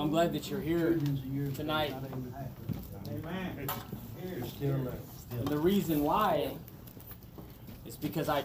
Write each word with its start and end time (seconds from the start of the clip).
I'm 0.00 0.08
glad 0.08 0.32
that 0.32 0.48
you're 0.48 0.62
here 0.62 0.98
tonight. 1.54 1.94
Amen. 3.06 3.68
And 5.30 5.46
the 5.46 5.58
reason 5.58 6.02
why 6.02 6.52
is 7.84 7.96
because 7.96 8.30
I, 8.30 8.44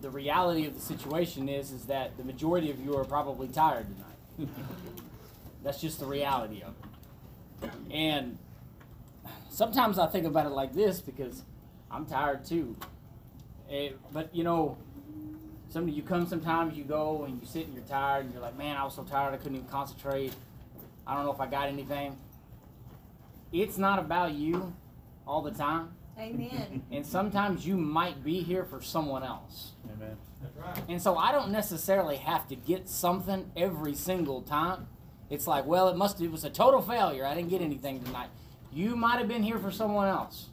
the 0.00 0.08
reality 0.08 0.66
of 0.66 0.76
the 0.76 0.80
situation 0.80 1.48
is, 1.48 1.72
is 1.72 1.86
that 1.86 2.16
the 2.16 2.22
majority 2.22 2.70
of 2.70 2.78
you 2.78 2.96
are 2.96 3.04
probably 3.04 3.48
tired 3.48 3.86
tonight. 4.38 4.54
That's 5.64 5.80
just 5.80 5.98
the 5.98 6.06
reality 6.06 6.62
of 6.62 6.74
it. 7.64 7.70
And 7.90 8.38
sometimes 9.50 9.98
I 9.98 10.06
think 10.06 10.26
about 10.26 10.46
it 10.46 10.50
like 10.50 10.74
this 10.74 11.00
because 11.00 11.42
I'm 11.90 12.06
tired 12.06 12.44
too. 12.44 12.76
Eh, 13.68 13.90
but 14.12 14.32
you 14.32 14.44
know, 14.44 14.78
some 15.70 15.88
you 15.88 16.02
come 16.02 16.24
sometimes 16.28 16.78
you 16.78 16.84
go 16.84 17.24
and 17.24 17.40
you 17.40 17.48
sit 17.48 17.66
and 17.66 17.74
you're 17.74 17.82
tired 17.82 18.26
and 18.26 18.32
you're 18.32 18.42
like, 18.42 18.56
man, 18.56 18.76
I 18.76 18.84
was 18.84 18.94
so 18.94 19.02
tired 19.02 19.34
I 19.34 19.38
couldn't 19.38 19.56
even 19.56 19.68
concentrate. 19.68 20.32
I 21.08 21.14
don't 21.14 21.24
know 21.24 21.32
if 21.32 21.40
I 21.40 21.46
got 21.46 21.68
anything. 21.68 22.16
It's 23.50 23.78
not 23.78 23.98
about 23.98 24.34
you 24.34 24.74
all 25.26 25.40
the 25.40 25.50
time. 25.50 25.94
Amen. 26.18 26.82
And 26.92 27.06
sometimes 27.06 27.66
you 27.66 27.76
might 27.76 28.22
be 28.22 28.42
here 28.42 28.64
for 28.64 28.82
someone 28.82 29.22
else. 29.22 29.72
Amen. 29.92 30.16
That's 30.42 30.56
right. 30.56 30.84
And 30.88 31.00
so 31.00 31.16
I 31.16 31.32
don't 31.32 31.50
necessarily 31.50 32.16
have 32.16 32.46
to 32.48 32.56
get 32.56 32.88
something 32.88 33.50
every 33.56 33.94
single 33.94 34.42
time. 34.42 34.88
It's 35.30 35.46
like, 35.46 35.64
well, 35.64 35.88
it 35.88 35.96
must 35.96 36.20
it 36.20 36.30
was 36.30 36.44
a 36.44 36.50
total 36.50 36.82
failure. 36.82 37.24
I 37.24 37.34
didn't 37.34 37.50
get 37.50 37.62
anything 37.62 38.02
tonight. 38.02 38.28
You 38.72 38.96
might 38.96 39.18
have 39.18 39.28
been 39.28 39.42
here 39.42 39.58
for 39.58 39.70
someone 39.70 40.08
else. 40.08 40.48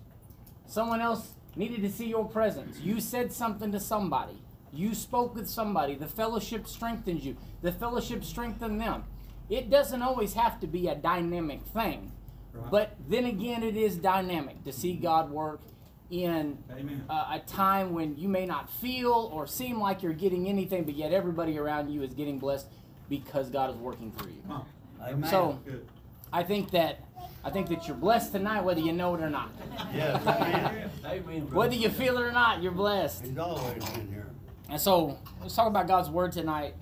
Someone 0.67 1.01
else 1.01 1.33
needed 1.55 1.81
to 1.81 1.91
see 1.91 2.07
your 2.07 2.25
presence. 2.25 2.79
You 2.79 2.99
said 3.01 3.33
something 3.33 3.71
to 3.71 3.79
somebody. 3.79 4.41
You 4.71 4.93
spoke 4.93 5.35
with 5.35 5.49
somebody. 5.49 5.95
The 5.95 6.07
fellowship 6.07 6.67
strengthened 6.67 7.23
you. 7.23 7.37
The 7.62 7.71
fellowship 7.71 8.23
strengthened 8.23 8.79
them. 8.79 9.03
It 9.49 9.70
doesn't 9.70 10.01
always 10.01 10.34
have 10.34 10.60
to 10.62 10.68
be 10.68 10.88
a 10.88 10.96
dynamic 10.96 11.62
thing. 11.65 12.12
Right. 12.54 12.71
But 12.71 12.96
then 13.07 13.26
again, 13.26 13.63
it 13.63 13.76
is 13.76 13.98
dynamic 13.98 14.63
to 14.63 14.71
see 14.71 14.93
God 14.93 15.29
work 15.29 15.62
in 16.10 16.57
Amen. 16.71 17.04
uh, 17.10 17.26
a 17.32 17.40
time 17.40 17.93
when 17.93 18.18
you 18.18 18.27
may 18.27 18.46
not 18.46 18.70
feel 18.70 19.29
or 19.34 19.48
seem 19.48 19.79
like 19.79 20.04
you're 20.04 20.13
getting 20.13 20.48
anything, 20.48 20.84
but 20.84 20.96
yet 20.96 21.12
everybody 21.12 21.57
around 21.57 21.90
you 21.90 22.04
is 22.04 22.13
getting 22.13 22.40
blessed 22.40 22.68
because 23.10 23.49
God 23.49 23.70
is 23.70 23.76
working 23.77 24.12
through 24.12 24.32
you. 24.32 24.41
Come. 24.48 24.65
Amen. 25.02 25.29
So 25.29 25.59
Good. 25.65 25.85
I 26.32 26.43
think 26.43 26.71
that 26.71 26.99
I 27.43 27.49
think 27.52 27.70
that 27.70 27.87
you're 27.87 27.98
blessed 27.98 28.32
tonight, 28.32 28.62
whether 28.62 28.80
you 28.80 28.91
know 28.91 29.13
it 29.15 29.21
or 29.21 29.30
not. 29.30 29.52
Yes, 29.93 30.21
amen. 30.26 30.90
Amen. 31.05 31.52
Whether 31.52 31.76
you 31.76 31.90
feel 31.90 32.18
it 32.18 32.21
or 32.24 32.32
not, 32.32 32.63
you're 32.63 32.71
blessed. 32.71 33.26
He's 33.26 33.37
always 33.37 33.85
been 33.85 34.07
here. 34.07 34.27
And 34.70 34.82
so 34.82 35.20
let's 35.41 35.55
talk 35.55 35.68
about 35.68 35.87
God's 35.87 36.09
word 36.09 36.32
tonight. 36.32 36.74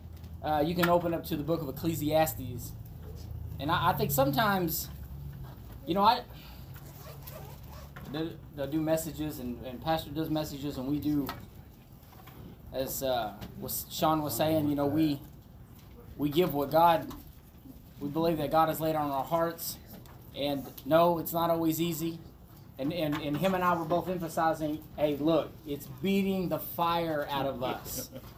Uh, 0.43 0.61
you 0.65 0.75
can 0.75 0.89
open 0.89 1.13
up 1.13 1.23
to 1.23 1.37
the 1.37 1.43
book 1.43 1.61
of 1.61 1.69
Ecclesiastes, 1.69 2.73
and 3.59 3.71
I, 3.71 3.89
I 3.89 3.93
think 3.93 4.11
sometimes, 4.11 4.89
you 5.87 5.93
know, 5.93 6.01
I 6.01 6.21
do 8.69 8.81
messages, 8.81 9.39
and, 9.39 9.63
and 9.65 9.81
Pastor 9.81 10.11
does 10.11 10.29
messages, 10.29 10.77
and 10.77 10.87
we 10.87 10.99
do, 10.99 11.27
as 12.73 13.03
uh, 13.03 13.33
was 13.59 13.85
Sean 13.89 14.21
was 14.21 14.35
saying, 14.35 14.67
you 14.67 14.75
know, 14.75 14.85
we 14.85 15.21
we 16.17 16.29
give 16.29 16.53
what 16.53 16.71
God, 16.71 17.11
we 17.99 18.09
believe 18.09 18.37
that 18.37 18.51
God 18.51 18.67
has 18.67 18.81
laid 18.81 18.95
on 18.95 19.11
our 19.11 19.23
hearts, 19.23 19.77
and 20.35 20.65
no, 20.85 21.19
it's 21.19 21.33
not 21.33 21.49
always 21.49 21.79
easy. 21.79 22.19
And, 22.79 22.91
and, 22.91 23.15
and 23.21 23.37
him 23.37 23.53
and 23.53 23.63
I 23.63 23.75
were 23.75 23.85
both 23.85 24.09
emphasizing, 24.09 24.83
hey, 24.97 25.15
look, 25.15 25.51
it's 25.65 25.85
beating 26.01 26.49
the 26.49 26.57
fire 26.57 27.27
out 27.29 27.45
of 27.45 27.61
us 27.61 28.09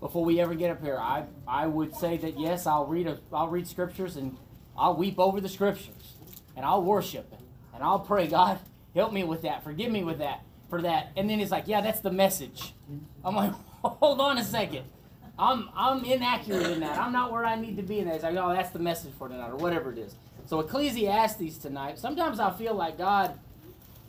before 0.00 0.24
we 0.24 0.40
ever 0.40 0.54
get 0.54 0.70
up 0.70 0.82
here. 0.82 0.98
I, 0.98 1.24
I 1.46 1.66
would 1.66 1.94
say 1.94 2.16
that 2.18 2.38
yes, 2.38 2.66
I'll 2.66 2.86
read 2.86 3.06
a, 3.06 3.18
I'll 3.32 3.48
read 3.48 3.66
scriptures 3.66 4.16
and 4.16 4.36
I'll 4.76 4.96
weep 4.96 5.18
over 5.18 5.40
the 5.40 5.48
scriptures 5.48 6.14
and 6.56 6.64
I'll 6.64 6.82
worship 6.82 7.32
and 7.74 7.82
I'll 7.82 8.00
pray, 8.00 8.26
God, 8.26 8.58
help 8.94 9.12
me 9.12 9.24
with 9.24 9.42
that, 9.42 9.62
forgive 9.62 9.90
me 9.90 10.02
with 10.04 10.18
that, 10.18 10.42
for 10.68 10.82
that. 10.82 11.12
And 11.16 11.28
then 11.30 11.38
he's 11.38 11.50
like, 11.50 11.68
yeah, 11.68 11.80
that's 11.80 12.00
the 12.00 12.10
message. 12.10 12.74
I'm 13.24 13.36
like, 13.36 13.52
hold 13.82 14.20
on 14.20 14.38
a 14.38 14.44
second. 14.44 14.84
I'm 15.38 15.68
I'm 15.76 16.04
inaccurate 16.04 16.68
in 16.70 16.80
that. 16.80 16.98
I'm 16.98 17.12
not 17.12 17.30
where 17.30 17.44
I 17.44 17.54
need 17.54 17.76
to 17.76 17.82
be 17.82 18.00
in 18.00 18.06
that. 18.06 18.16
It's 18.16 18.24
like, 18.24 18.34
oh, 18.34 18.52
that's 18.52 18.70
the 18.70 18.80
message 18.80 19.12
for 19.16 19.28
tonight, 19.28 19.50
or 19.50 19.56
whatever 19.56 19.92
it 19.92 19.98
is. 19.98 20.16
So 20.46 20.58
Ecclesiastes 20.60 21.58
tonight. 21.58 21.98
Sometimes 21.98 22.40
I 22.40 22.50
feel 22.50 22.74
like 22.74 22.98
God, 22.98 23.38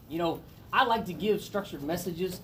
you 0.10 0.18
know, 0.18 0.42
I 0.74 0.86
like 0.86 1.06
to 1.06 1.14
give 1.14 1.44
structured 1.44 1.84
messages, 1.84 2.42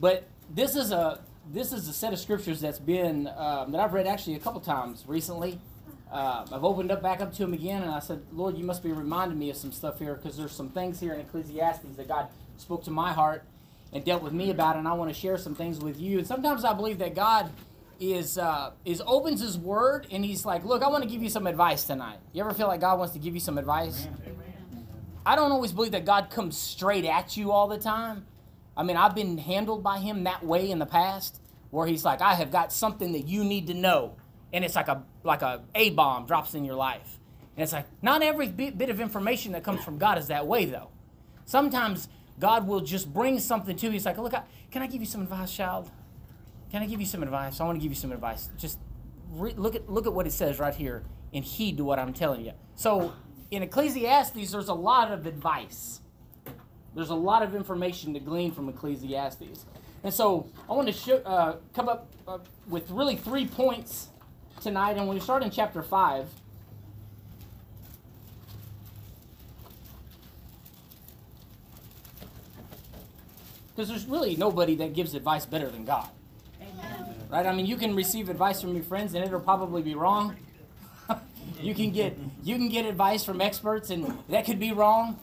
but 0.00 0.26
this 0.48 0.76
is 0.76 0.92
a 0.92 1.20
this 1.50 1.72
is 1.72 1.88
a 1.88 1.92
set 1.92 2.12
of 2.12 2.18
scriptures 2.18 2.60
that's 2.60 2.78
been 2.78 3.28
um, 3.36 3.72
that 3.72 3.80
I've 3.80 3.92
read 3.92 4.06
actually 4.06 4.36
a 4.36 4.38
couple 4.38 4.60
times 4.60 5.04
recently. 5.06 5.60
Uh, 6.10 6.44
I've 6.52 6.64
opened 6.64 6.90
up 6.90 7.02
back 7.02 7.20
up 7.20 7.32
to 7.34 7.42
him 7.42 7.54
again, 7.54 7.82
and 7.82 7.90
I 7.90 7.98
said, 7.98 8.22
Lord, 8.32 8.58
you 8.58 8.64
must 8.64 8.82
be 8.82 8.92
reminding 8.92 9.38
me 9.38 9.48
of 9.48 9.56
some 9.56 9.72
stuff 9.72 9.98
here 9.98 10.14
because 10.14 10.36
there's 10.36 10.52
some 10.52 10.68
things 10.68 11.00
here 11.00 11.14
in 11.14 11.20
Ecclesiastes 11.20 11.96
that 11.96 12.06
God 12.06 12.28
spoke 12.58 12.84
to 12.84 12.90
my 12.90 13.12
heart 13.12 13.44
and 13.92 14.04
dealt 14.04 14.22
with 14.22 14.32
me 14.32 14.50
about, 14.50 14.76
and 14.76 14.86
I 14.86 14.92
want 14.92 15.12
to 15.12 15.18
share 15.18 15.38
some 15.38 15.54
things 15.54 15.80
with 15.80 15.98
you. 15.98 16.18
And 16.18 16.26
sometimes 16.26 16.64
I 16.64 16.74
believe 16.74 16.98
that 16.98 17.14
God 17.14 17.50
is 17.98 18.36
uh, 18.36 18.72
is 18.84 19.02
opens 19.06 19.40
His 19.40 19.56
Word, 19.56 20.06
and 20.10 20.24
He's 20.24 20.44
like, 20.44 20.64
look, 20.64 20.82
I 20.82 20.88
want 20.88 21.02
to 21.02 21.08
give 21.08 21.22
you 21.22 21.30
some 21.30 21.46
advice 21.46 21.84
tonight. 21.84 22.18
You 22.32 22.42
ever 22.42 22.52
feel 22.52 22.68
like 22.68 22.80
God 22.80 22.98
wants 22.98 23.14
to 23.14 23.18
give 23.18 23.32
you 23.32 23.40
some 23.40 23.56
advice? 23.56 24.06
I 25.24 25.36
don't 25.36 25.52
always 25.52 25.72
believe 25.72 25.92
that 25.92 26.04
God 26.04 26.30
comes 26.30 26.58
straight 26.58 27.04
at 27.04 27.36
you 27.36 27.52
all 27.52 27.68
the 27.68 27.78
time. 27.78 28.26
I 28.76 28.82
mean, 28.82 28.96
I've 28.96 29.14
been 29.14 29.38
handled 29.38 29.82
by 29.82 29.98
Him 29.98 30.24
that 30.24 30.44
way 30.44 30.70
in 30.70 30.78
the 30.78 30.86
past, 30.86 31.40
where 31.70 31.86
He's 31.86 32.04
like, 32.04 32.20
I 32.20 32.34
have 32.34 32.50
got 32.50 32.72
something 32.72 33.12
that 33.12 33.26
you 33.26 33.44
need 33.44 33.66
to 33.68 33.74
know, 33.74 34.16
and 34.52 34.64
it's 34.64 34.76
like 34.76 34.88
a 34.88 35.04
like 35.22 35.42
a 35.42 35.64
a 35.74 35.90
bomb 35.90 36.26
drops 36.26 36.54
in 36.54 36.64
your 36.64 36.76
life, 36.76 37.18
and 37.56 37.62
it's 37.62 37.72
like 37.72 37.86
not 38.02 38.22
every 38.22 38.48
bit, 38.48 38.90
of 38.90 39.00
information 39.00 39.52
that 39.52 39.64
comes 39.64 39.84
from 39.84 39.98
God 39.98 40.18
is 40.18 40.28
that 40.28 40.46
way 40.46 40.64
though. 40.64 40.88
Sometimes 41.44 42.08
God 42.38 42.66
will 42.66 42.80
just 42.80 43.12
bring 43.12 43.38
something 43.38 43.76
to 43.76 43.86
you. 43.86 43.92
He's 43.92 44.06
like, 44.06 44.18
look, 44.18 44.34
I, 44.34 44.42
can 44.70 44.82
I 44.82 44.86
give 44.86 45.00
you 45.00 45.06
some 45.06 45.22
advice, 45.22 45.52
child? 45.52 45.90
Can 46.70 46.82
I 46.82 46.86
give 46.86 47.00
you 47.00 47.06
some 47.06 47.22
advice? 47.22 47.60
I 47.60 47.64
want 47.64 47.78
to 47.78 47.82
give 47.82 47.92
you 47.92 47.96
some 47.96 48.12
advice. 48.12 48.48
Just 48.56 48.78
re- 49.32 49.54
look 49.56 49.74
at 49.74 49.90
look 49.90 50.06
at 50.06 50.12
what 50.12 50.26
it 50.26 50.32
says 50.32 50.58
right 50.58 50.74
here 50.74 51.04
and 51.34 51.44
heed 51.44 51.76
to 51.78 51.84
what 51.84 51.98
I'm 51.98 52.12
telling 52.12 52.44
you. 52.44 52.52
So 52.74 53.12
in 53.50 53.62
Ecclesiastes, 53.62 54.52
there's 54.52 54.68
a 54.68 54.74
lot 54.74 55.12
of 55.12 55.26
advice. 55.26 56.00
There's 56.94 57.10
a 57.10 57.14
lot 57.14 57.42
of 57.42 57.54
information 57.54 58.12
to 58.14 58.20
glean 58.20 58.52
from 58.52 58.68
Ecclesiastes, 58.68 59.64
and 60.04 60.12
so 60.12 60.48
I 60.68 60.72
want 60.72 60.88
to 60.88 60.92
show, 60.92 61.16
uh, 61.18 61.56
come 61.74 61.88
up 61.88 62.08
uh, 62.26 62.38
with 62.68 62.90
really 62.90 63.16
three 63.16 63.46
points 63.46 64.08
tonight. 64.60 64.96
And 64.96 65.06
when 65.06 65.16
we 65.16 65.20
start 65.20 65.42
in 65.42 65.50
chapter 65.50 65.82
five. 65.82 66.28
Because 73.74 73.88
there's 73.88 74.04
really 74.04 74.36
nobody 74.36 74.74
that 74.76 74.92
gives 74.92 75.14
advice 75.14 75.46
better 75.46 75.70
than 75.70 75.86
God 75.86 76.06
Amen. 76.60 77.14
right? 77.30 77.46
I 77.46 77.54
mean, 77.54 77.64
you 77.64 77.76
can 77.76 77.96
receive 77.96 78.28
advice 78.28 78.60
from 78.60 78.74
your 78.74 78.84
friends, 78.84 79.14
and 79.14 79.24
it'll 79.24 79.40
probably 79.40 79.80
be 79.80 79.94
wrong. 79.94 80.36
you 81.60 81.74
can 81.74 81.90
get 81.90 82.18
you 82.44 82.56
can 82.56 82.68
get 82.68 82.84
advice 82.84 83.24
from 83.24 83.40
experts, 83.40 83.88
and 83.88 84.18
that 84.28 84.44
could 84.44 84.58
be 84.58 84.72
wrong. 84.72 85.18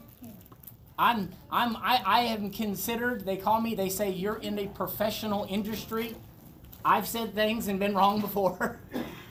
I'm 1.00 1.30
I'm 1.50 1.78
I, 1.78 2.02
I 2.06 2.20
am 2.22 2.52
considered. 2.52 3.26
They 3.26 3.38
call 3.38 3.62
me. 3.62 3.74
They 3.74 3.88
say 3.88 4.12
you're 4.12 4.36
in 4.36 4.60
a 4.60 4.68
professional 4.68 5.48
industry. 5.50 6.16
I've 6.84 7.08
said 7.08 7.34
things 7.34 7.70
and 7.70 7.80
been 7.80 7.96
wrong 7.96 8.20
before. 8.20 8.80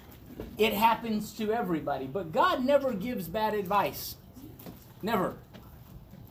it 0.58 0.72
happens 0.72 1.32
to 1.34 1.52
everybody, 1.52 2.06
but 2.06 2.32
God 2.32 2.64
never 2.64 2.92
gives 2.92 3.28
bad 3.28 3.54
advice. 3.54 4.16
Never. 5.02 5.36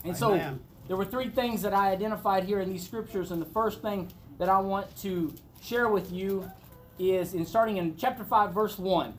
And 0.03 0.18
so 0.18 0.34
Amen. 0.34 0.59
there 0.88 0.98
were 0.98 1.06
three 1.06 1.30
things 1.30 1.62
that 1.62 1.74
I 1.74 1.92
identified 1.92 2.44
here 2.44 2.60
in 2.60 2.69
these 2.69 2.83
scriptures, 2.83 3.31
and 3.31 3.40
the 3.40 3.48
first 3.48 3.81
thing 3.81 4.12
that 4.40 4.50
I 4.50 4.60
want 4.60 4.95
to 5.01 5.33
share 5.62 5.88
with 5.88 6.12
you 6.12 6.51
is 6.98 7.36
in 7.36 7.45
starting 7.45 7.78
in 7.78 7.95
chapter 7.95 8.24
5, 8.24 8.54
verse 8.54 8.78
1. 8.80 9.13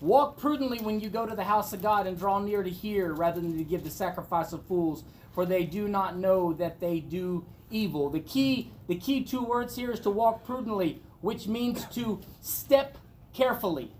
Walk 0.00 0.38
prudently 0.38 0.78
when 0.78 1.00
you 1.00 1.10
go 1.10 1.26
to 1.26 1.36
the 1.36 1.44
house 1.44 1.72
of 1.72 1.82
God 1.82 2.06
and 2.06 2.18
draw 2.18 2.38
near 2.38 2.62
to 2.62 2.70
hear 2.70 3.12
rather 3.12 3.40
than 3.40 3.58
to 3.58 3.64
give 3.64 3.84
the 3.84 3.90
sacrifice 3.90 4.52
of 4.52 4.64
fools, 4.64 5.04
for 5.32 5.44
they 5.44 5.64
do 5.64 5.88
not 5.88 6.16
know 6.16 6.52
that 6.54 6.80
they 6.80 7.00
do 7.00 7.44
evil. 7.70 8.08
The 8.08 8.20
key, 8.20 8.70
the 8.88 8.94
key 8.96 9.22
two 9.24 9.42
words 9.42 9.76
here 9.76 9.90
is 9.90 10.00
to 10.00 10.10
walk 10.10 10.44
prudently, 10.44 11.02
which 11.20 11.46
means 11.46 11.84
to 11.88 12.20
step 12.40 12.96
carefully. 13.34 13.92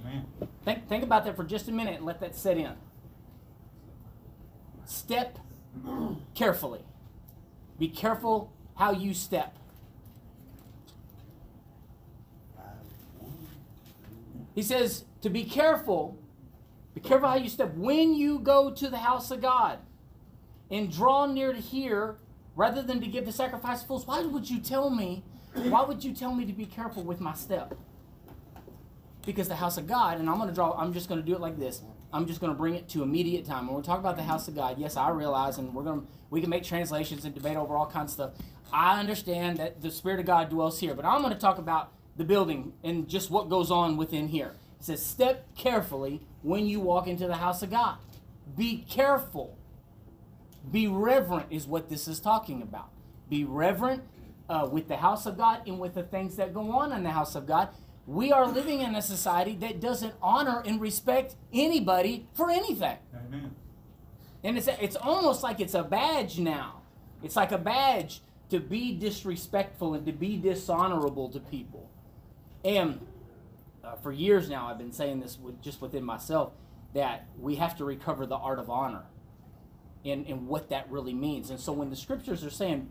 Amen. 0.00 0.26
Think, 0.64 0.88
think 0.88 1.02
about 1.02 1.24
that 1.24 1.34
for 1.34 1.44
just 1.44 1.68
a 1.68 1.72
minute 1.72 1.96
and 1.96 2.06
let 2.06 2.20
that 2.20 2.36
set 2.36 2.56
in. 2.56 2.72
Step 4.86 5.38
carefully. 6.34 6.80
Be 7.78 7.88
careful 7.88 8.52
how 8.76 8.92
you 8.92 9.12
step. 9.12 9.56
He 14.54 14.62
says 14.62 15.04
to 15.20 15.30
be 15.30 15.44
careful. 15.44 16.18
Be 16.94 17.00
careful 17.00 17.28
how 17.28 17.36
you 17.36 17.48
step 17.48 17.74
when 17.74 18.14
you 18.14 18.38
go 18.38 18.70
to 18.70 18.88
the 18.88 18.98
house 18.98 19.30
of 19.30 19.40
God 19.42 19.80
and 20.70 20.92
draw 20.92 21.26
near 21.26 21.52
to 21.52 21.58
hear 21.58 22.18
rather 22.56 22.82
than 22.82 23.00
to 23.00 23.06
give 23.06 23.26
the 23.26 23.32
sacrifice 23.32 23.82
of 23.82 23.88
fools. 23.88 24.06
Why 24.06 24.22
would 24.22 24.48
you 24.48 24.60
tell 24.60 24.90
me? 24.90 25.24
Why 25.54 25.82
would 25.82 26.04
you 26.04 26.12
tell 26.12 26.34
me 26.34 26.44
to 26.46 26.52
be 26.52 26.66
careful 26.66 27.02
with 27.02 27.20
my 27.20 27.34
step? 27.34 27.74
Because 29.26 29.48
the 29.48 29.56
house 29.56 29.76
of 29.76 29.86
God, 29.86 30.18
and 30.18 30.28
I'm 30.28 30.36
going 30.36 30.48
to 30.48 30.54
draw, 30.54 30.72
I'm 30.72 30.92
just 30.92 31.08
going 31.08 31.20
to 31.20 31.26
do 31.26 31.34
it 31.34 31.40
like 31.40 31.58
this. 31.58 31.82
I'm 32.12 32.26
just 32.26 32.40
going 32.40 32.52
to 32.52 32.58
bring 32.58 32.74
it 32.74 32.88
to 32.90 33.02
immediate 33.02 33.44
time. 33.44 33.66
When 33.66 33.76
we 33.76 33.82
talk 33.82 33.98
about 33.98 34.16
the 34.16 34.22
house 34.22 34.46
of 34.46 34.54
God, 34.54 34.78
yes, 34.78 34.96
I 34.96 35.10
realize, 35.10 35.58
and 35.58 35.74
we're 35.74 35.82
going 35.82 36.02
to, 36.02 36.06
we 36.30 36.40
can 36.40 36.50
make 36.50 36.62
translations 36.62 37.24
and 37.24 37.34
debate 37.34 37.56
over 37.56 37.76
all 37.76 37.86
kinds 37.86 38.12
of 38.12 38.14
stuff. 38.14 38.46
I 38.72 39.00
understand 39.00 39.58
that 39.58 39.82
the 39.82 39.90
Spirit 39.90 40.20
of 40.20 40.26
God 40.26 40.50
dwells 40.50 40.78
here, 40.78 40.94
but 40.94 41.04
I'm 41.04 41.22
going 41.22 41.32
to 41.32 41.40
talk 41.40 41.58
about 41.58 41.92
the 42.16 42.24
building 42.24 42.72
and 42.82 43.08
just 43.08 43.30
what 43.30 43.48
goes 43.48 43.70
on 43.70 43.96
within 43.96 44.28
here. 44.28 44.54
It 44.78 44.84
says, 44.84 45.04
step 45.04 45.46
carefully 45.56 46.20
when 46.42 46.66
you 46.66 46.80
walk 46.80 47.06
into 47.06 47.26
the 47.26 47.36
house 47.36 47.62
of 47.62 47.70
God. 47.70 47.98
Be 48.56 48.84
careful. 48.88 49.56
Be 50.70 50.86
reverent, 50.86 51.46
is 51.50 51.66
what 51.66 51.88
this 51.88 52.08
is 52.08 52.20
talking 52.20 52.62
about. 52.62 52.90
Be 53.28 53.44
reverent 53.44 54.02
uh, 54.48 54.68
with 54.70 54.88
the 54.88 54.96
house 54.96 55.26
of 55.26 55.36
God 55.36 55.62
and 55.66 55.78
with 55.78 55.94
the 55.94 56.02
things 56.02 56.36
that 56.36 56.54
go 56.54 56.70
on 56.72 56.92
in 56.92 57.02
the 57.02 57.10
house 57.10 57.34
of 57.34 57.46
God. 57.46 57.68
We 58.06 58.32
are 58.32 58.46
living 58.46 58.80
in 58.80 58.94
a 58.94 59.02
society 59.02 59.56
that 59.56 59.80
doesn't 59.80 60.14
honor 60.20 60.62
and 60.66 60.80
respect 60.80 61.36
anybody 61.52 62.28
for 62.34 62.50
anything. 62.50 62.98
Amen. 63.14 63.54
And 64.42 64.58
it's, 64.58 64.68
it's 64.68 64.96
almost 64.96 65.42
like 65.42 65.60
it's 65.60 65.72
a 65.74 65.82
badge 65.82 66.38
now. 66.38 66.82
It's 67.22 67.36
like 67.36 67.52
a 67.52 67.58
badge 67.58 68.20
to 68.50 68.60
be 68.60 68.94
disrespectful 68.94 69.94
and 69.94 70.04
to 70.04 70.12
be 70.12 70.36
dishonorable 70.36 71.30
to 71.30 71.40
people. 71.40 71.83
And 72.64 73.06
uh, 73.82 73.96
for 73.96 74.12
years 74.12 74.48
now, 74.48 74.68
I've 74.68 74.78
been 74.78 74.92
saying 74.92 75.20
this 75.20 75.38
with, 75.38 75.60
just 75.60 75.80
within 75.80 76.04
myself 76.04 76.52
that 76.94 77.26
we 77.38 77.56
have 77.56 77.76
to 77.76 77.84
recover 77.84 78.24
the 78.24 78.36
art 78.36 78.58
of 78.58 78.70
honor 78.70 79.04
and, 80.04 80.26
and 80.26 80.46
what 80.46 80.70
that 80.70 80.90
really 80.90 81.14
means. 81.14 81.50
And 81.50 81.60
so 81.60 81.72
when 81.72 81.90
the 81.90 81.96
scriptures 81.96 82.44
are 82.44 82.50
saying, 82.50 82.88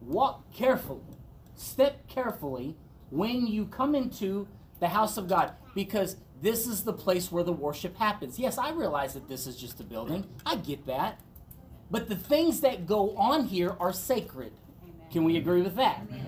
walk 0.00 0.52
carefully, 0.52 1.16
step 1.54 2.08
carefully 2.08 2.76
when 3.10 3.46
you 3.46 3.66
come 3.66 3.94
into 3.94 4.48
the 4.80 4.88
house 4.88 5.16
of 5.16 5.28
God, 5.28 5.52
because 5.74 6.16
this 6.40 6.66
is 6.66 6.84
the 6.84 6.92
place 6.92 7.32
where 7.32 7.42
the 7.42 7.52
worship 7.52 7.96
happens. 7.96 8.38
Yes, 8.38 8.58
I 8.58 8.70
realize 8.70 9.14
that 9.14 9.28
this 9.28 9.46
is 9.46 9.56
just 9.56 9.80
a 9.80 9.84
building. 9.84 10.26
I 10.44 10.56
get 10.56 10.86
that. 10.86 11.20
But 11.90 12.08
the 12.08 12.16
things 12.16 12.60
that 12.60 12.86
go 12.86 13.16
on 13.16 13.46
here 13.46 13.74
are 13.80 13.92
sacred. 13.92 14.52
Can 15.10 15.24
we 15.24 15.36
agree 15.36 15.62
with 15.62 15.76
that? 15.76 16.02
Amen. 16.08 16.27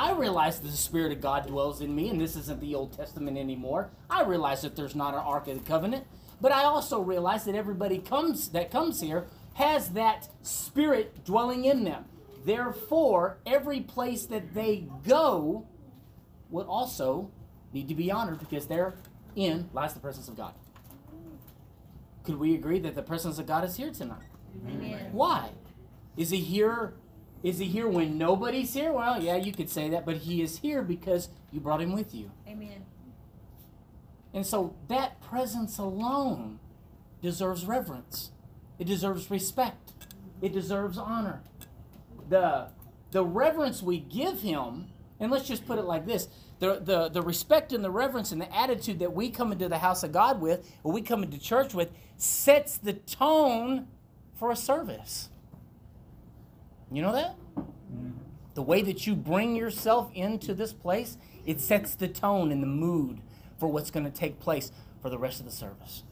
I 0.00 0.12
realize 0.12 0.58
that 0.58 0.66
the 0.66 0.76
Spirit 0.78 1.12
of 1.12 1.20
God 1.20 1.46
dwells 1.46 1.82
in 1.82 1.94
me, 1.94 2.08
and 2.08 2.18
this 2.18 2.34
isn't 2.34 2.58
the 2.58 2.74
Old 2.74 2.96
Testament 2.96 3.36
anymore. 3.36 3.90
I 4.08 4.22
realize 4.22 4.62
that 4.62 4.74
there's 4.74 4.94
not 4.94 5.12
an 5.12 5.20
Ark 5.20 5.46
of 5.46 5.58
the 5.58 5.68
Covenant, 5.68 6.06
but 6.40 6.52
I 6.52 6.64
also 6.64 7.02
realize 7.02 7.44
that 7.44 7.54
everybody 7.54 7.98
comes 7.98 8.48
that 8.48 8.70
comes 8.70 9.02
here 9.02 9.26
has 9.54 9.90
that 9.90 10.30
Spirit 10.40 11.22
dwelling 11.26 11.66
in 11.66 11.84
them. 11.84 12.06
Therefore, 12.46 13.40
every 13.44 13.80
place 13.80 14.24
that 14.24 14.54
they 14.54 14.88
go 15.06 15.66
would 16.48 16.66
also 16.66 17.30
need 17.74 17.86
to 17.88 17.94
be 17.94 18.10
honored 18.10 18.38
because 18.38 18.68
therein 18.68 19.68
lies 19.74 19.92
the 19.92 20.00
presence 20.00 20.28
of 20.28 20.36
God. 20.36 20.54
Could 22.24 22.38
we 22.38 22.54
agree 22.54 22.78
that 22.78 22.94
the 22.94 23.02
presence 23.02 23.38
of 23.38 23.46
God 23.46 23.64
is 23.64 23.76
here 23.76 23.90
tonight? 23.90 24.30
Amen. 24.66 25.10
Why? 25.12 25.50
Is 26.16 26.30
he 26.30 26.38
here? 26.38 26.94
Is 27.42 27.58
he 27.58 27.66
here 27.66 27.88
when 27.88 28.18
nobody's 28.18 28.74
here? 28.74 28.92
Well, 28.92 29.22
yeah, 29.22 29.36
you 29.36 29.52
could 29.52 29.70
say 29.70 29.88
that, 29.90 30.04
but 30.04 30.18
he 30.18 30.42
is 30.42 30.58
here 30.58 30.82
because 30.82 31.28
you 31.50 31.60
brought 31.60 31.80
him 31.80 31.92
with 31.92 32.14
you. 32.14 32.30
Amen. 32.46 32.84
And 34.34 34.46
so 34.46 34.76
that 34.88 35.20
presence 35.20 35.78
alone 35.78 36.60
deserves 37.22 37.64
reverence. 37.64 38.30
It 38.78 38.86
deserves 38.86 39.30
respect. 39.30 39.92
It 40.42 40.52
deserves 40.52 40.98
honor. 40.98 41.42
The 42.28 42.68
the 43.10 43.24
reverence 43.24 43.82
we 43.82 43.98
give 43.98 44.40
him, 44.40 44.88
and 45.18 45.30
let's 45.30 45.48
just 45.48 45.66
put 45.66 45.78
it 45.78 45.84
like 45.84 46.06
this. 46.06 46.28
The, 46.60 46.78
the, 46.78 47.08
the 47.08 47.22
respect 47.22 47.72
and 47.72 47.82
the 47.82 47.90
reverence 47.90 48.32
and 48.32 48.40
the 48.40 48.54
attitude 48.54 48.98
that 48.98 49.12
we 49.12 49.30
come 49.30 49.50
into 49.50 49.68
the 49.68 49.78
house 49.78 50.02
of 50.02 50.12
God 50.12 50.40
with, 50.40 50.70
or 50.84 50.92
we 50.92 51.02
come 51.02 51.22
into 51.22 51.38
church 51.38 51.74
with, 51.74 51.90
sets 52.16 52.76
the 52.76 52.92
tone 52.92 53.88
for 54.34 54.50
a 54.50 54.56
service. 54.56 55.29
You 56.92 57.02
know 57.02 57.12
that? 57.12 57.36
The 58.54 58.62
way 58.62 58.82
that 58.82 59.06
you 59.06 59.14
bring 59.14 59.54
yourself 59.54 60.10
into 60.14 60.54
this 60.54 60.72
place, 60.72 61.16
it 61.46 61.60
sets 61.60 61.94
the 61.94 62.08
tone 62.08 62.50
and 62.50 62.62
the 62.62 62.66
mood 62.66 63.20
for 63.58 63.68
what's 63.68 63.90
going 63.90 64.04
to 64.04 64.10
take 64.10 64.40
place 64.40 64.72
for 65.00 65.08
the 65.08 65.18
rest 65.18 65.40
of 65.40 65.46
the 65.46 65.52
service. 65.52 66.02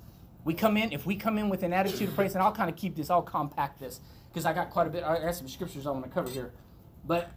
We 0.44 0.54
come 0.54 0.76
in, 0.76 0.92
if 0.92 1.04
we 1.04 1.16
come 1.16 1.36
in 1.36 1.48
with 1.48 1.62
an 1.62 1.72
attitude 1.72 2.10
of 2.10 2.14
praise, 2.14 2.34
and 2.34 2.42
I'll 2.42 2.52
kind 2.52 2.70
of 2.70 2.76
keep 2.76 2.94
this, 2.94 3.10
I'll 3.10 3.22
compact 3.22 3.80
this, 3.80 4.00
because 4.30 4.46
I 4.46 4.52
got 4.52 4.70
quite 4.70 4.86
a 4.86 4.90
bit, 4.90 5.02
I 5.02 5.20
got 5.20 5.34
some 5.34 5.48
scriptures 5.48 5.86
I 5.86 5.90
want 5.90 6.04
to 6.04 6.10
cover 6.10 6.30
here. 6.30 6.52
But 7.04 7.30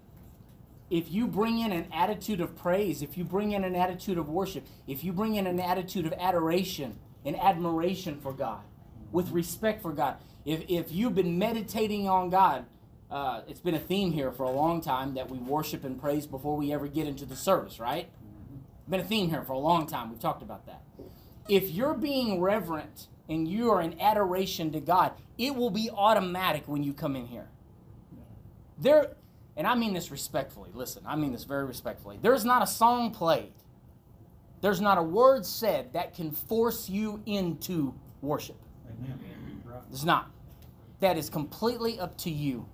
if 0.90 1.12
you 1.12 1.28
bring 1.28 1.60
in 1.60 1.72
an 1.72 1.88
attitude 1.92 2.42
of 2.42 2.56
praise, 2.56 3.02
if 3.02 3.18
you 3.18 3.24
bring 3.24 3.54
in 3.54 3.64
an 3.64 3.76
attitude 3.76 4.18
of 4.18 4.30
worship, 4.30 4.68
if 4.88 5.04
you 5.04 5.14
bring 5.14 5.36
in 5.36 5.48
an 5.48 5.60
attitude 5.60 6.06
of 6.06 6.14
adoration 6.14 7.00
and 7.26 7.36
admiration 7.40 8.20
for 8.20 8.34
God, 8.34 8.62
with 9.12 9.32
respect 9.32 9.82
for 9.82 9.94
God, 9.94 10.18
if, 10.46 10.64
if 10.70 10.92
you've 10.92 11.16
been 11.16 11.40
meditating 11.40 12.08
on 12.08 12.30
God, 12.30 12.66
uh, 13.12 13.42
it's 13.48 13.60
been 13.60 13.75
a 13.75 13.80
theme 13.80 14.13
here 14.13 14.31
for 14.31 14.44
a 14.44 14.52
long 14.52 14.81
time 14.81 15.16
that 15.16 15.30
we 15.30 15.38
worship 15.38 15.84
and 15.84 16.00
praise 16.00 16.25
before 16.25 16.56
we 16.56 16.72
ever 16.72 16.88
get 16.88 17.08
into 17.08 17.25
the 17.25 17.36
service, 17.36 17.80
right? 17.80 18.10
Been 18.88 19.02
a 19.02 19.04
theme 19.06 19.30
here 19.30 19.44
for 19.44 19.54
a 19.54 19.60
long 19.60 19.86
time. 19.86 20.10
We've 20.10 20.19
talked 20.19 20.42
about 20.42 20.66
that. 20.66 20.81
If 21.50 21.69
you're 21.69 21.94
being 21.94 22.40
reverent 22.40 23.08
and 23.28 23.48
you 23.48 23.69
are 23.72 23.81
in 23.81 24.00
adoration 24.00 24.72
to 24.72 24.80
God, 24.80 25.13
it 25.38 25.56
will 25.56 25.69
be 25.69 25.90
automatic 25.90 26.63
when 26.68 26.84
you 26.84 26.94
come 26.94 27.16
in 27.16 27.28
here. 27.28 27.50
There, 28.78 29.16
and 29.58 29.68
I 29.68 29.75
mean 29.75 29.94
this 29.94 30.10
respectfully. 30.10 30.69
Listen, 30.74 31.04
I 31.06 31.16
mean 31.16 31.34
this 31.34 31.44
very 31.44 31.66
respectfully. 31.66 32.18
There's 32.22 32.46
not 32.46 32.63
a 32.63 32.68
song 32.68 33.12
played. 33.12 33.54
There's 34.62 34.80
not 34.80 34.98
a 34.98 35.04
word 35.04 35.46
said 35.46 35.94
that 35.94 36.13
can 36.16 36.31
force 36.31 36.90
you 36.90 37.22
into 37.25 37.94
worship. 38.22 38.58
Amen. 38.88 39.19
There's 39.90 40.06
not. 40.06 40.31
That 41.00 41.18
is 41.18 41.30
completely 41.30 42.00
up 42.00 42.18
to 42.19 42.30
you. 42.30 42.68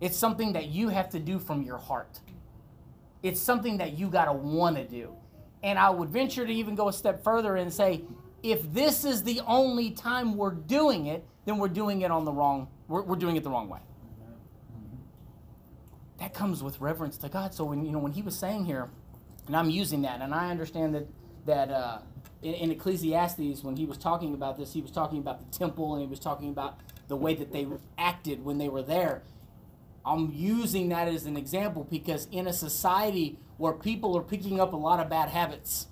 It's 0.00 0.16
something 0.16 0.54
that 0.54 0.68
you 0.68 0.88
have 0.88 1.10
to 1.10 1.18
do 1.18 1.38
from 1.38 1.62
your 1.62 1.78
heart. 1.78 2.20
It's 3.22 3.40
something 3.40 3.78
that 3.78 3.98
you 3.98 4.08
got 4.08 4.26
to 4.26 4.32
want 4.32 4.76
to 4.76 4.84
do. 4.84 5.14
And 5.62 5.78
I 5.78 5.90
would 5.90 6.08
venture 6.08 6.46
to 6.46 6.52
even 6.52 6.74
go 6.74 6.88
a 6.88 6.92
step 6.92 7.22
further 7.22 7.56
and 7.56 7.72
say, 7.72 8.02
if 8.42 8.72
this 8.72 9.04
is 9.04 9.22
the 9.22 9.40
only 9.46 9.90
time 9.90 10.36
we're 10.36 10.52
doing 10.52 11.06
it, 11.06 11.24
then 11.44 11.58
we're 11.58 11.68
doing 11.68 12.00
it 12.00 12.10
on 12.10 12.24
the 12.24 12.32
wrong, 12.32 12.68
we're, 12.88 13.02
we're 13.02 13.16
doing 13.16 13.36
it 13.36 13.44
the 13.44 13.50
wrong 13.50 13.68
way. 13.68 13.80
That 16.18 16.32
comes 16.34 16.62
with 16.62 16.80
reverence 16.80 17.18
to 17.18 17.28
God. 17.28 17.54
So 17.54 17.64
when 17.64 17.84
you 17.84 17.92
know 17.92 17.98
when 17.98 18.12
he 18.12 18.22
was 18.22 18.38
saying 18.38 18.66
here, 18.66 18.90
and 19.46 19.56
I'm 19.56 19.70
using 19.70 20.02
that, 20.02 20.20
and 20.20 20.34
I 20.34 20.50
understand 20.50 20.94
that 20.94 21.06
that 21.46 21.70
uh, 21.70 21.98
in, 22.42 22.54
in 22.54 22.70
Ecclesiastes 22.70 23.62
when 23.62 23.76
he 23.76 23.86
was 23.86 23.96
talking 23.96 24.34
about 24.34 24.58
this, 24.58 24.72
he 24.72 24.82
was 24.82 24.90
talking 24.90 25.18
about 25.18 25.50
the 25.50 25.58
temple 25.58 25.94
and 25.94 26.02
he 26.02 26.08
was 26.08 26.20
talking 26.20 26.50
about 26.50 26.78
the 27.08 27.16
way 27.16 27.34
that 27.34 27.52
they 27.52 27.66
acted 27.98 28.44
when 28.44 28.58
they 28.58 28.68
were 28.68 28.82
there. 28.82 29.22
I'm 30.04 30.32
using 30.32 30.88
that 30.90 31.08
as 31.08 31.26
an 31.26 31.36
example 31.36 31.86
because 31.90 32.26
in 32.30 32.46
a 32.46 32.52
society 32.52 33.38
where 33.58 33.72
people 33.72 34.16
are 34.16 34.22
picking 34.22 34.60
up 34.60 34.72
a 34.72 34.76
lot 34.76 35.00
of 35.00 35.10
bad 35.10 35.28
habits, 35.28 35.88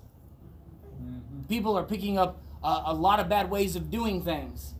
people 1.47 1.77
are 1.77 1.83
picking 1.83 2.17
up 2.17 2.41
uh, 2.63 2.83
a 2.85 2.93
lot 2.93 3.19
of 3.19 3.29
bad 3.29 3.49
ways 3.49 3.75
of 3.75 3.89
doing 3.89 4.23
things. 4.23 4.73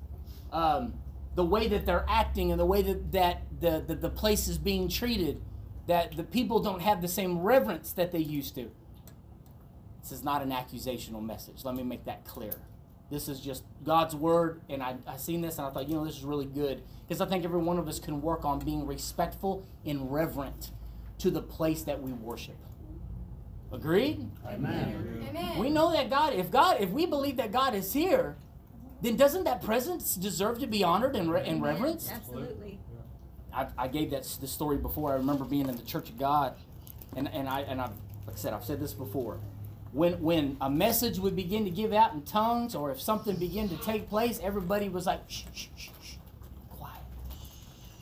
Um, 0.52 0.96
the 1.36 1.46
way 1.46 1.68
that 1.68 1.86
they're 1.86 2.06
acting 2.10 2.52
and 2.52 2.60
the 2.60 2.66
way 2.66 2.82
that, 2.82 3.12
that 3.12 3.44
the, 3.60 3.84
the, 3.86 3.96
the 3.96 4.10
place 4.10 4.48
is 4.48 4.58
being 4.58 4.90
treated, 4.90 5.42
that 5.88 6.18
the 6.18 6.24
people 6.24 6.60
don't 6.60 6.82
have 6.82 7.02
the 7.02 7.08
same 7.08 7.40
reverence 7.40 7.94
that 7.94 8.12
they 8.12 8.20
used 8.20 8.56
to. 8.56 8.72
This 10.02 10.12
is 10.12 10.24
not 10.24 10.42
an 10.42 10.50
accusational 10.50 11.24
message. 11.24 11.64
Let 11.64 11.76
me 11.76 11.84
make 11.84 12.06
that 12.06 12.26
clear. 12.26 12.56
This 13.10 13.28
is 13.28 13.40
just 13.40 13.64
God's 13.84 14.16
word, 14.16 14.62
and 14.70 14.84
I, 14.84 14.96
I 15.08 15.18
seen 15.18 15.42
this 15.42 15.58
and 15.58 15.68
I 15.68 15.72
thought, 15.72 15.90
you 15.90 15.96
know, 15.96 16.06
this 16.06 16.18
is 16.18 16.24
really 16.24 16.46
good 16.46 16.84
because 17.08 17.22
I 17.22 17.26
think 17.26 17.44
every 17.44 17.60
one 17.60 17.80
of 17.80 17.88
us 17.88 18.00
can 18.00 18.22
work 18.22 18.46
on 18.46 18.60
being 18.60 18.86
respectful 18.86 19.66
and 19.86 20.12
reverent 20.12 20.72
to 21.20 21.32
the 21.32 21.42
place 21.42 21.82
that 21.84 22.02
we 22.02 22.12
worship. 22.12 22.56
Agreed? 23.72 24.30
Amen. 24.48 25.26
Amen. 25.30 25.58
We 25.58 25.70
know 25.70 25.92
that 25.92 26.10
God, 26.10 26.34
if 26.34 26.52
God, 26.52 26.78
if 26.80 26.90
we 26.90 27.06
believe 27.06 27.38
that 27.38 27.52
God 27.52 27.74
is 27.76 27.94
here, 27.94 28.36
then 29.02 29.16
doesn't 29.16 29.44
that 29.46 29.64
presence 29.64 30.16
deserve 30.16 30.60
to 30.60 30.68
be 30.68 30.84
honored 30.84 31.16
and, 31.16 31.32
re- 31.32 31.44
and 31.46 31.62
reverenced? 31.62 32.12
Absolutely. 32.12 32.80
I, 33.54 33.68
I 33.78 33.88
gave 33.88 34.12
that 34.12 34.24
the 34.40 34.48
story 34.48 34.78
before. 34.78 35.12
I 35.12 35.16
remember 35.16 35.46
being 35.46 35.68
in 35.68 35.76
the 35.76 35.84
Church 35.84 36.10
of 36.10 36.18
God, 36.20 36.56
and 37.16 37.28
and 37.28 37.48
I 37.48 37.62
and 37.62 37.82
I 37.82 37.86
like 38.28 38.36
I 38.36 38.36
said 38.36 38.54
I've 38.54 38.66
said 38.66 38.80
this 38.80 38.94
before. 38.94 39.40
When 39.92 40.22
when 40.22 40.58
a 40.62 40.70
message 40.70 41.18
would 41.18 41.36
begin 41.36 41.66
to 41.66 41.72
give 41.72 41.94
out 41.94 42.14
in 42.14 42.22
tongues, 42.22 42.76
or 42.76 42.92
if 42.92 43.02
something 43.02 43.36
began 43.36 43.70
to 43.70 43.78
take 43.78 44.08
place, 44.08 44.40
everybody 44.44 44.88
was 44.88 45.06
like 45.06 45.22
shh 45.28 45.46
shh 45.54 45.68
shh 45.76 45.90
shh, 46.02 46.14
quiet. 46.70 47.02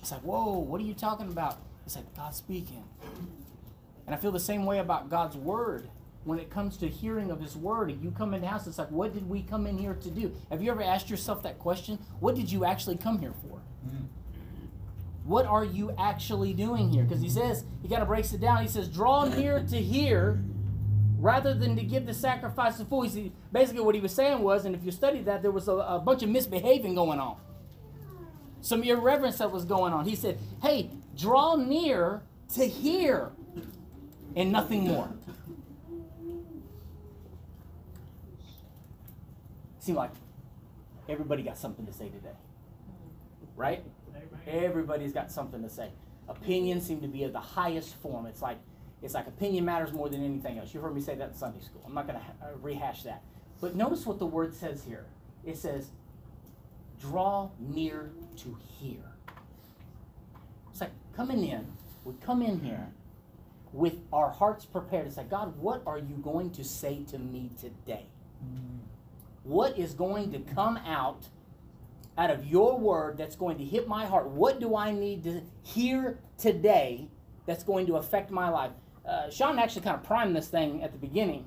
It's 0.02 0.12
like 0.12 0.22
whoa, 0.22 0.60
what 0.60 0.82
are 0.82 0.84
you 0.84 0.94
talking 0.94 1.28
about? 1.28 1.60
It's 1.86 1.96
like 1.96 2.14
God 2.16 2.36
speaking, 2.36 2.84
and 4.06 4.14
I 4.14 4.18
feel 4.18 4.32
the 4.32 4.40
same 4.40 4.66
way 4.66 4.80
about 4.80 5.10
God's 5.10 5.38
word. 5.38 5.90
When 6.26 6.40
it 6.40 6.50
comes 6.50 6.76
to 6.78 6.90
hearing 6.90 7.32
of 7.32 7.40
His 7.40 7.56
word, 7.56 7.90
and 7.90 8.04
you 8.04 8.12
come 8.12 8.34
in 8.34 8.42
the 8.42 8.48
house, 8.48 8.68
it's 8.68 8.78
like, 8.78 8.92
what 8.92 9.14
did 9.14 9.30
we 9.30 9.44
come 9.44 9.66
in 9.66 9.78
here 9.78 9.94
to 9.94 10.10
do? 10.10 10.34
Have 10.50 10.62
you 10.62 10.70
ever 10.72 10.84
asked 10.84 11.10
yourself 11.10 11.42
that 11.44 11.58
question? 11.58 11.98
What 12.20 12.36
did 12.36 12.52
you 12.52 12.66
actually 12.66 12.98
come 12.98 13.20
here 13.20 13.34
for? 13.42 13.62
what 15.28 15.46
are 15.46 15.66
you 15.66 15.94
actually 15.98 16.54
doing 16.54 16.90
here? 16.90 17.04
Because 17.04 17.22
he 17.22 17.30
says, 17.30 17.66
he 17.82 17.90
kind 17.90 18.02
of 18.02 18.08
breaks 18.08 18.32
it 18.32 18.40
down. 18.40 18.62
He 18.62 18.70
says, 18.70 18.88
draw 18.88 19.26
near 19.26 19.62
to 19.62 19.76
hear 19.76 20.42
rather 21.18 21.54
than 21.54 21.76
to 21.76 21.84
give 21.84 22.06
the 22.06 22.14
sacrifice 22.14 22.80
of 22.80 22.88
fools. 22.88 23.18
Basically, 23.52 23.82
what 23.82 23.96
he 23.96 24.02
was 24.02 24.14
saying 24.14 24.42
was, 24.42 24.66
and 24.66 24.76
if 24.76 24.84
you 24.84 24.92
study 24.92 25.22
that, 25.24 25.42
there 25.42 25.52
was 25.52 25.68
a, 25.68 25.74
a 25.74 26.00
bunch 26.00 26.24
of 26.24 26.30
misbehaving 26.30 26.96
going 26.96 27.20
on, 27.20 27.38
some 28.62 28.84
irreverence 28.84 29.38
that 29.40 29.52
was 29.52 29.66
going 29.66 29.94
on. 29.94 30.06
He 30.06 30.16
said, 30.16 30.40
Hey, 30.62 30.92
draw 31.16 31.56
near 31.56 32.22
to 32.56 32.66
hear 32.66 33.32
and 34.36 34.52
nothing 34.52 34.88
more. 34.88 35.10
Seemed 39.80 39.98
like 39.98 40.12
everybody 41.10 41.44
got 41.44 41.58
something 41.58 41.86
to 41.86 41.94
say 41.94 42.10
today, 42.10 42.36
right? 43.56 43.84
Everybody's 44.46 45.14
got 45.14 45.32
something 45.32 45.62
to 45.64 45.70
say. 45.70 45.90
Opinions 46.28 46.86
seem 46.86 47.00
to 47.02 47.08
be 47.08 47.24
of 47.24 47.32
the 47.32 47.40
highest 47.40 47.96
form. 47.96 48.26
It's 48.26 48.42
like 48.42 48.58
it's 49.02 49.14
like 49.14 49.28
opinion 49.28 49.66
matters 49.66 49.94
more 49.94 50.10
than 50.10 50.24
anything 50.24 50.58
else. 50.58 50.74
You've 50.74 50.84
heard 50.84 50.96
me 50.96 51.02
say 51.02 51.16
that 51.16 51.30
in 51.30 51.36
Sunday 51.36 51.62
school. 51.62 51.82
I'm 51.86 51.94
not 51.94 52.08
going 52.08 52.20
to 52.20 52.26
ha- 52.26 52.34
uh, 52.44 52.58
rehash 52.62 53.04
that. 53.04 53.24
But 53.62 53.76
notice 53.76 54.06
what 54.06 54.20
the 54.20 54.26
word 54.26 54.56
says 54.56 54.84
here. 54.84 55.06
It 55.46 55.58
says, 55.58 55.90
"Draw 57.00 57.50
near 57.60 58.12
to 58.38 58.58
hear." 58.80 59.00
It's 60.72 60.82
like 60.82 60.92
coming 61.16 61.44
in. 61.44 61.66
We 62.04 62.14
come 62.22 62.42
in 62.42 62.60
here 62.60 62.90
with 63.74 63.96
our 64.14 64.30
hearts 64.30 64.66
prepared 64.66 65.06
to 65.06 65.12
say, 65.12 65.24
God, 65.30 65.58
what 65.58 65.84
are 65.86 65.98
you 66.00 66.16
going 66.18 66.52
to 66.52 66.64
say 66.64 67.04
to 67.10 67.20
me 67.20 67.52
today? 67.60 68.06
What 69.44 69.78
is 69.78 69.94
going 69.94 70.32
to 70.32 70.40
come 70.40 70.78
out 70.78 71.28
out 72.18 72.32
of 72.32 72.46
your 72.46 72.78
word 72.78 73.18
that's 73.18 73.36
going 73.36 73.58
to 73.60 73.64
hit 73.66 73.88
my 73.88 74.06
heart? 74.06 74.28
What 74.28 74.60
do 74.60 74.76
I 74.76 74.92
need 74.92 75.24
to 75.26 75.42
hear 75.64 76.20
today 76.38 77.10
that's 77.46 77.64
going 77.64 77.86
to 77.88 77.98
affect 77.98 78.32
my 78.32 78.50
life? 78.50 78.72
Uh, 79.08 79.30
Sean 79.30 79.58
actually 79.58 79.84
kind 79.84 79.96
of 79.96 80.04
primed 80.04 80.36
this 80.36 80.50
thing 80.50 80.84
at 80.84 80.92
the 80.92 80.98
beginning, 80.98 81.46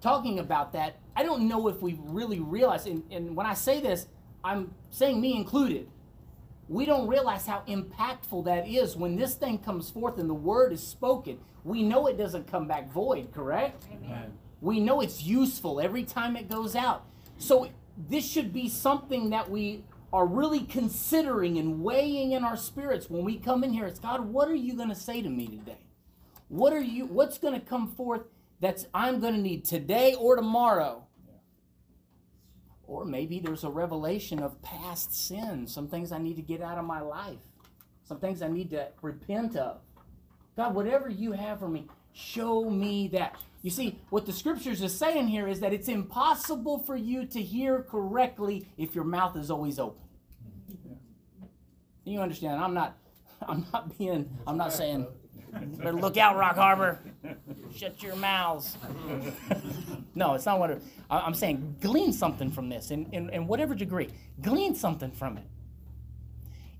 talking 0.00 0.38
about 0.38 0.72
that. 0.72 0.96
I 1.16 1.24
don't 1.24 1.48
know 1.48 1.68
if 1.68 1.82
we 1.82 1.98
really 2.04 2.38
realize, 2.38 2.86
and, 2.86 3.02
and 3.10 3.34
when 3.34 3.44
I 3.44 3.54
say 3.54 3.80
this, 3.80 4.06
I'm 4.44 4.74
saying 4.90 5.20
me 5.20 5.36
included. 5.36 5.88
We 6.68 6.86
don't 6.86 7.08
realize 7.08 7.46
how 7.46 7.62
impactful 7.68 8.44
that 8.44 8.68
is 8.68 8.96
when 8.96 9.16
this 9.16 9.34
thing 9.34 9.58
comes 9.58 9.90
forth 9.90 10.18
and 10.18 10.30
the 10.30 10.34
word 10.34 10.72
is 10.72 10.82
spoken. 10.82 11.38
We 11.64 11.82
know 11.82 12.06
it 12.06 12.16
doesn't 12.16 12.46
come 12.46 12.66
back 12.66 12.90
void, 12.90 13.32
correct? 13.32 13.84
Amen. 13.92 14.32
We 14.60 14.80
know 14.80 15.00
it's 15.00 15.22
useful 15.22 15.80
every 15.80 16.04
time 16.04 16.36
it 16.36 16.48
goes 16.48 16.76
out. 16.76 17.04
So 17.36 17.68
this 17.96 18.28
should 18.28 18.52
be 18.52 18.68
something 18.68 19.30
that 19.30 19.50
we 19.50 19.84
are 20.12 20.26
really 20.26 20.60
considering 20.60 21.58
and 21.58 21.82
weighing 21.82 22.32
in 22.32 22.44
our 22.44 22.56
spirits 22.56 23.10
when 23.10 23.24
we 23.24 23.38
come 23.38 23.64
in 23.64 23.72
here. 23.72 23.86
It's 23.86 23.98
God, 23.98 24.20
what 24.20 24.48
are 24.48 24.54
you 24.54 24.74
going 24.74 24.88
to 24.88 24.94
say 24.94 25.20
to 25.20 25.28
me 25.28 25.46
today? 25.48 25.78
What 26.52 26.74
are 26.74 26.82
you 26.82 27.06
what's 27.06 27.38
going 27.38 27.58
to 27.58 27.66
come 27.66 27.88
forth 27.88 28.24
that's 28.60 28.86
I'm 28.92 29.20
going 29.20 29.32
to 29.32 29.40
need 29.40 29.64
today 29.64 30.14
or 30.14 30.36
tomorrow? 30.36 31.06
Or 32.86 33.06
maybe 33.06 33.40
there's 33.40 33.64
a 33.64 33.70
revelation 33.70 34.40
of 34.40 34.60
past 34.60 35.14
sins, 35.14 35.72
some 35.72 35.88
things 35.88 36.12
I 36.12 36.18
need 36.18 36.36
to 36.36 36.42
get 36.42 36.60
out 36.60 36.76
of 36.76 36.84
my 36.84 37.00
life, 37.00 37.38
some 38.04 38.20
things 38.20 38.42
I 38.42 38.48
need 38.48 38.68
to 38.68 38.88
repent 39.00 39.56
of. 39.56 39.80
God, 40.54 40.74
whatever 40.74 41.08
you 41.08 41.32
have 41.32 41.60
for 41.60 41.68
me, 41.68 41.86
show 42.12 42.68
me 42.68 43.08
that. 43.14 43.34
You 43.62 43.70
see, 43.70 43.98
what 44.10 44.26
the 44.26 44.32
scriptures 44.34 44.82
is 44.82 44.94
saying 44.94 45.28
here 45.28 45.48
is 45.48 45.60
that 45.60 45.72
it's 45.72 45.88
impossible 45.88 46.80
for 46.80 46.96
you 46.96 47.24
to 47.28 47.40
hear 47.40 47.80
correctly 47.82 48.68
if 48.76 48.94
your 48.94 49.04
mouth 49.04 49.38
is 49.38 49.50
always 49.50 49.78
open. 49.78 50.02
You 52.04 52.20
understand? 52.20 52.62
I'm 52.62 52.74
not 52.74 52.98
I'm 53.48 53.64
not 53.72 53.96
being 53.96 54.28
I'm 54.46 54.58
not 54.58 54.74
saying 54.74 55.06
better 55.52 55.92
look 55.92 56.16
out, 56.16 56.36
Rock 56.36 56.56
Harbor. 56.56 57.00
Shut 57.76 58.02
your 58.02 58.16
mouths. 58.16 58.76
no, 60.14 60.34
it's 60.34 60.46
not 60.46 60.58
what 60.58 60.70
it, 60.70 60.82
I'm 61.10 61.34
saying. 61.34 61.76
Glean 61.80 62.12
something 62.12 62.50
from 62.50 62.68
this, 62.68 62.90
in, 62.90 63.06
in, 63.12 63.30
in 63.30 63.46
whatever 63.46 63.74
degree. 63.74 64.08
Glean 64.40 64.74
something 64.74 65.10
from 65.10 65.38
it. 65.38 65.46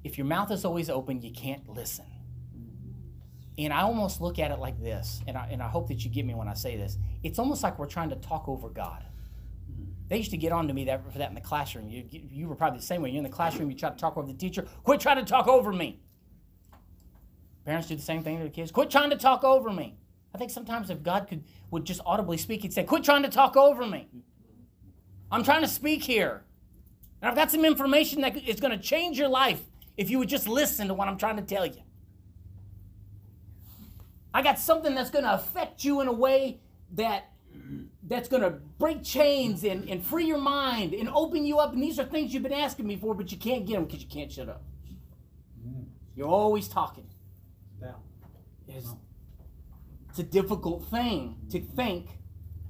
If 0.04 0.18
your 0.18 0.26
mouth 0.26 0.50
is 0.50 0.64
always 0.64 0.90
open, 0.90 1.22
you 1.22 1.32
can't 1.32 1.68
listen. 1.68 2.06
And 3.58 3.72
I 3.72 3.82
almost 3.82 4.20
look 4.20 4.38
at 4.38 4.50
it 4.50 4.58
like 4.58 4.80
this, 4.80 5.20
and 5.26 5.36
I, 5.36 5.48
and 5.50 5.62
I 5.62 5.68
hope 5.68 5.88
that 5.88 6.04
you 6.04 6.10
get 6.10 6.24
me 6.24 6.34
when 6.34 6.48
I 6.48 6.54
say 6.54 6.76
this. 6.76 6.96
It's 7.22 7.38
almost 7.38 7.62
like 7.62 7.78
we're 7.78 7.86
trying 7.86 8.10
to 8.10 8.16
talk 8.16 8.48
over 8.48 8.70
God. 8.70 9.04
They 10.08 10.16
used 10.18 10.30
to 10.32 10.36
get 10.36 10.52
on 10.52 10.68
to 10.68 10.74
me 10.74 10.84
that, 10.86 11.10
for 11.10 11.18
that 11.18 11.28
in 11.28 11.34
the 11.34 11.40
classroom. 11.40 11.88
You, 11.88 12.04
you 12.10 12.48
were 12.48 12.54
probably 12.54 12.80
the 12.80 12.84
same 12.84 13.02
way. 13.02 13.10
You're 13.10 13.18
in 13.18 13.24
the 13.24 13.30
classroom, 13.30 13.70
you 13.70 13.76
try 13.76 13.90
to 13.90 13.96
talk 13.96 14.16
over 14.16 14.26
the 14.26 14.34
teacher. 14.34 14.66
Quit 14.84 15.00
trying 15.00 15.16
to 15.16 15.24
talk 15.24 15.46
over 15.46 15.72
me. 15.72 16.00
Parents 17.64 17.88
do 17.88 17.96
the 17.96 18.02
same 18.02 18.22
thing 18.22 18.38
to 18.38 18.44
the 18.44 18.50
kids. 18.50 18.70
Quit 18.72 18.90
trying 18.90 19.10
to 19.10 19.16
talk 19.16 19.44
over 19.44 19.70
me. 19.70 19.96
I 20.34 20.38
think 20.38 20.50
sometimes 20.50 20.90
if 20.90 21.02
God 21.02 21.28
could 21.28 21.44
would 21.70 21.84
just 21.84 22.00
audibly 22.04 22.36
speak, 22.36 22.62
he'd 22.62 22.72
say, 22.72 22.84
Quit 22.84 23.04
trying 23.04 23.22
to 23.22 23.28
talk 23.28 23.56
over 23.56 23.86
me. 23.86 24.08
I'm 25.30 25.44
trying 25.44 25.62
to 25.62 25.68
speak 25.68 26.02
here. 26.02 26.44
And 27.20 27.30
I've 27.30 27.36
got 27.36 27.50
some 27.50 27.64
information 27.64 28.20
that 28.22 28.36
is 28.36 28.60
going 28.60 28.76
to 28.76 28.82
change 28.82 29.18
your 29.18 29.28
life 29.28 29.62
if 29.96 30.10
you 30.10 30.18
would 30.18 30.28
just 30.28 30.48
listen 30.48 30.88
to 30.88 30.94
what 30.94 31.08
I'm 31.08 31.16
trying 31.16 31.36
to 31.36 31.42
tell 31.42 31.64
you. 31.64 31.82
I 34.34 34.42
got 34.42 34.58
something 34.58 34.94
that's 34.94 35.10
going 35.10 35.24
to 35.24 35.34
affect 35.34 35.84
you 35.84 36.00
in 36.00 36.08
a 36.08 36.12
way 36.12 36.60
that 36.94 37.30
that's 38.04 38.28
going 38.28 38.42
to 38.42 38.50
break 38.50 39.02
chains 39.04 39.64
and, 39.64 39.88
and 39.88 40.04
free 40.04 40.24
your 40.26 40.38
mind 40.38 40.94
and 40.94 41.08
open 41.10 41.46
you 41.46 41.58
up. 41.58 41.72
And 41.72 41.82
these 41.82 41.98
are 41.98 42.04
things 42.04 42.34
you've 42.34 42.42
been 42.42 42.52
asking 42.52 42.86
me 42.86 42.96
for, 42.96 43.14
but 43.14 43.30
you 43.30 43.38
can't 43.38 43.64
get 43.66 43.74
them 43.74 43.84
because 43.84 44.02
you 44.02 44.08
can't 44.08 44.32
shut 44.32 44.48
up. 44.48 44.62
You're 46.16 46.28
always 46.28 46.68
talking. 46.68 47.06
It's, 48.76 48.88
it's 50.10 50.18
a 50.18 50.22
difficult 50.24 50.88
thing 50.88 51.36
to 51.50 51.60
think 51.60 52.08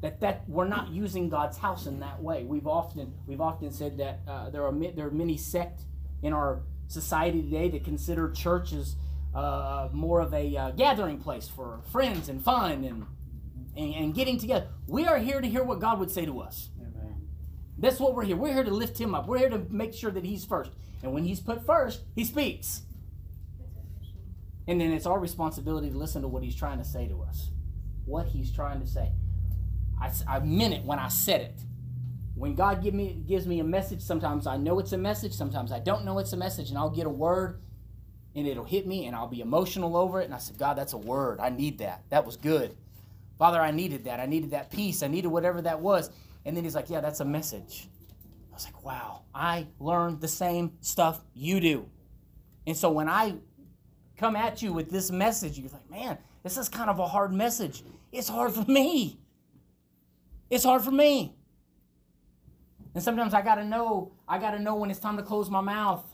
that 0.01 0.21
that 0.21 0.49
we're 0.49 0.69
not 0.69 0.91
using 0.91 1.29
God's 1.29 1.59
house 1.59 1.87
in 1.87 2.01
that 2.01 2.23
way. 2.23 2.45
We've 2.45 2.67
often 2.67 3.15
we've 3.27 3.41
often 3.41 3.73
said 3.73 3.99
that 3.99 4.21
uh, 4.29 4.51
there 4.51 4.65
are 4.65 4.73
there 4.95 5.07
are 5.07 5.11
many 5.11 5.37
sect 5.37 5.83
in 6.23 6.33
our 6.33 6.63
society 6.89 7.43
today 7.43 7.69
that 7.71 7.85
consider 7.85 8.31
church 8.31 8.73
as 8.73 8.97
uh, 9.35 9.89
more 9.93 10.21
of 10.21 10.35
a 10.35 10.57
uh, 10.57 10.71
gathering 10.73 11.19
place 11.19 11.49
for 11.49 11.81
friends 11.91 12.29
and 12.29 12.45
fun 12.45 12.85
and, 12.85 13.07
and 13.77 13.95
and 13.95 14.15
getting 14.15 14.39
together. 14.39 14.67
We 14.87 15.07
are 15.07 15.19
here 15.19 15.41
to 15.41 15.49
hear 15.49 15.63
what 15.65 15.81
God 15.81 16.01
would 16.01 16.11
say 16.11 16.27
to 16.27 16.41
us. 16.41 16.69
That's 17.79 17.99
what 17.99 18.15
we're 18.15 18.25
here. 18.25 18.37
We're 18.37 18.53
here 18.53 18.65
to 18.65 18.71
lift 18.71 19.01
him 19.01 19.15
up. 19.15 19.27
We're 19.27 19.39
here 19.39 19.49
to 19.49 19.67
make 19.71 19.95
sure 19.95 20.11
that 20.11 20.25
he's 20.25 20.45
first. 20.45 20.71
And 21.03 21.13
when 21.13 21.25
he's 21.25 21.41
put 21.41 21.67
first, 21.67 22.03
he 22.15 22.25
speaks. 22.25 22.83
And 24.69 24.81
then 24.81 24.93
it's 24.93 25.07
our 25.07 25.19
responsibility 25.19 25.91
to 25.91 25.97
listen 25.97 26.23
to 26.23 26.29
what 26.29 26.43
he's 26.43 26.55
trying 26.55 26.79
to 26.79 26.85
say 26.85 27.09
to 27.09 27.23
us. 27.23 27.51
What 28.05 28.27
he's 28.27 28.53
trying 28.53 28.81
to 28.81 28.87
say. 28.87 29.13
I 30.27 30.41
meant 30.41 30.75
it 30.75 30.85
when 30.85 30.99
I 30.99 31.09
said 31.09 31.43
it. 31.43 31.61
When 32.35 32.55
God 32.55 32.83
give 32.83 32.95
me, 32.95 33.23
gives 33.27 33.47
me 33.47 33.61
a 33.61 33.65
message, 33.65 34.01
sometimes 34.01 34.47
I 34.47 34.57
know 34.57 34.79
it's 34.79 34.93
a 34.93 34.99
message, 34.99 35.33
sometimes 35.33 35.71
I 35.71 35.79
don't 35.79 36.05
know 36.05 36.19
it's 36.19 36.33
a 36.33 36.37
message, 36.37 36.71
and 36.71 36.79
I'll 36.79 36.91
get 36.91 37.07
a 37.07 37.11
word 37.11 37.61
and 38.35 38.47
it'll 38.47 38.65
hit 38.65 38.87
me 38.87 39.07
and 39.07 39.15
I'll 39.15 39.29
be 39.29 39.41
emotional 39.41 39.97
over 39.97 40.21
it. 40.21 40.25
And 40.25 40.35
I 40.35 40.39
said, 40.39 40.59
God, 40.59 40.77
that's 40.77 40.93
a 40.93 40.99
word. 40.99 41.41
I 41.41 41.51
need 41.51 41.79
that. 41.79 42.05
That 42.09 42.25
was 42.25 42.37
good. 42.37 42.75
Father, 43.39 43.61
I 43.61 43.71
needed 43.71 44.05
that. 44.05 44.21
I 44.21 44.27
needed 44.27 44.53
that 44.53 44.71
peace. 44.71 45.03
I 45.03 45.09
needed 45.09 45.29
whatever 45.29 45.61
that 45.63 45.81
was. 45.81 46.11
And 46.45 46.57
then 46.57 46.65
he's 46.65 46.75
like, 46.75 46.91
Yeah, 46.91 47.01
that's 47.01 47.21
a 47.21 47.25
message. 47.25 47.89
I 48.51 48.55
was 48.55 48.65
like, 48.65 48.85
Wow, 48.85 49.23
I 49.35 49.67
learned 49.79 50.21
the 50.21 50.29
same 50.29 50.73
stuff 50.81 51.21
you 51.35 51.61
do. 51.61 51.89
And 52.67 52.77
so 52.77 52.91
when 52.91 53.09
I 53.09 53.35
come 54.17 54.37
at 54.37 54.63
you 54.63 54.73
with 54.73 54.91
this 54.91 55.11
message, 55.11 55.59
you're 55.59 55.71
like, 55.71 55.91
Man, 55.91 56.19
this 56.43 56.57
is 56.57 56.69
kind 56.69 56.91
of 56.91 56.99
a 56.99 57.07
hard 57.07 57.33
message. 57.33 57.83
It's 58.11 58.29
hard 58.29 58.53
for 58.53 58.65
me. 58.71 59.19
It's 60.51 60.65
hard 60.65 60.83
for 60.83 60.91
me. 60.91 61.35
And 62.95 63.03
sometimes 63.03 63.33
I 63.33 63.43
gotta 63.43 63.65
know, 63.65 64.13
I 64.29 64.39
gotta 64.39 64.59
know 64.59 64.75
when 64.75 64.91
it's 64.91 65.01
time 65.01 65.17
to 65.17 65.23
close 65.23 65.49
my 65.49 65.61
mouth. 65.61 66.05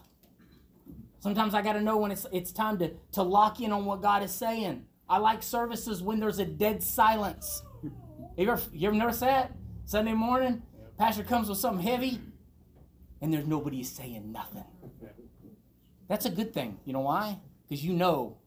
Sometimes 1.19 1.55
I 1.55 1.63
gotta 1.63 1.81
know 1.81 1.97
when 1.97 2.13
it's 2.13 2.27
it's 2.33 2.53
time 2.53 2.79
to, 2.79 2.93
to 3.13 3.23
lock 3.23 3.61
in 3.61 3.73
on 3.73 3.85
what 3.85 4.01
God 4.01 4.23
is 4.23 4.33
saying. 4.33 4.85
I 5.09 5.19
like 5.19 5.43
services 5.43 6.03
when 6.03 6.21
there's 6.21 6.39
a 6.39 6.45
dead 6.45 6.83
silence. 6.83 7.63
You 8.37 8.49
ever, 8.51 8.63
you 8.73 8.89
ever 8.89 8.97
notice 8.97 9.21
that? 9.21 9.53
Sunday 9.87 10.13
morning, 10.13 10.63
pastor 10.99 11.25
comes 11.25 11.49
with 11.49 11.59
something 11.59 11.85
heavy, 11.85 12.21
and 13.21 13.33
there's 13.33 13.47
nobody 13.47 13.83
saying 13.83 14.31
nothing. 14.31 14.65
That's 16.09 16.27
a 16.27 16.31
good 16.31 16.55
thing. 16.55 16.79
You 16.85 16.93
know 16.93 17.01
why? 17.01 17.39
Because 17.69 17.85
you 17.85 17.93
know 17.93 18.39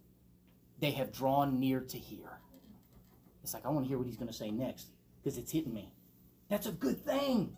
they 0.80 0.92
have 0.92 1.12
drawn 1.12 1.60
near 1.60 1.80
to 1.80 1.98
hear. 1.98 2.40
It's 3.44 3.54
like, 3.54 3.66
I 3.66 3.70
want 3.70 3.86
to 3.86 3.88
hear 3.90 3.98
what 3.98 4.08
he's 4.08 4.18
going 4.18 4.28
to 4.28 4.34
say 4.34 4.52
next 4.52 4.88
because 5.22 5.38
it's 5.38 5.52
hitting 5.52 5.74
me. 5.74 5.94
That's 6.50 6.68
a 6.68 6.72
good 6.72 7.04
thing. 7.06 7.56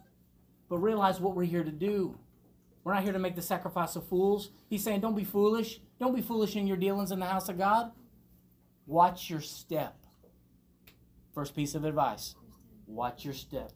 But 0.70 0.78
realize 0.78 1.20
what 1.20 1.36
we're 1.36 1.44
here 1.44 1.64
to 1.64 1.72
do. 1.72 2.18
We're 2.84 2.94
not 2.94 3.04
here 3.04 3.14
to 3.14 3.20
make 3.20 3.36
the 3.36 3.42
sacrifice 3.42 3.96
of 3.96 4.08
fools. 4.08 4.50
He's 4.70 4.84
saying, 4.84 5.00
don't 5.02 5.16
be 5.16 5.24
foolish. 5.24 5.80
Don't 6.00 6.16
be 6.16 6.22
foolish 6.22 6.56
in 6.56 6.68
your 6.68 6.78
dealings 6.78 7.12
in 7.12 7.20
the 7.20 7.26
house 7.26 7.48
of 7.48 7.58
God. 7.58 7.92
Watch 8.86 9.30
your 9.30 9.42
step. 9.42 9.96
First 11.34 11.56
piece 11.56 11.76
of 11.76 11.86
advice 11.86 12.36
watch 12.88 13.26
your 13.26 13.34
step. 13.34 13.72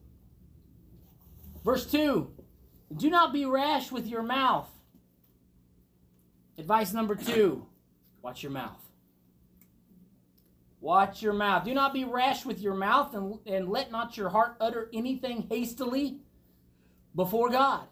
Verse 1.64 1.86
2 1.86 2.32
Do 2.96 3.10
not 3.10 3.34
be 3.34 3.46
rash 3.46 3.92
with 3.92 4.08
your 4.08 4.24
mouth. 4.24 4.70
Advice 6.58 6.94
number 6.94 7.16
two 7.16 7.66
watch 8.22 8.44
your 8.44 8.52
mouth. 8.52 8.82
Watch 10.80 11.22
your 11.22 11.34
mouth. 11.34 11.66
Do 11.66 11.74
not 11.74 11.94
be 11.94 12.04
rash 12.04 12.46
with 12.46 12.60
your 12.60 12.76
mouth, 12.76 13.14
and, 13.16 13.40
and 13.46 13.70
let 13.70 13.92
not 13.92 14.16
your 14.16 14.30
heart 14.30 14.58
utter 14.62 14.90
anything 14.94 15.48
hastily 15.50 16.20
before 17.16 17.50
God. 17.50 17.88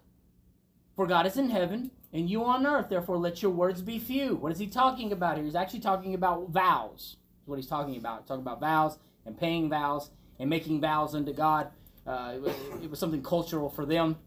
For 0.95 1.07
God 1.07 1.25
is 1.25 1.37
in 1.37 1.49
heaven, 1.49 1.91
and 2.13 2.29
you 2.29 2.45
on 2.45 2.65
earth. 2.65 2.87
Therefore, 2.89 3.17
let 3.17 3.41
your 3.41 3.51
words 3.51 3.81
be 3.81 3.99
few. 3.99 4.35
What 4.35 4.51
is 4.51 4.59
he 4.59 4.67
talking 4.67 5.11
about 5.11 5.35
here? 5.35 5.43
He's 5.43 5.55
actually 5.55 5.81
talking 5.81 6.13
about 6.13 6.49
vows. 6.49 7.17
What 7.45 7.57
he's 7.57 7.67
talking 7.67 7.97
about. 7.97 8.21
He's 8.21 8.27
talking 8.27 8.43
about 8.43 8.59
vows 8.59 8.97
and 9.25 9.37
paying 9.37 9.69
vows 9.69 10.11
and 10.39 10.49
making 10.49 10.79
vows 10.79 11.15
unto 11.15 11.33
God. 11.33 11.69
Uh, 12.05 12.33
it, 12.35 12.41
was, 12.41 12.55
it 12.83 12.89
was 12.89 12.99
something 12.99 13.23
cultural 13.23 13.69
for 13.69 13.85
them, 13.85 14.17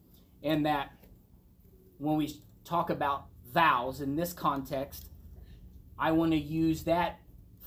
and 0.43 0.67
that 0.67 0.90
when 1.99 2.17
we 2.17 2.43
talk 2.64 2.90
about 2.90 3.26
vows 3.52 4.00
in 4.00 4.17
this 4.17 4.33
context, 4.33 5.09
I 5.99 6.12
want 6.12 6.33
to 6.33 6.38
use 6.38 6.85
that 6.85 7.19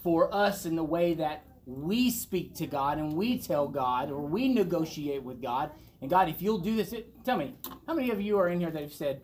for 0.04 0.34
us 0.34 0.66
in 0.66 0.76
the 0.76 0.84
way 0.84 1.14
that 1.16 1.46
we 1.66 2.10
speak 2.10 2.56
to 2.56 2.68
God 2.68 2.98
and 2.98 3.14
we 3.14 3.38
tell 3.38 3.68
God 3.68 4.10
or 4.12 4.22
we 4.22 4.48
negotiate 4.48 5.24
with 5.24 5.42
God. 5.42 5.72
And 6.02 6.10
God, 6.10 6.30
if 6.30 6.42
you'll 6.42 6.58
do 6.58 6.76
this, 6.76 6.94
it, 6.94 7.24
tell 7.24 7.38
me, 7.38 7.56
how 7.88 7.94
many 7.94 8.10
of 8.10 8.20
you 8.20 8.40
are 8.40 8.50
in 8.50 8.60
here 8.60 8.72
that 8.72 8.82
have 8.82 8.94
said, 8.94 9.22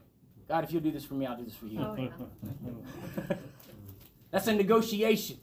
God, 0.48 0.64
if 0.64 0.72
you'll 0.72 0.84
do 0.84 0.92
this 0.92 1.04
for 1.04 1.16
me, 1.16 1.26
I'll 1.26 1.38
do 1.38 1.46
this 1.46 1.56
for 1.56 1.66
you? 1.66 1.80
Oh, 1.80 1.96
yeah. 1.96 3.36
That's 4.32 4.48
a 4.48 4.54
negotiation. 4.54 5.40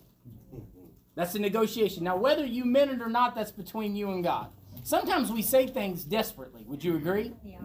That's 1.14 1.34
a 1.34 1.38
negotiation. 1.38 2.04
Now, 2.04 2.16
whether 2.16 2.44
you 2.44 2.64
meant 2.64 2.90
it 2.90 3.00
or 3.00 3.08
not, 3.08 3.34
that's 3.34 3.52
between 3.52 3.94
you 3.94 4.10
and 4.10 4.22
God. 4.24 4.48
Sometimes 4.82 5.30
we 5.30 5.42
say 5.42 5.66
things 5.66 6.02
desperately. 6.02 6.64
Would 6.66 6.82
you 6.82 6.96
agree? 6.96 7.32
Yeah. 7.44 7.58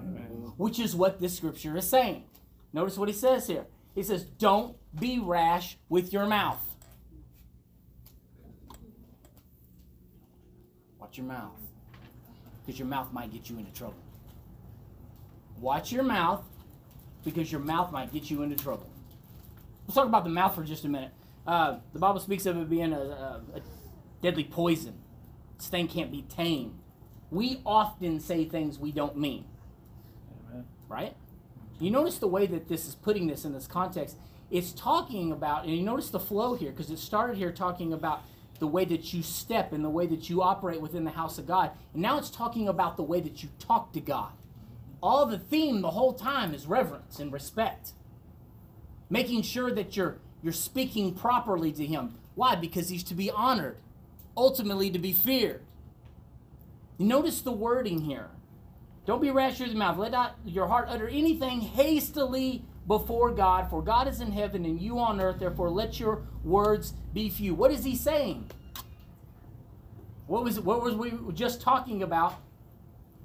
Which 0.58 0.80
is 0.80 0.96
what 0.96 1.20
this 1.20 1.36
scripture 1.36 1.76
is 1.76 1.90
saying. 1.90 2.26
Notice 2.74 2.98
what 2.98 3.10
he 3.10 3.14
says 3.14 3.48
here. 3.48 3.66
He 3.96 4.04
says, 4.04 4.24
Don't 4.24 4.78
be 4.98 5.20
rash 5.20 5.78
with 5.90 6.14
your 6.14 6.26
mouth. 6.26 6.64
Watch 11.00 11.18
your 11.18 11.28
mouth. 11.28 11.60
Because 12.66 12.80
your 12.80 12.88
mouth 12.88 13.12
might 13.12 13.32
get 13.32 13.50
you 13.50 13.58
into 13.58 13.72
trouble. 13.74 13.96
Watch 15.60 15.92
your 15.92 16.04
mouth 16.04 16.44
because 17.24 17.52
your 17.52 17.62
mouth 17.62 17.92
might 17.92 18.14
get 18.14 18.30
you 18.30 18.44
into 18.44 18.56
trouble. 18.56 18.90
Let's 19.86 19.96
talk 19.96 20.06
about 20.08 20.24
the 20.24 20.30
mouth 20.30 20.56
for 20.56 20.64
just 20.64 20.86
a 20.86 20.88
minute. 20.88 21.12
Uh, 21.46 21.80
the 21.94 22.00
Bible 22.00 22.20
speaks 22.20 22.46
of 22.46 22.58
it 22.58 22.70
being 22.70 22.94
a, 22.94 23.00
a, 23.00 23.42
a 23.56 23.62
deadly 24.22 24.44
poison. 24.44 24.94
This 25.58 25.68
thing 25.68 25.88
can't 25.88 26.12
be 26.12 26.22
tamed. 26.22 26.80
We 27.32 27.62
often 27.66 28.20
say 28.20 28.46
things 28.46 28.80
we 28.80 28.92
don't 28.92 29.18
mean, 29.18 29.46
Amen. 30.50 30.66
right? 30.88 31.16
You 31.80 31.92
notice 31.92 32.18
the 32.18 32.28
way 32.28 32.46
that 32.48 32.68
this 32.68 32.88
is 32.88 32.96
putting 32.96 33.28
this 33.28 33.46
in 33.46 33.54
this 33.54 33.68
context. 33.68 34.18
It's 34.52 34.72
talking 34.72 35.32
about, 35.32 35.64
and 35.64 35.76
you 35.76 35.84
notice 35.84 36.10
the 36.10 36.20
flow 36.20 36.56
here, 36.56 36.72
because 36.72 36.90
it 36.90 37.00
started 37.00 37.38
here 37.38 37.52
talking 37.52 37.94
about 37.94 38.22
the 38.60 38.68
way 38.68 38.84
that 38.86 39.14
you 39.14 39.24
step 39.24 39.72
and 39.72 39.84
the 39.84 39.90
way 39.90 40.06
that 40.08 40.30
you 40.30 40.42
operate 40.42 40.82
within 40.82 41.06
the 41.06 41.12
house 41.12 41.38
of 41.38 41.48
God. 41.48 41.72
And 41.94 42.02
now 42.02 42.18
it's 42.18 42.30
talking 42.30 42.68
about 42.68 42.98
the 42.98 43.04
way 43.04 43.22
that 43.22 43.42
you 43.42 43.50
talk 43.60 43.94
to 43.94 44.02
God. 44.02 44.32
All 45.02 45.26
the 45.26 45.40
theme 45.40 45.82
the 45.82 45.92
whole 45.92 46.14
time 46.14 46.54
is 46.54 46.66
reverence 46.66 47.20
and 47.20 47.32
respect. 47.32 47.94
Making 49.10 49.44
sure 49.44 49.72
that 49.74 49.96
you're 49.96 50.18
you're 50.42 50.54
speaking 50.54 51.14
properly 51.14 51.72
to 51.74 51.86
him. 51.86 52.16
Why? 52.36 52.56
Because 52.56 52.90
he's 52.90 53.04
to 53.06 53.14
be 53.14 53.30
honored, 53.30 53.78
ultimately 54.38 54.90
to 54.90 55.00
be 55.00 55.12
feared. 55.12 55.62
Notice 56.98 57.42
the 57.42 57.52
wording 57.52 58.02
here. 58.02 58.30
Don't 59.10 59.24
be 59.24 59.32
rash 59.32 59.60
with 59.60 59.70
your 59.70 59.78
mouth. 59.80 59.98
Let 59.98 60.12
not 60.12 60.38
your 60.46 60.68
heart 60.68 60.86
utter 60.88 61.08
anything 61.08 61.62
hastily 61.62 62.64
before 62.86 63.32
God, 63.32 63.68
for 63.68 63.82
God 63.82 64.08
is 64.08 64.22
in 64.22 64.32
heaven 64.32 64.66
and 64.66 64.80
you 64.80 65.00
on 65.00 65.20
earth. 65.20 65.40
Therefore, 65.40 65.72
let 65.72 66.00
your 66.00 66.28
words 66.44 66.94
be 67.12 67.28
few. 67.28 67.56
What 67.56 67.72
is 67.72 67.84
he 67.84 67.96
saying? 67.96 68.52
What 70.28 70.44
was 70.44 70.60
what 70.60 70.84
was 70.84 70.94
we 70.94 71.12
just 71.34 71.60
talking 71.60 72.04
about? 72.04 72.36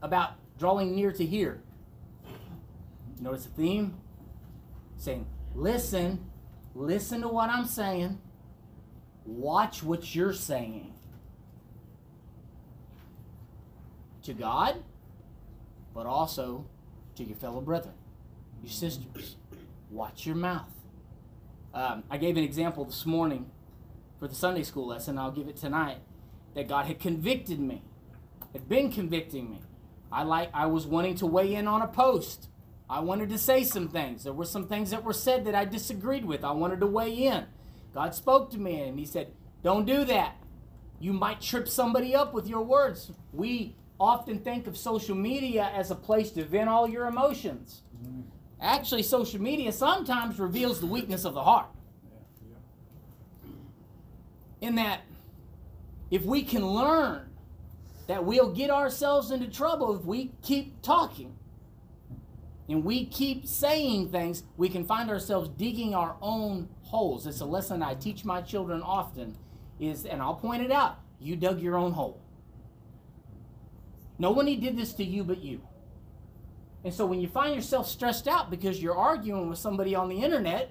About 0.00 0.30
drawing 0.58 0.94
near 0.94 1.12
to 1.12 1.26
hear. 1.26 1.60
Notice 3.20 3.44
the 3.44 3.50
theme? 3.50 3.98
Saying, 4.96 5.26
listen, 5.54 6.30
listen 6.74 7.20
to 7.20 7.28
what 7.28 7.50
I'm 7.50 7.66
saying. 7.66 8.18
Watch 9.26 9.82
what 9.82 10.14
you're 10.14 10.32
saying. 10.32 10.94
To 14.22 14.32
God, 14.32 14.76
but 15.94 16.06
also 16.06 16.66
to 17.14 17.24
your 17.24 17.36
fellow 17.36 17.60
brethren, 17.60 17.94
your 18.62 18.72
sisters. 18.72 19.36
Watch 19.90 20.26
your 20.26 20.34
mouth. 20.34 20.68
Um, 21.72 22.02
I 22.10 22.18
gave 22.18 22.36
an 22.36 22.44
example 22.44 22.84
this 22.84 23.06
morning 23.06 23.50
for 24.18 24.26
the 24.26 24.34
Sunday 24.34 24.64
school 24.64 24.86
lesson. 24.86 25.18
I'll 25.18 25.30
give 25.30 25.48
it 25.48 25.56
tonight. 25.56 25.98
That 26.54 26.68
God 26.68 26.86
had 26.86 27.00
convicted 27.00 27.58
me, 27.58 27.82
had 28.52 28.68
been 28.68 28.90
convicting 28.92 29.50
me. 29.50 29.60
I 30.12 30.22
like. 30.22 30.50
I 30.54 30.66
was 30.66 30.86
wanting 30.86 31.16
to 31.16 31.26
weigh 31.26 31.54
in 31.54 31.66
on 31.66 31.82
a 31.82 31.88
post. 31.88 32.48
I 32.88 33.00
wanted 33.00 33.28
to 33.30 33.38
say 33.38 33.64
some 33.64 33.88
things. 33.88 34.22
There 34.22 34.32
were 34.32 34.44
some 34.44 34.68
things 34.68 34.90
that 34.90 35.02
were 35.02 35.12
said 35.12 35.44
that 35.46 35.54
I 35.56 35.64
disagreed 35.64 36.24
with. 36.24 36.44
I 36.44 36.52
wanted 36.52 36.80
to 36.80 36.86
weigh 36.86 37.12
in. 37.12 37.46
God 37.92 38.14
spoke 38.14 38.50
to 38.50 38.58
me 38.58 38.80
and 38.80 38.98
He 38.98 39.04
said, 39.04 39.32
"Don't 39.64 39.84
do 39.84 40.04
that. 40.04 40.36
You 41.00 41.12
might 41.12 41.40
trip 41.40 41.66
somebody 41.66 42.14
up 42.14 42.32
with 42.32 42.46
your 42.46 42.62
words." 42.62 43.10
We 43.32 43.74
often 43.98 44.38
think 44.38 44.66
of 44.66 44.76
social 44.76 45.14
media 45.14 45.70
as 45.74 45.90
a 45.90 45.94
place 45.94 46.30
to 46.32 46.44
vent 46.44 46.68
all 46.68 46.88
your 46.88 47.06
emotions. 47.06 47.82
Mm-hmm. 47.96 48.22
Actually, 48.60 49.02
social 49.02 49.40
media 49.40 49.72
sometimes 49.72 50.38
reveals 50.38 50.80
the 50.80 50.86
weakness 50.86 51.24
of 51.24 51.34
the 51.34 51.42
heart. 51.42 51.66
In 54.60 54.76
that, 54.76 55.02
if 56.10 56.24
we 56.24 56.42
can 56.42 56.66
learn 56.66 57.28
that 58.06 58.24
we'll 58.24 58.52
get 58.52 58.70
ourselves 58.70 59.30
into 59.30 59.48
trouble 59.48 59.96
if 59.96 60.04
we 60.04 60.30
keep 60.42 60.80
talking 60.82 61.34
and 62.68 62.84
we 62.84 63.04
keep 63.04 63.46
saying 63.46 64.10
things, 64.10 64.42
we 64.56 64.68
can 64.68 64.84
find 64.84 65.10
ourselves 65.10 65.50
digging 65.50 65.94
our 65.94 66.16
own 66.22 66.68
holes. 66.82 67.26
It's 67.26 67.40
a 67.40 67.44
lesson 67.44 67.82
I 67.82 67.94
teach 67.94 68.24
my 68.24 68.40
children 68.40 68.80
often 68.82 69.36
is 69.78 70.06
and 70.06 70.22
I'll 70.22 70.36
point 70.36 70.62
it 70.62 70.70
out. 70.70 70.98
You 71.20 71.36
dug 71.36 71.60
your 71.60 71.76
own 71.76 71.92
hole. 71.92 72.20
Nobody 74.18 74.56
did 74.56 74.76
this 74.76 74.92
to 74.94 75.04
you 75.04 75.24
but 75.24 75.42
you. 75.42 75.60
And 76.84 76.92
so 76.92 77.06
when 77.06 77.20
you 77.20 77.28
find 77.28 77.54
yourself 77.54 77.88
stressed 77.88 78.28
out 78.28 78.50
because 78.50 78.82
you're 78.82 78.96
arguing 78.96 79.48
with 79.48 79.58
somebody 79.58 79.94
on 79.94 80.08
the 80.08 80.22
internet 80.22 80.70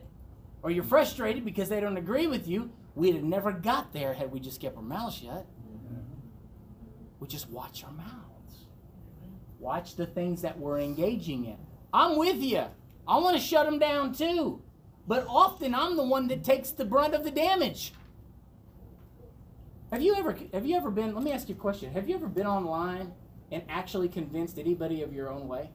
or 0.61 0.69
you're 0.69 0.83
frustrated 0.83 1.43
because 1.43 1.69
they 1.69 1.79
don't 1.79 1.97
agree 1.97 2.27
with 2.27 2.47
you, 2.47 2.71
we'd 2.95 3.15
have 3.15 3.23
never 3.23 3.51
got 3.51 3.91
there 3.93 4.13
had 4.13 4.31
we 4.31 4.39
just 4.39 4.61
kept 4.61 4.77
our 4.77 4.83
mouths 4.83 5.15
shut. 5.15 5.45
We 7.19 7.27
just 7.27 7.49
watch 7.49 7.83
our 7.83 7.91
mouths. 7.91 8.65
Watch 9.59 9.95
the 9.95 10.05
things 10.05 10.41
that 10.43 10.59
we're 10.59 10.79
engaging 10.79 11.45
in. 11.45 11.57
I'm 11.91 12.17
with 12.17 12.41
you. 12.41 12.65
I 13.07 13.17
want 13.17 13.35
to 13.35 13.41
shut 13.41 13.65
them 13.65 13.79
down 13.79 14.13
too. 14.13 14.61
But 15.07 15.25
often 15.27 15.73
I'm 15.73 15.97
the 15.97 16.03
one 16.03 16.27
that 16.27 16.43
takes 16.43 16.71
the 16.71 16.85
brunt 16.85 17.13
of 17.13 17.23
the 17.23 17.31
damage. 17.31 17.93
Have 19.91 20.01
you 20.01 20.15
ever 20.15 20.37
have 20.53 20.65
you 20.65 20.75
ever 20.75 20.89
been 20.89 21.13
let 21.13 21.23
me 21.23 21.31
ask 21.31 21.49
you 21.49 21.55
a 21.55 21.57
question. 21.57 21.91
Have 21.93 22.07
you 22.07 22.15
ever 22.15 22.27
been 22.27 22.47
online 22.47 23.13
and 23.53 23.63
actually 23.69 24.09
convinced 24.09 24.57
anybody 24.57 25.01
of 25.03 25.13
your 25.13 25.29
own 25.29 25.47
way? 25.47 25.69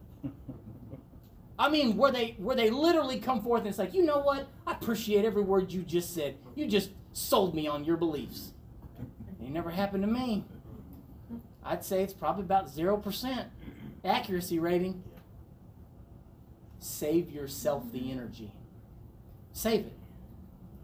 I 1.58 1.68
mean, 1.68 1.96
where 1.96 2.12
they 2.12 2.36
where 2.38 2.54
they 2.54 2.70
literally 2.70 3.18
come 3.18 3.42
forth 3.42 3.60
and 3.60 3.68
it's 3.68 3.78
like, 3.78 3.94
you 3.94 4.04
know 4.04 4.20
what? 4.20 4.48
I 4.66 4.72
appreciate 4.72 5.24
every 5.24 5.42
word 5.42 5.72
you 5.72 5.82
just 5.82 6.14
said. 6.14 6.36
You 6.54 6.66
just 6.66 6.90
sold 7.12 7.54
me 7.54 7.66
on 7.66 7.84
your 7.84 7.96
beliefs. 7.96 8.52
It 9.40 9.50
never 9.50 9.70
happened 9.70 10.04
to 10.04 10.08
me. 10.08 10.44
I'd 11.64 11.84
say 11.84 12.02
it's 12.02 12.12
probably 12.12 12.44
about 12.44 12.70
zero 12.70 12.96
percent 12.96 13.48
accuracy 14.04 14.58
rating. 14.58 15.02
Save 16.78 17.30
yourself 17.30 17.90
the 17.92 18.10
energy. 18.12 18.52
Save 19.52 19.86
it. 19.86 19.97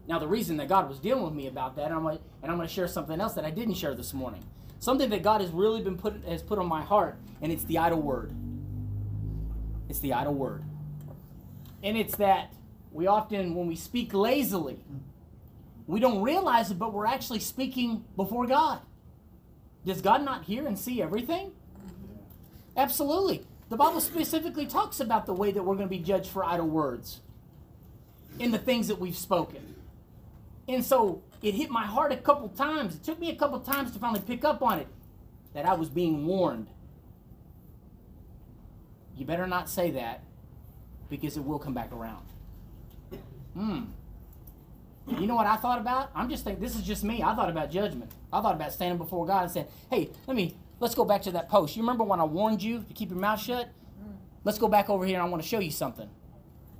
Now, 0.07 0.19
the 0.19 0.27
reason 0.27 0.57
that 0.57 0.67
God 0.69 0.87
was 0.87 0.99
dealing 0.99 1.23
with 1.23 1.33
me 1.33 1.47
about 1.47 1.75
that, 1.77 1.85
and 1.85 1.95
I'm 1.95 2.03
gonna, 2.03 2.19
and 2.43 2.51
I'm 2.51 2.57
going 2.57 2.67
to 2.67 2.73
share 2.73 2.87
something 2.87 3.19
else 3.19 3.33
that 3.33 3.45
I 3.45 3.49
didn't 3.49 3.73
share 3.73 3.95
this 3.95 4.13
morning. 4.13 4.43
Something 4.79 5.09
that 5.09 5.23
God 5.23 5.41
has 5.41 5.49
really 5.49 5.81
been 5.81 5.97
put 5.97 6.23
has 6.25 6.43
put 6.43 6.59
on 6.59 6.67
my 6.67 6.83
heart, 6.83 7.17
and 7.41 7.51
it's 7.51 7.63
the 7.63 7.79
idle 7.79 8.01
word. 8.01 8.33
It's 9.89 9.99
the 9.99 10.13
idle 10.13 10.33
word. 10.33 10.63
And 11.81 11.97
it's 11.97 12.15
that 12.17 12.53
we 12.91 13.07
often, 13.07 13.55
when 13.55 13.67
we 13.67 13.75
speak 13.75 14.13
lazily, 14.13 14.79
we 15.87 15.99
don't 15.99 16.21
realize 16.21 16.71
it, 16.71 16.79
but 16.79 16.93
we're 16.93 17.05
actually 17.05 17.39
speaking 17.39 18.03
before 18.15 18.47
God. 18.47 18.81
Does 19.85 20.01
God 20.01 20.23
not 20.23 20.45
hear 20.45 20.65
and 20.65 20.77
see 20.77 21.01
everything? 21.01 21.51
Absolutely. 22.75 23.45
The 23.69 23.77
Bible 23.77 24.01
specifically 24.01 24.65
talks 24.65 24.99
about 24.99 25.25
the 25.25 25.33
way 25.33 25.51
that 25.51 25.63
we're 25.63 25.75
going 25.75 25.87
to 25.87 25.95
be 25.95 25.99
judged 25.99 26.29
for 26.29 26.43
idle 26.43 26.67
words 26.67 27.21
in 28.39 28.51
the 28.51 28.57
things 28.57 28.87
that 28.87 28.99
we've 28.99 29.17
spoken. 29.17 29.74
And 30.67 30.83
so 30.83 31.23
it 31.41 31.53
hit 31.53 31.69
my 31.69 31.85
heart 31.85 32.11
a 32.11 32.17
couple 32.17 32.49
times. 32.49 32.95
It 32.95 33.03
took 33.03 33.19
me 33.19 33.29
a 33.29 33.35
couple 33.35 33.59
times 33.59 33.91
to 33.91 33.99
finally 33.99 34.21
pick 34.21 34.43
up 34.43 34.61
on 34.61 34.79
it 34.79 34.87
that 35.53 35.65
I 35.65 35.73
was 35.73 35.89
being 35.89 36.25
warned. 36.25 36.67
You 39.15 39.25
better 39.25 39.47
not 39.47 39.69
say 39.69 39.91
that 39.91 40.23
because 41.09 41.37
it 41.37 41.43
will 41.45 41.59
come 41.59 41.73
back 41.73 41.91
around. 41.93 42.25
Hmm. 43.53 43.83
You 45.07 45.27
know 45.27 45.35
what 45.35 45.45
I 45.45 45.55
thought 45.55 45.79
about? 45.79 46.09
I'm 46.15 46.29
just 46.29 46.43
thinking, 46.43 46.61
this 46.61 46.75
is 46.75 46.81
just 46.81 47.03
me. 47.03 47.21
I 47.21 47.35
thought 47.35 47.49
about 47.49 47.69
judgment. 47.69 48.11
I 48.33 48.41
thought 48.41 48.55
about 48.55 48.73
standing 48.73 48.97
before 48.97 49.25
God 49.25 49.43
and 49.43 49.51
saying, 49.51 49.67
hey, 49.89 50.09
let 50.27 50.35
me, 50.35 50.57
let's 50.79 50.95
go 50.95 51.05
back 51.05 51.21
to 51.23 51.31
that 51.31 51.47
post. 51.47 51.75
You 51.75 51.83
remember 51.83 52.03
when 52.03 52.19
I 52.19 52.23
warned 52.23 52.63
you 52.63 52.83
to 52.83 52.93
keep 52.93 53.11
your 53.11 53.19
mouth 53.19 53.39
shut? 53.39 53.69
Let's 54.43 54.57
go 54.57 54.67
back 54.67 54.89
over 54.89 55.05
here 55.05 55.15
and 55.15 55.23
I 55.25 55.29
want 55.29 55.41
to 55.43 55.47
show 55.47 55.59
you 55.59 55.71
something. 55.71 56.09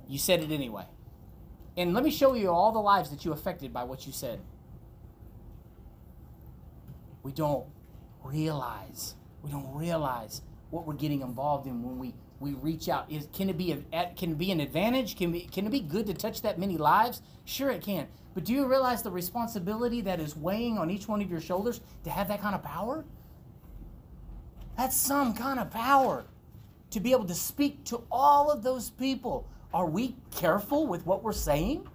You 0.08 0.18
said 0.18 0.42
it 0.42 0.50
anyway. 0.50 0.84
And 1.76 1.92
let 1.92 2.04
me 2.04 2.10
show 2.10 2.34
you 2.34 2.50
all 2.50 2.72
the 2.72 2.78
lives 2.80 3.10
that 3.10 3.24
you 3.24 3.32
affected 3.32 3.72
by 3.72 3.84
what 3.84 4.06
you 4.06 4.12
said. 4.12 4.40
We 7.22 7.32
don't 7.32 7.66
realize, 8.22 9.14
we 9.42 9.50
don't 9.50 9.74
realize 9.74 10.42
what 10.70 10.86
we're 10.86 10.94
getting 10.94 11.22
involved 11.22 11.66
in 11.66 11.82
when 11.82 11.98
we, 11.98 12.14
we 12.40 12.52
reach 12.54 12.88
out. 12.88 13.10
Is 13.10 13.28
can 13.32 13.50
it 13.50 13.58
be 13.58 13.72
a, 13.72 14.10
can 14.16 14.32
it 14.32 14.38
be 14.38 14.50
an 14.50 14.60
advantage? 14.60 15.16
Can 15.16 15.32
be, 15.32 15.40
can 15.40 15.66
it 15.66 15.70
be 15.70 15.80
good 15.80 16.06
to 16.06 16.14
touch 16.14 16.42
that 16.42 16.58
many 16.58 16.76
lives? 16.76 17.22
Sure 17.44 17.70
it 17.70 17.82
can. 17.82 18.06
But 18.34 18.44
do 18.44 18.52
you 18.52 18.66
realize 18.66 19.02
the 19.02 19.10
responsibility 19.10 20.00
that 20.02 20.20
is 20.20 20.36
weighing 20.36 20.78
on 20.78 20.90
each 20.90 21.08
one 21.08 21.22
of 21.22 21.30
your 21.30 21.40
shoulders 21.40 21.80
to 22.04 22.10
have 22.10 22.28
that 22.28 22.40
kind 22.40 22.54
of 22.54 22.62
power? 22.62 23.04
That's 24.76 24.96
some 24.96 25.34
kind 25.34 25.58
of 25.58 25.70
power 25.70 26.26
to 26.90 27.00
be 27.00 27.12
able 27.12 27.24
to 27.24 27.34
speak 27.34 27.84
to 27.84 28.02
all 28.10 28.50
of 28.50 28.62
those 28.62 28.90
people. 28.90 29.48
Are 29.72 29.86
we 29.86 30.16
careful 30.30 30.86
with 30.86 31.06
what 31.06 31.22
we're 31.22 31.32
saying? 31.32 31.86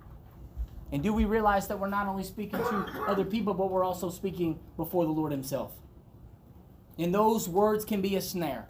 And 0.92 1.02
do 1.02 1.14
we 1.14 1.26
realize 1.26 1.68
that 1.68 1.80
we're 1.80 1.90
not 1.90 2.08
only 2.08 2.24
speaking 2.24 2.60
to 2.60 3.06
other 3.08 3.24
people, 3.24 3.54
but 3.54 3.72
we're 3.72 3.84
also 3.84 4.10
speaking 4.10 4.60
before 4.76 5.06
the 5.06 5.12
Lord 5.12 5.32
Himself? 5.32 5.72
And 6.98 7.14
those 7.14 7.48
words 7.48 7.86
can 7.86 8.02
be 8.02 8.16
a 8.18 8.22
snare. 8.22 8.68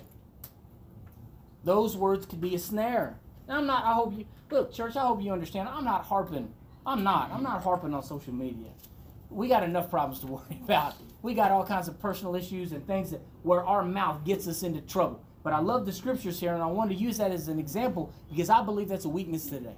Those 1.63 1.97
words 1.97 2.25
could 2.25 2.41
be 2.41 2.55
a 2.55 2.59
snare. 2.59 3.19
And 3.47 3.57
I'm 3.57 3.65
not, 3.65 3.83
I 3.83 3.93
hope 3.93 4.17
you, 4.17 4.25
look, 4.49 4.73
church, 4.73 4.95
I 4.95 5.05
hope 5.05 5.21
you 5.21 5.31
understand. 5.31 5.67
I'm 5.67 5.83
not 5.83 6.05
harping. 6.05 6.53
I'm 6.85 7.03
not. 7.03 7.31
I'm 7.31 7.43
not 7.43 7.63
harping 7.63 7.93
on 7.93 8.03
social 8.03 8.33
media. 8.33 8.69
We 9.29 9.47
got 9.47 9.63
enough 9.63 9.89
problems 9.89 10.19
to 10.21 10.27
worry 10.27 10.61
about. 10.63 10.95
We 11.21 11.33
got 11.33 11.51
all 11.51 11.65
kinds 11.65 11.87
of 11.87 11.99
personal 11.99 12.35
issues 12.35 12.71
and 12.71 12.85
things 12.85 13.11
that 13.11 13.21
where 13.43 13.63
our 13.63 13.83
mouth 13.83 14.23
gets 14.23 14.47
us 14.47 14.63
into 14.63 14.81
trouble. 14.81 15.23
But 15.43 15.53
I 15.53 15.59
love 15.59 15.85
the 15.85 15.91
scriptures 15.91 16.39
here, 16.39 16.53
and 16.53 16.61
I 16.61 16.67
want 16.67 16.91
to 16.91 16.95
use 16.95 17.17
that 17.17 17.31
as 17.31 17.47
an 17.47 17.59
example 17.59 18.13
because 18.29 18.49
I 18.49 18.63
believe 18.63 18.89
that's 18.89 19.05
a 19.05 19.09
weakness 19.09 19.47
today. 19.47 19.75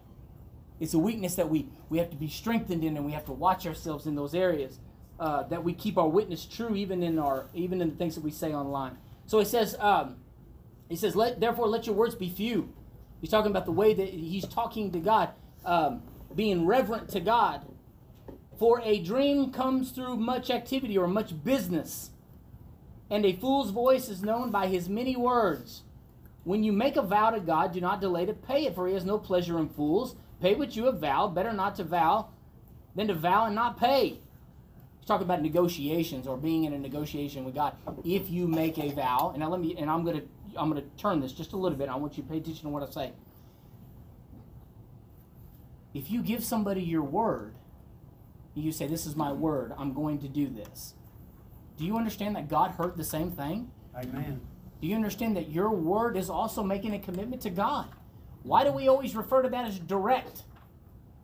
It's 0.80 0.94
a 0.94 1.00
weakness 1.00 1.36
that 1.36 1.50
we, 1.50 1.68
we 1.90 1.98
have 2.00 2.10
to 2.10 2.18
be 2.18 2.28
strengthened 2.28 2.84
in, 2.84 2.98
and 2.98 3.06
we 3.06 3.14
have 3.14 3.26
to 3.26 3.32
watch 3.32 3.66
ourselves 3.66 4.06
in 4.06 4.16
those 4.16 4.36
areas. 4.36 4.80
Uh, 5.20 5.44
that 5.44 5.64
we 5.64 5.74
keep 5.74 5.98
our 5.98 6.08
witness 6.08 6.46
true, 6.46 6.76
even 6.76 7.04
in 7.04 7.20
our 7.20 7.46
even 7.54 7.82
in 7.82 7.92
the 7.92 7.96
things 7.96 8.16
that 8.16 8.24
we 8.24 8.32
say 8.32 8.52
online. 8.54 8.98
So 9.28 9.40
he 9.40 9.46
says, 9.46 9.76
um, 9.80 10.18
he 10.90 10.96
says, 10.96 11.16
let 11.16 11.40
therefore 11.40 11.68
let 11.68 11.86
your 11.86 11.96
words 11.96 12.16
be 12.16 12.30
few. 12.30 12.74
He's 13.22 13.30
talking 13.30 13.52
about 13.52 13.66
the 13.66 13.72
way 13.72 13.94
that 13.94 14.10
he's 14.10 14.46
talking 14.48 14.92
to 14.92 15.00
God, 15.00 15.30
um, 15.66 16.02
being 16.36 16.66
reverent 16.66 17.10
to 17.10 17.20
God. 17.20 17.62
For 18.58 18.82
a 18.84 19.00
dream 19.00 19.52
comes 19.52 19.92
through 19.92 20.18
much 20.18 20.50
activity 20.50 20.98
or 20.98 21.08
much 21.08 21.42
business 21.44 22.10
and 23.14 23.28
a 23.28 23.34
fool's 23.34 23.70
voice 23.70 24.10
is 24.10 24.24
known 24.24 24.50
by 24.50 24.66
his 24.66 24.90
many 24.90 25.16
words. 25.16 25.84
When 26.46 26.64
you 26.64 26.74
make 26.74 26.96
a 26.96 27.04
vow 27.04 27.30
to 27.30 27.40
God, 27.40 27.72
do 27.72 27.80
not 27.80 28.02
delay 28.02 28.26
to 28.26 28.34
pay 28.34 28.66
it, 28.66 28.74
for 28.74 28.88
he 28.88 28.96
has 28.96 29.06
no 29.06 29.20
pleasure 29.20 29.60
in 29.60 29.70
fools. 29.70 30.16
Pay 30.42 30.56
what 30.56 30.76
you 30.76 30.86
have 30.86 31.00
vowed. 31.00 31.36
Better 31.36 31.54
not 31.54 31.76
to 31.76 31.84
vow 31.84 32.30
than 32.96 33.08
to 33.10 33.14
vow 33.14 33.46
and 33.46 33.54
not 33.54 33.80
pay. 33.80 34.18
He's 35.00 35.08
talking 35.08 35.26
about 35.26 35.44
negotiations 35.44 36.26
or 36.26 36.38
being 36.38 36.64
in 36.64 36.74
a 36.74 36.80
negotiation 36.80 37.46
with 37.46 37.54
God. 37.54 37.76
If 38.04 38.32
you 38.32 38.48
make 38.48 38.80
a 38.80 38.90
vow, 38.90 39.30
and 39.30 39.42
now 39.42 39.50
let 39.50 39.62
me, 39.62 39.76
and 39.78 39.92
I'm 39.92 40.04
gonna, 40.04 40.24
I'm 40.56 40.70
gonna 40.70 40.82
turn 40.98 41.22
this 41.22 41.34
just 41.34 41.54
a 41.54 41.58
little 41.58 41.78
bit. 41.78 41.90
I 41.90 41.96
want 41.98 42.18
you 42.18 42.24
to 42.24 42.30
pay 42.30 42.38
attention 42.38 42.64
to 42.64 42.70
what 42.70 42.82
I 42.82 42.90
say. 42.90 43.12
If 45.94 46.10
you 46.10 46.24
give 46.24 46.44
somebody 46.44 46.82
your 46.82 47.04
word, 47.04 47.54
you 48.56 48.72
say, 48.72 48.88
"This 48.88 49.06
is 49.06 49.16
my 49.16 49.32
word. 49.32 49.72
I'm 49.78 49.94
going 49.94 50.18
to 50.18 50.28
do 50.28 50.50
this." 50.50 50.96
Do 51.78 51.86
you 51.86 51.98
understand 51.98 52.36
that 52.36 52.50
God 52.50 52.72
heard 52.72 52.98
the 52.98 53.04
same 53.04 53.32
thing? 53.32 53.72
Amen. 53.96 54.42
Do 54.82 54.88
you 54.88 54.96
understand 54.96 55.38
that 55.38 55.50
your 55.50 55.70
word 55.70 56.18
is 56.18 56.30
also 56.30 56.64
making 56.64 56.94
a 56.94 57.00
commitment 57.00 57.42
to 57.44 57.50
God? 57.50 57.88
Why 58.44 58.64
do 58.64 58.72
we 58.72 58.88
always 58.88 59.16
refer 59.16 59.42
to 59.42 59.50
that 59.50 59.66
as 59.66 59.80
direct? 59.80 60.44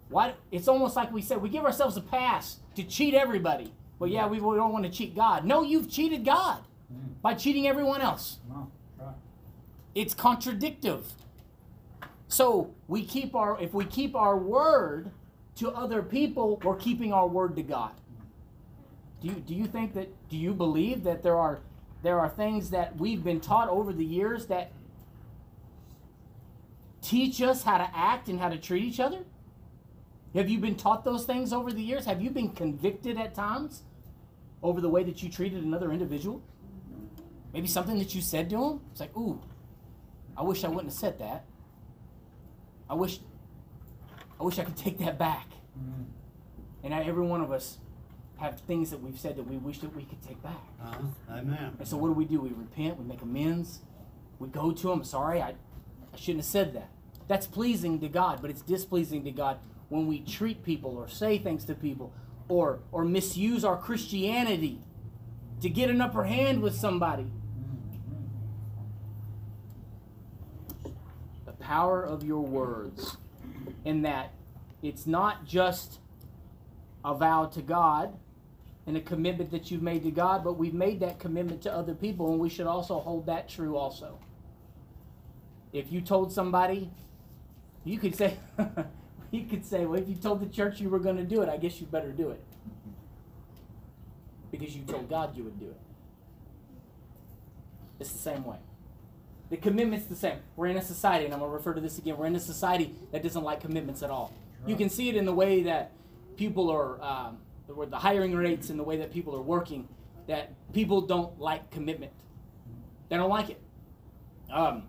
Why 0.09 0.33
it's 0.51 0.67
almost 0.67 0.95
like 0.95 1.12
we 1.12 1.21
said 1.21 1.41
we 1.41 1.49
give 1.49 1.65
ourselves 1.65 1.97
a 1.97 2.01
pass 2.01 2.59
to 2.75 2.83
cheat 2.83 3.13
everybody. 3.13 3.73
Well, 3.99 4.09
yeah, 4.09 4.27
we, 4.27 4.39
we 4.39 4.55
don't 4.55 4.71
want 4.71 4.85
to 4.85 4.91
cheat 4.91 5.15
God. 5.15 5.45
No, 5.45 5.62
you've 5.62 5.89
cheated 5.89 6.23
God 6.23 6.63
by 7.21 7.33
cheating 7.33 7.67
everyone 7.67 8.01
else. 8.01 8.39
No, 8.47 8.71
right. 8.97 9.13
It's 9.93 10.13
contradictive. 10.13 11.13
So 12.27 12.73
we 12.88 13.03
keep 13.03 13.35
our 13.35 13.59
if 13.62 13.73
we 13.73 13.85
keep 13.85 14.15
our 14.15 14.38
word 14.38 15.12
to 15.55 15.69
other 15.71 16.01
people, 16.01 16.62
we're 16.63 16.77
keeping 16.77 17.12
our 17.12 17.27
word 17.27 17.55
to 17.57 17.63
God. 17.63 17.91
Do 19.21 19.27
you, 19.27 19.34
do 19.36 19.53
you 19.53 19.65
think 19.65 19.93
that, 19.95 20.10
do 20.29 20.38
you 20.38 20.53
believe 20.53 21.03
that 21.03 21.23
there 21.23 21.38
are, 21.38 21.60
there 22.03 22.19
are 22.19 22.29
things 22.29 22.69
that 22.69 22.95
we've 22.97 23.23
been 23.23 23.41
taught 23.41 23.69
over 23.69 23.91
the 23.91 24.05
years 24.05 24.45
that 24.47 24.71
teach 27.01 27.41
us 27.41 27.63
how 27.63 27.77
to 27.77 27.89
act 27.93 28.29
and 28.29 28.39
how 28.39 28.49
to 28.49 28.58
treat 28.58 28.84
each 28.84 28.99
other? 28.99 29.19
Have 30.36 30.49
you 30.49 30.60
been 30.60 30.75
taught 30.75 31.03
those 31.03 31.25
things 31.25 31.51
over 31.51 31.71
the 31.71 31.82
years? 31.82 32.05
Have 32.05 32.21
you 32.21 32.29
been 32.29 32.49
convicted 32.49 33.17
at 33.17 33.34
times 33.34 33.84
over 34.62 34.79
the 34.79 34.89
way 34.89 35.03
that 35.03 35.21
you 35.23 35.29
treated 35.29 35.63
another 35.63 35.91
individual? 35.91 36.41
Maybe 37.53 37.67
something 37.67 37.97
that 37.97 38.13
you 38.13 38.21
said 38.21 38.49
to 38.51 38.63
him? 38.63 38.79
It's 38.91 38.99
like, 39.01 39.15
ooh, 39.17 39.41
I 40.38 40.43
wish 40.43 40.63
I 40.63 40.67
wouldn't 40.67 40.88
have 40.88 40.93
said 40.93 41.19
that. 41.19 41.45
I 42.89 42.93
wish 42.93 43.19
I 44.39 44.43
wish 44.43 44.58
I 44.58 44.63
could 44.63 44.77
take 44.77 44.99
that 44.99 45.17
back. 45.17 45.47
Mm. 45.77 46.05
And 46.84 46.93
every 46.93 47.25
one 47.25 47.41
of 47.41 47.51
us 47.51 47.77
have 48.39 48.60
things 48.62 48.89
that 48.89 49.02
we've 49.02 49.19
said 49.19 49.36
that 49.36 49.47
we 49.47 49.58
wish 49.58 49.80
that 49.80 49.95
we 49.95 50.04
could 50.04 50.21
take 50.21 50.41
back. 50.41 50.62
Uh-huh. 50.82 51.04
Amen. 51.30 51.75
And 51.78 51.88
so 51.88 51.97
what 51.97 52.08
do 52.08 52.13
we 52.13 52.25
do? 52.25 52.39
We 52.39 52.49
repent, 52.49 52.97
we 52.97 53.06
make 53.06 53.21
amends, 53.21 53.80
we 54.39 54.47
go 54.47 54.71
to 54.71 54.91
him, 54.91 55.04
sorry, 55.04 55.41
I, 55.41 55.49
I 55.49 56.17
shouldn't 56.17 56.39
have 56.39 56.45
said 56.45 56.73
that. 56.73 56.89
That's 57.28 57.45
pleasing 57.45 57.99
to 57.99 58.08
God, 58.08 58.41
but 58.41 58.49
it's 58.49 58.62
displeasing 58.62 59.23
to 59.25 59.32
God 59.32 59.60
when 59.89 60.08
we 60.08 60.19
treat 60.19 60.63
people 60.63 60.97
or 60.97 61.08
say 61.08 61.38
things 61.38 61.65
to 61.65 61.75
people 61.75 62.13
or 62.47 62.80
or 62.91 63.06
misuse 63.06 63.63
our 63.63 63.78
Christianity 63.78 64.82
to 65.62 65.69
get 65.69 65.89
an 65.89 66.02
upper 66.02 66.23
hand 66.23 66.62
with 66.62 66.75
somebody. 66.75 67.28
The 71.45 71.52
power 71.52 72.04
of 72.04 72.23
your 72.23 72.41
words 72.41 73.17
in 73.86 74.02
that 74.04 74.34
it's 74.82 75.06
not 75.06 75.45
just 75.45 75.99
a 77.04 77.13
vow 77.13 77.45
to 77.45 77.62
God 77.62 78.17
and 78.89 78.97
a 78.97 79.02
commitment 79.02 79.52
that 79.52 79.69
you've 79.69 79.84
made 79.84 80.04
to 80.04 80.10
God, 80.10 80.43
but 80.43 80.54
we've 80.54 80.73
made 80.73 80.99
that 81.02 81.19
commitment 81.19 81.62
to 81.62 81.71
other 81.71 81.93
people, 81.93 82.32
and 82.32 82.39
we 82.39 82.49
should 82.49 82.65
also 82.65 82.99
hold 82.99 83.28
that 83.28 83.47
true 83.47 83.78
also. 83.78 84.17
If 85.71 85.91
you 85.91 86.02
told 86.02 86.34
somebody, 86.34 86.89
you 87.86 87.99
could 87.99 88.15
say, 88.15 88.38
you 89.32 89.45
could 89.45 89.63
say, 89.63 89.86
well, 89.86 90.02
if 90.02 90.10
you 90.10 90.15
told 90.15 90.41
the 90.41 90.47
church 90.47 90.82
you 90.82 90.89
were 90.89 90.97
going 90.97 91.17
to 91.17 91.23
do 91.23 91.43
it, 91.43 91.49
I 91.49 91.58
guess 91.58 91.80
you 91.80 91.86
better 91.86 92.12
do 92.12 92.32
it. 92.32 92.43
Because 94.49 94.75
you 94.75 94.82
told 94.82 95.08
God 95.08 95.38
you 95.38 95.43
would 95.43 95.60
do 95.60 95.67
it. 95.67 95.80
It's 97.99 98.12
the 98.12 98.17
same 98.17 98.43
way. 98.43 98.58
The 99.52 99.58
commitment's 99.58 100.08
the 100.08 100.15
same. 100.15 100.39
We're 100.56 100.67
in 100.67 100.78
a 100.78 100.82
society, 100.82 101.25
and 101.25 101.34
I'm 101.36 101.41
going 101.41 101.52
to 101.52 101.56
refer 101.56 101.75
to 101.75 101.82
this 101.82 101.99
again. 101.99 102.17
We're 102.17 102.25
in 102.25 102.36
a 102.36 102.39
society 102.39 102.95
that 103.12 103.21
doesn't 103.21 103.43
like 103.43 103.62
commitments 103.62 104.02
at 104.02 104.10
all. 104.10 104.34
You 104.65 104.75
can 104.75 104.89
see 104.89 105.10
it 105.10 105.15
in 105.15 105.25
the 105.25 105.34
way 105.34 105.62
that 105.63 105.91
people 106.38 106.71
are, 106.71 106.99
um, 107.04 107.38
the, 107.69 107.86
the 107.86 107.97
hiring 107.97 108.36
rates 108.36 108.69
and 108.69 108.79
the 108.79 108.84
way 108.84 108.97
that 108.97 109.13
people 109.13 109.36
are 109.36 109.41
working, 109.41 109.88
that 110.27 110.53
people 110.73 111.01
don't 111.01 111.39
like 111.39 111.69
commitment. 111.71 112.12
They 113.10 113.17
don't 113.17 113.29
like 113.29 113.49
it. 113.49 113.62
Um, 114.51 114.84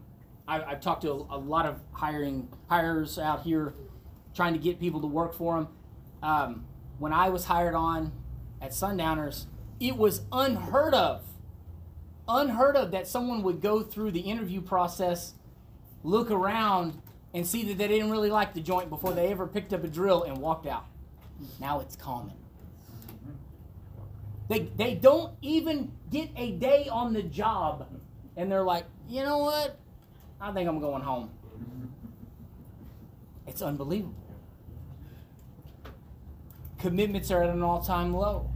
I, 0.49 0.63
I've 0.63 0.81
talked 0.81 1.03
to 1.03 1.11
a, 1.11 1.37
a 1.37 1.39
lot 1.39 1.67
of 1.67 1.81
hiring 1.93 2.49
hires 2.69 3.19
out 3.19 3.43
here, 3.43 3.75
trying 4.35 4.55
to 4.55 4.59
get 4.59 4.81
people 4.81 5.01
to 5.01 5.07
work 5.07 5.35
for 5.35 5.57
them. 5.57 5.69
Um, 6.23 6.65
when 6.99 7.13
I 7.13 7.29
was 7.29 7.45
hired 7.45 7.75
on 7.75 8.13
at 8.61 8.75
Sundowners, 8.75 9.47
it 9.79 9.97
was 9.97 10.23
unheard 10.33 10.95
of, 10.95 11.25
unheard 12.29 12.77
of 12.77 12.91
that 12.91 13.07
someone 13.07 13.43
would 13.43 13.61
go 13.61 13.83
through 13.83 14.11
the 14.11 14.21
interview 14.21 14.61
process, 14.61 15.35
look 16.03 16.31
around, 16.31 17.01
and 17.33 17.47
see 17.47 17.65
that 17.65 17.79
they 17.79 17.89
didn't 17.89 18.11
really 18.11 18.31
like 18.31 18.55
the 18.55 18.61
joint 18.61 18.91
before 18.91 19.13
they 19.13 19.29
ever 19.29 19.47
picked 19.47 19.73
up 19.73 19.85
a 19.85 19.89
drill 19.89 20.25
and 20.25 20.39
walked 20.39 20.67
out. 20.67 20.87
Now 21.59 21.81
it's 21.81 21.97
common. 21.97 22.35
They, 24.51 24.69
they 24.77 24.97
don't 24.97 25.33
even 25.43 25.93
get 26.11 26.31
a 26.37 26.51
day 26.51 26.89
on 26.91 27.13
the 27.13 27.23
job, 27.23 27.87
and 28.37 28.51
they're 28.51 28.65
like, 28.65 28.85
you 29.09 29.23
know 29.23 29.39
what? 29.39 29.79
I 30.41 30.51
think 30.51 30.69
I'm 30.69 30.81
going 30.81 31.03
home. 31.03 31.31
It's 33.47 33.63
unbelievable. 33.63 34.17
Commitments 36.81 37.31
are 37.31 37.45
at 37.45 37.51
an 37.51 37.63
all 37.63 37.81
time 37.81 38.13
low. 38.13 38.51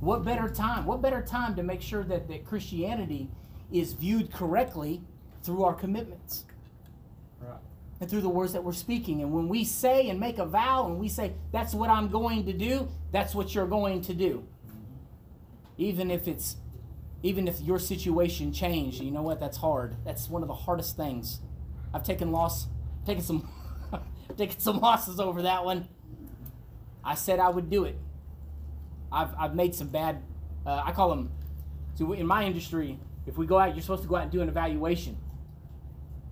What 0.00 0.26
better 0.26 0.46
time? 0.46 0.84
What 0.84 1.00
better 1.00 1.22
time 1.22 1.56
to 1.56 1.62
make 1.62 1.80
sure 1.80 2.04
that, 2.04 2.28
that 2.28 2.44
Christianity 2.44 3.30
is 3.72 3.94
viewed 3.94 4.30
correctly 4.30 5.00
through 5.42 5.64
our 5.64 5.74
commitments? 5.74 6.44
Right. 7.40 7.56
and 8.00 8.10
through 8.10 8.20
the 8.20 8.28
words 8.28 8.52
that 8.52 8.62
we're 8.62 8.72
speaking. 8.72 9.22
And 9.22 9.32
when 9.32 9.48
we 9.48 9.64
say 9.64 10.10
and 10.10 10.20
make 10.20 10.38
a 10.38 10.44
vow 10.44 10.86
and 10.86 10.98
we 10.98 11.08
say, 11.08 11.32
that's 11.50 11.72
what 11.72 11.88
I'm 11.88 12.08
going 12.08 12.44
to 12.44 12.52
do, 12.52 12.88
that's 13.10 13.34
what 13.34 13.54
you're 13.54 13.66
going 13.66 14.02
to 14.02 14.12
do. 14.14 14.44
Even 15.78 16.10
if 16.10 16.28
it's 16.28 16.56
even 17.22 17.48
if 17.48 17.60
your 17.60 17.78
situation 17.78 18.52
changed, 18.52 19.00
you 19.02 19.10
know 19.10 19.22
what? 19.22 19.40
That's 19.40 19.56
hard. 19.56 19.96
That's 20.04 20.28
one 20.28 20.42
of 20.42 20.48
the 20.48 20.54
hardest 20.54 20.96
things. 20.96 21.40
I've 21.92 22.04
taken 22.04 22.30
loss, 22.30 22.68
taken 23.06 23.22
some, 23.24 23.48
taken 24.36 24.60
some 24.60 24.78
losses 24.78 25.18
over 25.18 25.42
that 25.42 25.64
one. 25.64 25.88
I 27.02 27.14
said 27.14 27.40
I 27.40 27.48
would 27.48 27.70
do 27.70 27.84
it. 27.84 27.98
I've, 29.10 29.30
I've 29.38 29.54
made 29.54 29.74
some 29.74 29.88
bad. 29.88 30.22
Uh, 30.64 30.82
I 30.84 30.92
call 30.92 31.08
them. 31.08 31.30
So 31.94 32.12
in 32.12 32.26
my 32.26 32.44
industry, 32.44 32.98
if 33.26 33.36
we 33.36 33.46
go 33.46 33.58
out, 33.58 33.74
you're 33.74 33.82
supposed 33.82 34.02
to 34.02 34.08
go 34.08 34.16
out 34.16 34.22
and 34.24 34.30
do 34.30 34.40
an 34.42 34.48
evaluation. 34.48 35.16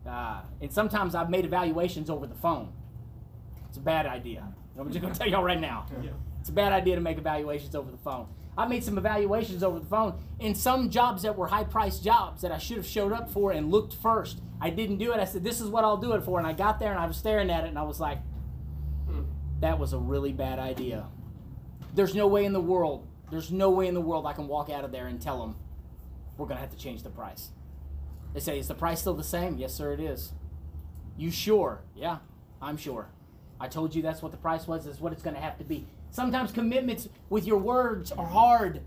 Uh, 0.07 0.43
and 0.61 0.71
sometimes 0.73 1.15
I've 1.17 1.31
made 1.31 1.45
evaluations 1.45 2.11
over 2.11 2.27
the 2.27 2.35
phone. 2.35 2.73
It's 3.69 3.79
a 3.79 3.81
bad 3.81 4.07
idea. 4.07 4.47
I'm 4.79 4.89
just 4.89 5.01
going 5.01 5.13
to 5.13 5.19
tell 5.19 5.29
y'all 5.29 5.43
right 5.43 5.61
now. 5.61 5.87
It's 6.41 6.49
a 6.51 6.53
bad 6.53 6.73
idea 6.73 6.95
to 6.95 7.01
make 7.01 7.19
evaluations 7.19 7.75
over 7.75 7.91
the 7.91 7.97
phone. 7.97 8.29
I 8.59 8.67
made 8.67 8.83
some 8.83 8.97
evaluations 8.97 9.63
over 9.63 9.79
the 9.79 9.87
phone 9.87 10.19
in 10.41 10.55
some 10.55 10.89
jobs 10.89 11.23
that 11.23 11.37
were 11.37 11.47
high 11.47 11.65
priced 11.65 12.03
jobs 12.03 12.43
that 12.43 12.53
I 12.53 12.59
should 12.59 12.79
have 12.79 12.87
showed 12.87 13.13
up 13.13 13.31
for 13.31 13.53
and 13.53 13.71
looked 13.71 13.95
first. 13.95 14.41
I 14.61 14.71
didn't 14.71 14.97
do 14.97 15.13
it. 15.13 15.21
I 15.21 15.25
said, 15.25 15.45
This 15.45 15.61
is 15.61 15.69
what 15.69 15.85
I'll 15.85 15.99
do 15.99 16.13
it 16.13 16.23
for. 16.23 16.39
And 16.39 16.47
I 16.47 16.53
got 16.53 16.79
there 16.79 16.91
and 16.91 16.99
I 16.99 17.07
was 17.07 17.17
staring 17.17 17.51
at 17.51 17.65
it 17.65 17.69
and 17.69 17.79
I 17.79 17.83
was 17.83 18.01
like, 18.01 18.19
hmm. 19.07 19.25
That 19.61 19.79
was 19.79 19.93
a 19.93 19.99
really 19.99 20.33
bad 20.33 20.59
idea. 20.59 21.07
There's 21.95 22.15
no 22.15 22.27
way 22.27 22.45
in 22.45 22.53
the 22.53 22.61
world, 22.61 23.07
there's 23.31 23.51
no 23.51 23.71
way 23.71 23.89
in 23.89 23.95
the 23.95 24.01
world 24.01 24.27
I 24.27 24.33
can 24.33 24.49
walk 24.49 24.71
out 24.71 24.85
of 24.85 24.93
there 24.93 25.07
and 25.07 25.21
tell 25.21 25.41
them 25.41 25.57
we're 26.37 26.47
going 26.47 26.57
to 26.57 26.61
have 26.61 26.71
to 26.71 26.79
change 26.79 27.03
the 27.03 27.11
price. 27.11 27.51
They 28.33 28.41
say, 28.41 28.59
Is 28.59 28.69
the 28.69 28.75
price 28.75 29.01
still 29.01 29.15
the 29.15 29.25
same? 29.25 29.59
Yes, 29.59 29.75
sir, 29.75 29.93
it 29.93 30.01
is. 30.01 30.33
You 31.19 31.31
sure? 31.31 31.83
Yeah, 31.95 32.19
I'm 32.61 32.77
sure. 32.77 33.09
I 33.59 33.69
told 33.69 33.95
you 33.95 34.03
that's 34.03 34.23
what 34.23 34.33
the 34.33 34.39
price 34.39 34.67
was, 34.67 34.87
is 34.87 35.01
what 35.01 35.13
it's 35.13 35.23
going 35.23 35.37
to 35.37 35.41
have 35.43 35.59
to 35.59 35.65
be. 35.65 35.87
Sometimes 36.17 36.51
commitments 36.51 37.11
with 37.29 37.47
your 37.47 37.59
words 37.59 38.11
are 38.11 38.25
hard. 38.25 38.81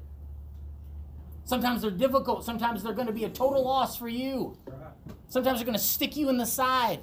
Sometimes 1.46 1.84
they're 1.84 1.92
difficult. 1.92 2.44
Sometimes 2.44 2.82
they're 2.82 2.92
going 2.92 3.06
to 3.06 3.14
be 3.14 3.24
a 3.24 3.30
total 3.30 3.64
loss 3.64 3.96
for 3.96 4.10
you. 4.10 4.58
Sometimes 5.28 5.60
they're 5.60 5.66
going 5.68 5.78
to 5.78 5.84
stick 5.84 6.18
you 6.18 6.30
in 6.30 6.38
the 6.38 6.48
side. 6.48 7.02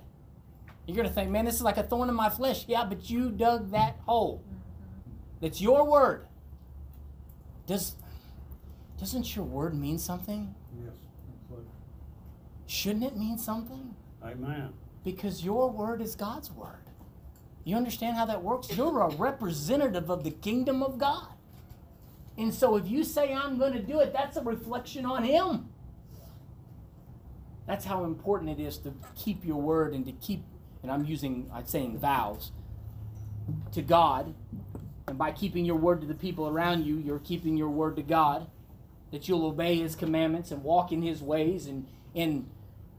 You're 0.85 0.97
going 0.97 1.07
to 1.07 1.15
think, 1.15 1.31
man, 1.31 1.45
this 1.45 1.55
is 1.55 1.63
like 1.63 1.77
a 1.77 1.85
thorn 1.85 2.09
in 2.09 2.17
my 2.17 2.29
flesh. 2.29 2.65
Yeah, 2.67 2.85
but 2.85 3.09
you 3.09 3.31
dug 3.31 3.71
that 3.71 4.01
hole. 4.05 4.43
That's 5.41 5.61
your 5.61 5.89
word. 5.89 6.27
Does 7.69 7.95
doesn't 8.99 9.37
your 9.37 9.45
word 9.45 9.79
mean 9.79 9.97
something? 9.97 10.53
Yes, 10.77 10.95
absolutely. 11.41 11.71
Shouldn't 12.67 13.05
it 13.05 13.17
mean 13.17 13.39
something? 13.39 13.95
Amen. 14.25 14.73
Because 15.05 15.45
your 15.45 15.71
word 15.71 16.03
is 16.03 16.17
God's 16.17 16.51
word. 16.51 16.86
You 17.67 17.75
understand 17.75 18.17
how 18.17 18.27
that 18.27 18.45
works? 18.45 18.75
You're 18.77 19.01
a 19.01 19.09
representative 19.17 20.09
of 20.09 20.23
the 20.23 20.31
kingdom 20.31 20.85
of 20.85 20.99
God. 20.99 21.27
And 22.39 22.55
so 22.55 22.77
if 22.77 22.87
you 22.87 23.03
say, 23.03 23.35
I'm 23.35 23.59
going 23.59 23.73
to 23.73 23.83
do 23.83 23.99
it, 23.99 24.13
that's 24.13 24.37
a 24.37 24.41
reflection 24.41 25.05
on 25.05 25.25
Him. 25.25 25.69
That's 27.67 27.85
how 27.85 28.05
important 28.05 28.57
it 28.57 28.63
is 28.63 28.79
to 28.79 28.95
keep 29.17 29.45
your 29.45 29.61
word 29.61 29.95
and 29.95 30.07
to 30.07 30.13
keep, 30.13 30.45
and 30.85 30.93
I'm 30.93 31.05
using, 31.07 31.51
I'm 31.53 31.67
saying 31.67 31.99
vows, 31.99 32.53
to 33.73 33.83
God. 33.83 34.33
And 35.09 35.19
by 35.19 35.33
keeping 35.33 35.65
your 35.65 35.75
word 35.75 36.01
to 36.03 36.07
the 36.07 36.15
people 36.15 36.47
around 36.47 36.87
you, 36.87 36.99
you're 36.99 37.19
keeping 37.19 37.57
your 37.57 37.71
word 37.71 37.97
to 37.97 38.03
God. 38.03 38.47
That 39.11 39.27
you'll 39.27 39.45
obey 39.45 39.79
His 39.79 39.97
commandments 39.97 40.53
and 40.53 40.63
walk 40.63 40.93
in 40.93 41.03
His 41.03 41.21
ways 41.21 41.67
and 41.67 41.89
in 42.15 42.47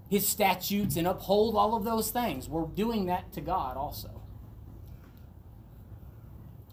His 0.10 0.28
statutes 0.28 0.98
and 0.98 1.08
uphold 1.08 1.56
all 1.56 1.74
of 1.74 1.86
those 1.86 2.12
things. 2.12 2.50
We're 2.50 2.66
doing 2.66 3.06
that 3.06 3.32
to 3.32 3.40
God 3.40 3.78
also. 3.78 4.17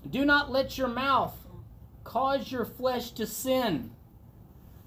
Do 0.08 0.24
not 0.24 0.50
let 0.50 0.76
your 0.78 0.88
mouth 0.88 1.36
cause 2.04 2.52
your 2.52 2.64
flesh 2.64 3.10
to 3.12 3.26
sin, 3.26 3.90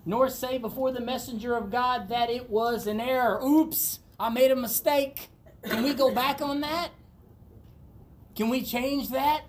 nor 0.06 0.30
say 0.30 0.58
before 0.58 0.92
the 0.92 1.02
messenger 1.02 1.56
of 1.56 1.72
God 1.72 2.10
that 2.10 2.30
it 2.30 2.50
was 2.50 2.88
an 2.88 3.00
error. 3.00 3.42
Oops, 3.44 4.00
I 4.20 4.30
made 4.30 4.52
a 4.52 4.56
mistake. 4.56 5.30
Can 5.64 5.84
we 5.84 5.94
go 5.94 6.14
back 6.14 6.42
on 6.42 6.62
that? 6.62 6.90
Can 8.36 8.50
we 8.50 8.62
change 8.62 9.10
that? 9.10 9.42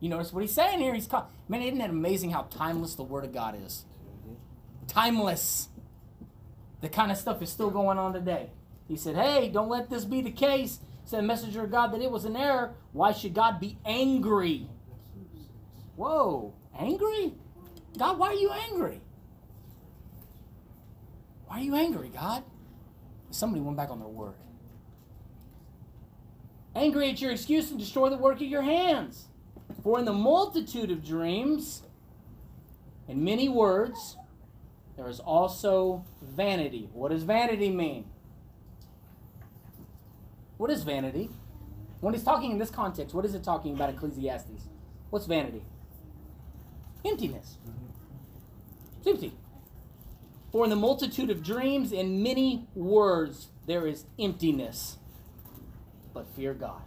You 0.00 0.08
notice 0.08 0.32
what 0.32 0.40
he's 0.40 0.52
saying 0.52 0.80
here. 0.80 0.94
He's 0.94 1.08
man, 1.48 1.62
isn't 1.62 1.80
it 1.80 1.90
amazing 1.90 2.30
how 2.30 2.42
timeless 2.42 2.94
the 2.94 3.02
Word 3.04 3.24
of 3.24 3.32
God 3.32 3.54
is? 3.62 3.84
Timeless. 4.88 5.68
The 6.80 6.88
kind 6.88 7.12
of 7.12 7.18
stuff 7.18 7.40
is 7.42 7.50
still 7.50 7.70
going 7.70 7.98
on 7.98 8.12
today. 8.12 8.50
He 8.88 8.96
said, 8.96 9.14
hey, 9.14 9.48
don't 9.48 9.68
let 9.68 9.90
this 9.90 10.04
be 10.04 10.20
the 10.20 10.32
case. 10.32 10.80
Said 11.04 11.18
the 11.18 11.22
messenger 11.22 11.62
of 11.64 11.70
God 11.70 11.92
that 11.92 12.00
it 12.00 12.10
was 12.10 12.24
an 12.24 12.36
error. 12.36 12.74
Why 12.92 13.12
should 13.12 13.34
God 13.34 13.60
be 13.60 13.78
angry? 13.84 14.68
Whoa, 15.96 16.54
angry? 16.78 17.34
God, 17.98 18.18
why 18.18 18.28
are 18.28 18.34
you 18.34 18.50
angry? 18.50 19.00
Why 21.46 21.58
are 21.58 21.62
you 21.62 21.74
angry, 21.74 22.08
God? 22.08 22.42
Somebody 23.30 23.60
went 23.60 23.76
back 23.76 23.90
on 23.90 23.98
their 23.98 24.08
word. 24.08 24.34
Angry 26.74 27.10
at 27.10 27.20
your 27.20 27.32
excuse 27.32 27.70
and 27.70 27.78
destroy 27.78 28.08
the 28.08 28.16
work 28.16 28.36
of 28.36 28.46
your 28.46 28.62
hands. 28.62 29.26
For 29.82 29.98
in 29.98 30.04
the 30.04 30.12
multitude 30.12 30.90
of 30.90 31.04
dreams 31.04 31.82
and 33.08 33.22
many 33.22 33.48
words, 33.48 34.16
there 34.96 35.08
is 35.08 35.20
also 35.20 36.04
vanity. 36.22 36.88
What 36.92 37.10
does 37.10 37.22
vanity 37.22 37.70
mean? 37.70 38.06
What 40.56 40.70
is 40.70 40.82
vanity? 40.82 41.28
When 42.00 42.14
he's 42.14 42.22
talking 42.22 42.52
in 42.52 42.58
this 42.58 42.70
context, 42.70 43.14
what 43.14 43.24
is 43.24 43.34
it 43.34 43.44
talking 43.44 43.74
about 43.74 43.90
Ecclesiastes? 43.90 44.68
What's 45.10 45.26
vanity? 45.26 45.62
Emptiness. 47.04 47.58
It's 48.98 49.06
empty. 49.06 49.32
For 50.52 50.64
in 50.64 50.70
the 50.70 50.76
multitude 50.76 51.30
of 51.30 51.42
dreams 51.42 51.92
and 51.92 52.22
many 52.22 52.66
words 52.74 53.48
there 53.66 53.86
is 53.86 54.04
emptiness. 54.18 54.98
But 56.12 56.28
fear 56.36 56.54
God. 56.54 56.82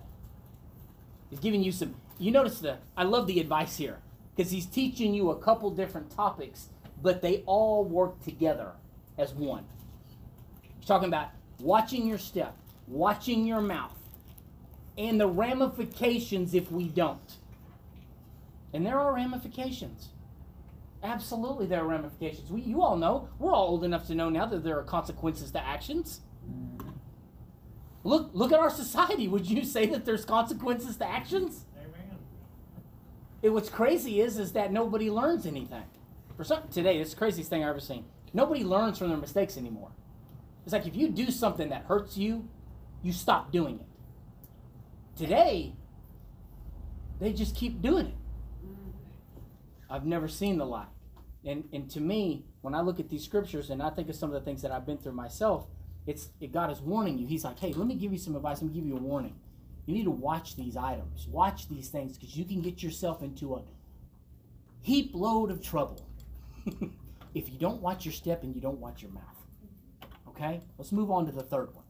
He's 1.30 1.40
giving 1.40 1.64
you 1.64 1.72
some. 1.72 1.96
You 2.20 2.32
notice 2.32 2.60
the. 2.60 2.78
I 2.96 3.04
love 3.04 3.28
the 3.28 3.40
advice 3.40 3.78
here 3.78 4.00
because 4.36 4.52
he's 4.52 4.66
teaching 4.66 5.14
you 5.14 5.32
a 5.32 5.38
couple 5.38 5.72
different 5.72 6.12
topics, 6.12 6.70
but 7.02 7.22
they 7.22 7.44
all 7.46 7.84
work 7.84 8.22
together 8.24 8.74
as 9.18 9.34
one. 9.34 9.66
He's 10.78 10.86
talking 10.86 11.08
about 11.08 11.30
watching 11.60 12.08
your 12.08 12.18
step, 12.18 12.56
watching 12.88 13.46
your 13.46 13.62
mouth, 13.62 13.98
and 14.98 15.20
the 15.20 15.28
ramifications 15.28 16.54
if 16.54 16.72
we 16.72 16.88
don't. 16.88 17.38
And 18.76 18.86
there 18.86 19.00
are 19.00 19.14
ramifications. 19.14 20.10
Absolutely, 21.02 21.66
there 21.66 21.82
are 21.82 21.88
ramifications. 21.88 22.52
We, 22.52 22.62
you 22.62 22.82
all 22.82 22.98
know. 22.98 23.30
We're 23.40 23.54
all 23.54 23.70
old 23.70 23.86
enough 23.86 24.06
to 24.08 24.16
know 24.16 24.30
now 24.30 24.46
that 24.48 24.66
there 24.66 24.78
are 24.78 24.84
consequences 24.84 25.52
to 25.52 25.66
actions. 25.66 26.20
Look, 28.04 28.32
look 28.34 28.52
at 28.52 28.60
our 28.60 28.70
society. 28.70 29.30
Would 29.30 29.50
you 29.50 29.64
say 29.64 29.86
that 29.86 30.04
there's 30.04 30.26
consequences 30.26 30.98
to 30.98 31.08
actions? 31.08 31.66
Amen. 31.78 32.18
It, 33.42 33.50
what's 33.52 33.70
crazy 33.70 34.20
is, 34.20 34.38
is 34.38 34.52
that 34.52 34.74
nobody 34.74 35.10
learns 35.10 35.46
anything. 35.46 35.86
For 36.36 36.44
some 36.44 36.68
today, 36.68 36.98
it's 36.98 37.12
the 37.12 37.16
craziest 37.16 37.50
thing 37.50 37.64
I've 37.64 37.70
ever 37.70 37.80
seen. 37.80 38.04
Nobody 38.34 38.66
learns 38.66 38.98
from 38.98 39.08
their 39.08 39.18
mistakes 39.18 39.58
anymore. 39.58 39.92
It's 40.66 40.74
like 40.74 40.86
if 40.86 40.98
you 40.98 41.08
do 41.08 41.32
something 41.32 41.70
that 41.70 41.86
hurts 41.86 42.18
you, 42.18 42.50
you 43.02 43.14
stop 43.14 43.54
doing 43.54 43.80
it. 43.80 45.18
Today, 45.18 45.76
they 47.22 47.32
just 47.32 47.56
keep 47.56 47.82
doing 47.82 48.08
it. 48.08 48.16
I've 49.90 50.06
never 50.06 50.28
seen 50.28 50.58
the 50.58 50.66
like. 50.66 50.88
And, 51.46 51.64
and 51.72 51.90
to 51.92 52.02
me, 52.02 52.46
when 52.62 52.74
I 52.74 52.82
look 52.82 53.00
at 53.00 53.10
these 53.10 53.24
scriptures 53.24 53.70
and 53.70 53.82
I 53.82 53.92
think 53.92 54.10
of 54.10 54.16
some 54.16 54.30
of 54.30 54.34
the 54.34 54.42
things 54.42 54.62
that 54.64 54.72
I've 54.72 54.86
been 54.86 54.98
through 54.98 55.14
myself, 55.14 55.68
it's 56.08 56.30
it, 56.40 56.52
God 56.52 56.72
is 56.72 56.82
warning 56.82 57.18
you. 57.18 57.28
He's 57.28 57.44
like, 57.44 57.60
hey, 57.60 57.74
let 57.74 57.88
me 57.88 57.96
give 57.96 58.12
you 58.12 58.18
some 58.18 58.36
advice. 58.36 58.62
Let 58.62 58.72
me 58.72 58.74
give 58.74 58.88
you 58.88 58.98
a 58.98 59.00
warning. 59.00 59.36
You 59.86 59.94
need 59.94 60.06
to 60.06 60.12
watch 60.12 60.56
these 60.56 60.76
items, 60.76 61.28
watch 61.28 61.68
these 61.70 61.90
things, 61.90 62.18
because 62.18 62.36
you 62.36 62.46
can 62.46 62.62
get 62.62 62.82
yourself 62.82 63.22
into 63.22 63.56
a 63.56 63.62
heap 64.82 65.12
load 65.14 65.52
of 65.52 65.62
trouble 65.62 66.08
if 67.36 67.50
you 67.50 67.60
don't 67.60 67.82
watch 67.82 68.06
your 68.06 68.14
step 68.14 68.44
and 68.44 68.56
you 68.56 68.62
don't 68.62 68.80
watch 68.80 69.04
your 69.04 69.12
mouth. 69.12 69.24
Okay? 70.30 70.62
Let's 70.78 70.92
move 70.92 71.12
on 71.12 71.28
to 71.28 71.32
the 71.32 71.44
third 71.44 71.74
one. 71.76 71.85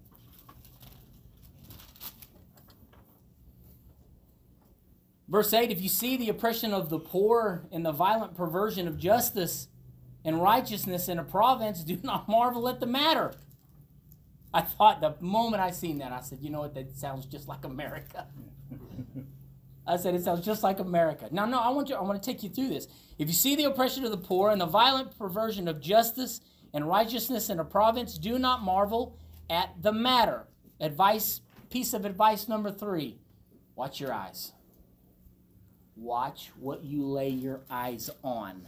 Verse 5.28 5.54
8 5.54 5.72
If 5.72 5.82
you 5.82 5.90
see 5.90 6.18
the 6.18 6.30
oppression 6.30 6.74
of 6.74 6.90
the 6.90 7.00
poor 7.00 7.68
and 7.72 7.86
the 7.86 7.92
violent 7.92 8.36
perversion 8.36 8.88
of 8.88 8.98
justice 8.98 9.68
and 10.24 10.42
righteousness 10.42 11.08
in 11.08 11.20
a 11.20 11.24
province, 11.24 11.84
do 11.84 11.98
not 12.04 12.28
marvel 12.28 12.68
at 12.68 12.80
the 12.80 12.86
matter. 12.86 13.34
I 14.54 14.62
thought 14.62 15.02
the 15.02 15.16
moment 15.20 15.62
I 15.62 15.72
seen 15.72 15.98
that, 15.98 16.14
I 16.14 16.22
said, 16.22 16.40
you 16.42 16.50
know 16.50 16.62
what, 16.62 16.74
that 16.76 16.96
sounds 16.96 17.26
just 17.26 17.48
like 17.48 17.66
America. 17.66 18.28
I 19.88 19.98
said, 19.98 20.16
it 20.16 20.24
sounds 20.24 20.46
just 20.46 20.64
like 20.64 20.80
America. 20.80 21.28
Now, 21.30 21.46
no, 21.46 21.60
I 21.60 21.70
want 21.70 21.90
you, 21.90 21.96
I 21.96 22.02
want 22.02 22.22
to 22.22 22.26
take 22.26 22.42
you 22.42 22.50
through 22.50 22.70
this. 22.70 22.88
If 23.20 23.28
you 23.28 23.34
see 23.34 23.56
the 23.56 23.66
oppression 23.66 24.06
of 24.06 24.12
the 24.12 24.18
poor 24.18 24.52
and 24.52 24.62
the 24.62 24.66
violent 24.66 25.18
perversion 25.18 25.68
of 25.68 25.82
justice 25.82 26.40
and 26.74 26.88
righteousness 26.88 27.50
in 27.50 27.60
a 27.60 27.66
province, 27.66 28.18
do 28.18 28.40
not 28.40 28.64
marvel 28.64 29.18
at 29.50 29.72
the 29.82 29.92
matter. 29.92 30.48
Advice 30.80 31.42
piece 31.70 31.94
of 31.94 32.06
advice 32.06 32.48
number 32.48 32.72
three 32.72 33.18
watch 33.76 34.00
your 34.00 34.14
eyes. 34.14 34.54
Watch 35.96 36.52
what 36.60 36.84
you 36.84 37.06
lay 37.06 37.30
your 37.30 37.62
eyes 37.70 38.10
on. 38.24 38.68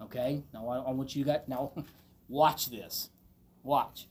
Okay? 0.00 0.42
Now, 0.52 0.68
I, 0.68 0.90
want 0.90 1.14
you 1.14 1.24
got 1.24 1.48
now, 1.48 1.72
watch 2.28 2.70
this. 2.70 3.10
Watch. 3.62 4.06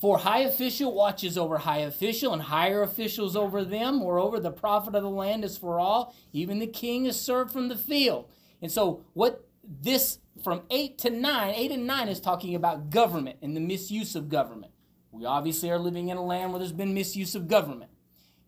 For 0.00 0.18
high 0.18 0.40
official 0.40 0.94
watches 0.94 1.36
over 1.36 1.58
high 1.58 1.80
official, 1.80 2.32
and 2.32 2.40
higher 2.40 2.82
officials 2.82 3.36
over 3.36 3.64
them. 3.64 3.96
Moreover, 3.96 4.40
the 4.40 4.50
profit 4.50 4.94
of 4.94 5.02
the 5.02 5.10
land 5.10 5.44
is 5.44 5.58
for 5.58 5.78
all. 5.78 6.14
Even 6.32 6.58
the 6.58 6.66
king 6.66 7.04
is 7.04 7.20
served 7.20 7.52
from 7.52 7.68
the 7.68 7.76
field. 7.76 8.30
And 8.62 8.72
so, 8.72 9.04
what 9.12 9.46
this 9.62 10.18
from 10.42 10.62
8 10.70 10.96
to 10.98 11.10
9, 11.10 11.54
8 11.54 11.70
and 11.70 11.86
9 11.86 12.08
is 12.08 12.20
talking 12.20 12.54
about 12.54 12.90
government 12.90 13.38
and 13.42 13.54
the 13.54 13.60
misuse 13.60 14.16
of 14.16 14.28
government. 14.28 14.72
We 15.12 15.26
obviously 15.26 15.70
are 15.70 15.78
living 15.78 16.08
in 16.08 16.16
a 16.16 16.24
land 16.24 16.52
where 16.52 16.58
there's 16.58 16.72
been 16.72 16.94
misuse 16.94 17.34
of 17.34 17.48
government. 17.48 17.90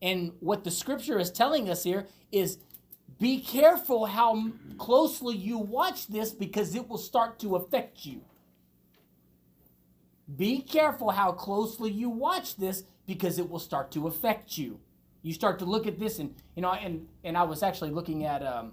And 0.03 0.33
what 0.41 0.65
the 0.65 0.71
scripture 0.71 1.19
is 1.19 1.31
telling 1.31 1.71
us 1.71 1.85
here 1.85 2.07
is 2.33 2.59
be 3.21 3.41
careful 3.41 4.07
how 4.07 4.51
closely 4.77 5.37
you 5.37 5.59
watch 5.59 6.09
this 6.09 6.33
because 6.33 6.75
it 6.75 6.89
will 6.89 6.99
start 6.99 7.39
to 7.39 7.55
affect 7.55 8.05
you. 8.05 8.23
Be 10.37 10.61
careful 10.61 11.11
how 11.11 11.31
closely 11.31 11.91
you 11.91 12.11
watch 12.11 12.57
this 12.57 12.83
because 13.07 13.39
it 13.39 13.49
will 13.49 13.61
start 13.61 13.93
to 13.93 14.09
affect 14.09 14.59
you. 14.59 14.81
You 15.23 15.33
start 15.33 15.61
to 15.61 15.65
look 15.65 15.87
at 15.87 16.01
this, 16.01 16.19
and 16.19 16.35
you 16.57 16.63
know, 16.63 16.73
and 16.73 17.07
and 17.23 17.37
I 17.37 17.45
was 17.45 17.63
actually 17.63 17.91
looking 17.91 18.25
at 18.25 18.43
um, 18.43 18.73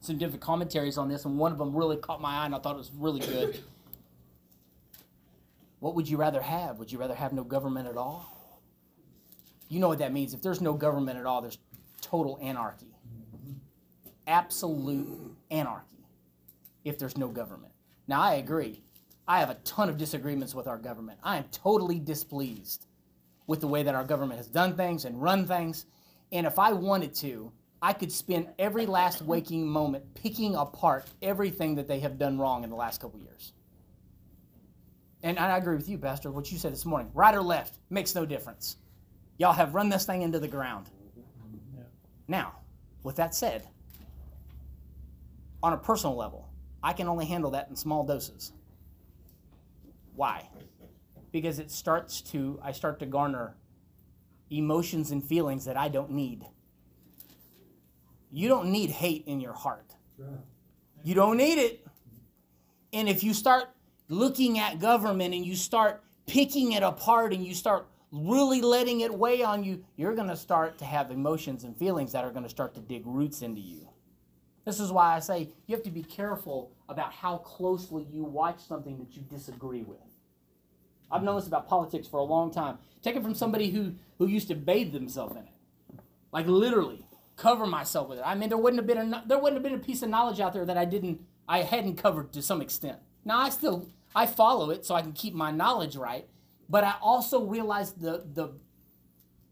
some 0.00 0.16
different 0.16 0.40
commentaries 0.40 0.96
on 0.96 1.08
this, 1.08 1.26
and 1.26 1.36
one 1.36 1.52
of 1.52 1.58
them 1.58 1.76
really 1.76 1.98
caught 1.98 2.22
my 2.22 2.36
eye, 2.36 2.46
and 2.46 2.54
I 2.54 2.58
thought 2.58 2.76
it 2.76 2.78
was 2.78 2.90
really 2.96 3.20
good. 3.20 3.60
What 5.80 5.96
would 5.96 6.08
you 6.08 6.16
rather 6.16 6.40
have? 6.40 6.78
Would 6.78 6.90
you 6.90 6.98
rather 6.98 7.14
have 7.14 7.34
no 7.34 7.44
government 7.44 7.86
at 7.86 7.98
all? 7.98 8.33
You 9.68 9.80
know 9.80 9.88
what 9.88 9.98
that 9.98 10.12
means. 10.12 10.34
If 10.34 10.42
there's 10.42 10.60
no 10.60 10.74
government 10.74 11.18
at 11.18 11.26
all, 11.26 11.40
there's 11.40 11.58
total 12.00 12.38
anarchy. 12.42 12.94
Absolute 14.26 15.36
anarchy 15.50 16.06
if 16.84 16.98
there's 16.98 17.16
no 17.16 17.28
government. 17.28 17.72
Now, 18.06 18.20
I 18.20 18.34
agree. 18.34 18.82
I 19.26 19.40
have 19.40 19.50
a 19.50 19.54
ton 19.56 19.88
of 19.88 19.96
disagreements 19.96 20.54
with 20.54 20.66
our 20.66 20.76
government. 20.76 21.18
I 21.22 21.38
am 21.38 21.44
totally 21.44 21.98
displeased 21.98 22.86
with 23.46 23.60
the 23.60 23.66
way 23.66 23.82
that 23.82 23.94
our 23.94 24.04
government 24.04 24.38
has 24.38 24.46
done 24.46 24.76
things 24.76 25.04
and 25.04 25.20
run 25.20 25.46
things. 25.46 25.86
And 26.32 26.46
if 26.46 26.58
I 26.58 26.72
wanted 26.72 27.14
to, 27.16 27.52
I 27.80 27.92
could 27.92 28.12
spend 28.12 28.48
every 28.58 28.86
last 28.86 29.22
waking 29.22 29.66
moment 29.66 30.14
picking 30.14 30.56
apart 30.56 31.06
everything 31.22 31.74
that 31.76 31.88
they 31.88 32.00
have 32.00 32.18
done 32.18 32.38
wrong 32.38 32.64
in 32.64 32.70
the 32.70 32.76
last 32.76 33.00
couple 33.00 33.20
years. 33.20 33.52
And 35.22 35.38
I 35.38 35.56
agree 35.56 35.76
with 35.76 35.88
you, 35.88 35.96
Pastor, 35.96 36.30
what 36.30 36.52
you 36.52 36.58
said 36.58 36.72
this 36.72 36.84
morning. 36.84 37.10
Right 37.14 37.34
or 37.34 37.42
left 37.42 37.78
makes 37.88 38.14
no 38.14 38.26
difference. 38.26 38.76
Y'all 39.38 39.52
have 39.52 39.74
run 39.74 39.88
this 39.88 40.06
thing 40.06 40.22
into 40.22 40.38
the 40.38 40.48
ground. 40.48 40.90
Now, 42.28 42.54
with 43.02 43.16
that 43.16 43.34
said, 43.34 43.68
on 45.62 45.72
a 45.72 45.76
personal 45.76 46.16
level, 46.16 46.48
I 46.82 46.92
can 46.92 47.08
only 47.08 47.26
handle 47.26 47.50
that 47.52 47.68
in 47.68 47.76
small 47.76 48.04
doses. 48.04 48.52
Why? 50.14 50.48
Because 51.32 51.58
it 51.58 51.70
starts 51.70 52.20
to, 52.22 52.60
I 52.62 52.72
start 52.72 53.00
to 53.00 53.06
garner 53.06 53.56
emotions 54.50 55.10
and 55.10 55.24
feelings 55.24 55.64
that 55.64 55.76
I 55.76 55.88
don't 55.88 56.12
need. 56.12 56.44
You 58.30 58.48
don't 58.48 58.70
need 58.70 58.90
hate 58.90 59.24
in 59.26 59.40
your 59.40 59.52
heart. 59.52 59.94
You 61.02 61.14
don't 61.14 61.36
need 61.36 61.58
it. 61.58 61.86
And 62.92 63.08
if 63.08 63.24
you 63.24 63.34
start 63.34 63.64
looking 64.08 64.58
at 64.58 64.78
government 64.78 65.34
and 65.34 65.44
you 65.44 65.56
start 65.56 66.02
picking 66.26 66.72
it 66.72 66.82
apart 66.82 67.32
and 67.32 67.44
you 67.44 67.54
start 67.54 67.86
really 68.14 68.60
letting 68.60 69.00
it 69.00 69.12
weigh 69.12 69.42
on 69.42 69.64
you, 69.64 69.84
you're 69.96 70.14
going 70.14 70.28
to 70.28 70.36
start 70.36 70.78
to 70.78 70.84
have 70.84 71.10
emotions 71.10 71.64
and 71.64 71.76
feelings 71.76 72.12
that 72.12 72.24
are 72.24 72.30
going 72.30 72.44
to 72.44 72.48
start 72.48 72.74
to 72.74 72.80
dig 72.80 73.02
roots 73.04 73.42
into 73.42 73.60
you. 73.60 73.88
This 74.64 74.80
is 74.80 74.92
why 74.92 75.14
I 75.14 75.18
say 75.18 75.48
you 75.66 75.74
have 75.74 75.84
to 75.84 75.90
be 75.90 76.02
careful 76.02 76.72
about 76.88 77.12
how 77.12 77.38
closely 77.38 78.06
you 78.10 78.24
watch 78.24 78.60
something 78.60 78.98
that 78.98 79.16
you 79.16 79.22
disagree 79.22 79.82
with. 79.82 79.98
I've 81.10 81.22
known 81.22 81.36
this 81.36 81.46
about 81.46 81.68
politics 81.68 82.06
for 82.06 82.18
a 82.18 82.24
long 82.24 82.50
time. 82.50 82.78
Take 83.02 83.16
it 83.16 83.22
from 83.22 83.34
somebody 83.34 83.70
who, 83.70 83.94
who 84.18 84.26
used 84.26 84.48
to 84.48 84.54
bathe 84.54 84.92
themselves 84.92 85.36
in 85.36 85.42
it. 85.42 86.00
Like 86.32 86.46
literally 86.46 87.04
cover 87.36 87.66
myself 87.66 88.08
with 88.08 88.18
it. 88.18 88.24
I 88.24 88.34
mean 88.34 88.48
there 88.48 88.58
wouldn't 88.58 88.78
have 88.78 88.86
been 88.86 89.12
a, 89.12 89.24
there 89.26 89.38
wouldn't 89.38 89.56
have 89.56 89.62
been 89.62 89.78
a 89.78 89.84
piece 89.84 90.02
of 90.02 90.08
knowledge 90.08 90.40
out 90.40 90.52
there 90.52 90.64
that 90.64 90.78
I 90.78 90.84
didn't 90.84 91.20
I 91.48 91.62
hadn't 91.62 91.96
covered 91.96 92.32
to 92.32 92.42
some 92.42 92.62
extent. 92.62 92.98
Now 93.24 93.38
I 93.40 93.50
still 93.50 93.88
I 94.14 94.26
follow 94.26 94.70
it 94.70 94.84
so 94.84 94.94
I 94.94 95.02
can 95.02 95.12
keep 95.12 95.34
my 95.34 95.50
knowledge 95.50 95.96
right, 95.96 96.28
but 96.68 96.84
I 96.84 96.94
also 97.00 97.44
realize 97.44 97.92
the 97.92 98.24
the 98.32 98.52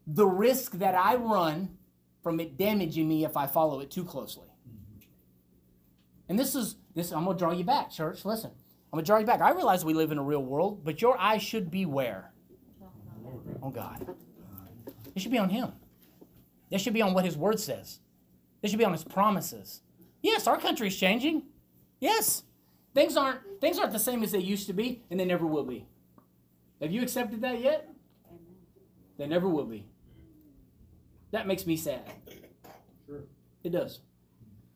the 0.05 0.27
risk 0.27 0.73
that 0.73 0.95
I 0.95 1.15
run 1.15 1.77
from 2.21 2.39
it 2.39 2.57
damaging 2.57 3.07
me 3.07 3.25
if 3.25 3.37
I 3.37 3.47
follow 3.47 3.79
it 3.79 3.91
too 3.91 4.03
closely. 4.03 4.47
Mm-hmm. 4.67 5.07
And 6.29 6.39
this 6.39 6.55
is 6.55 6.75
this 6.95 7.11
I'm 7.11 7.25
gonna 7.25 7.37
draw 7.37 7.51
you 7.51 7.63
back, 7.63 7.91
church. 7.91 8.25
Listen. 8.25 8.51
I'm 8.93 8.97
gonna 8.97 9.07
draw 9.07 9.17
you 9.17 9.25
back. 9.25 9.41
I 9.41 9.49
realize 9.49 9.83
we 9.83 9.95
live 9.95 10.11
in 10.11 10.19
a 10.19 10.23
real 10.23 10.43
world, 10.43 10.83
but 10.83 11.01
your 11.01 11.19
eyes 11.19 11.41
should 11.41 11.71
be 11.71 11.83
where? 11.83 12.31
On 13.63 13.71
God. 13.71 14.07
It 15.15 15.19
should 15.19 15.31
be 15.31 15.39
on 15.39 15.49
Him. 15.49 15.71
They 16.69 16.77
should 16.77 16.93
be 16.93 17.01
on 17.01 17.15
what 17.15 17.25
His 17.25 17.35
Word 17.35 17.59
says. 17.59 18.01
They 18.61 18.67
should 18.67 18.77
be 18.77 18.85
on 18.85 18.91
His 18.91 19.03
promises. 19.03 19.81
Yes, 20.21 20.45
our 20.45 20.59
country 20.59 20.89
is 20.89 20.95
changing. 20.95 21.41
Yes, 21.99 22.43
things 22.93 23.17
aren't 23.17 23.39
things 23.59 23.79
aren't 23.79 23.93
the 23.93 23.99
same 23.99 24.21
as 24.21 24.31
they 24.31 24.37
used 24.37 24.67
to 24.67 24.73
be, 24.73 25.01
and 25.09 25.19
they 25.19 25.25
never 25.25 25.47
will 25.47 25.63
be. 25.63 25.87
Have 26.83 26.91
you 26.91 27.01
accepted 27.01 27.39
that 27.41 27.61
yet? 27.61 27.87
They 29.17 29.25
never 29.25 29.47
will 29.47 29.63
be. 29.63 29.85
That 31.31 31.47
makes 31.47 31.65
me 31.65 31.77
sad. 31.77 32.01
Sure. 33.07 33.21
It 33.63 33.71
does. 33.71 34.01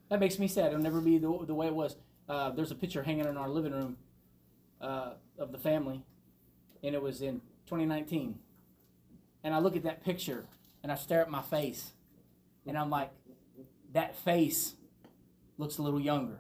That 0.10 0.22
makes 0.22 0.40
me 0.40 0.48
sad. 0.48 0.68
It'll 0.68 0.80
never 0.80 1.02
be 1.02 1.18
the, 1.18 1.38
the 1.46 1.54
way 1.54 1.68
it 1.68 1.76
was. 1.76 1.98
Uh, 2.30 2.52
there's 2.52 2.72
a 2.72 2.76
picture 2.76 3.04
hanging 3.04 3.26
in 3.26 3.36
our 3.36 3.50
living 3.50 3.74
room 3.74 3.98
uh, 4.80 5.16
of 5.38 5.52
the 5.52 5.58
family, 5.58 6.02
and 6.82 6.96
it 6.96 7.02
was 7.02 7.22
in 7.22 7.42
2019. 7.66 8.40
And 9.44 9.54
I 9.54 9.60
look 9.60 9.76
at 9.76 9.84
that 9.84 10.02
picture 10.02 10.46
and 10.84 10.94
I 10.94 10.96
stare 10.96 11.20
at 11.20 11.30
my 11.30 11.42
face, 11.42 11.92
and 12.66 12.78
I'm 12.78 12.90
like, 12.90 13.12
that 13.92 14.16
face 14.16 14.76
looks 15.58 15.78
a 15.78 15.82
little 15.82 16.00
younger. 16.00 16.40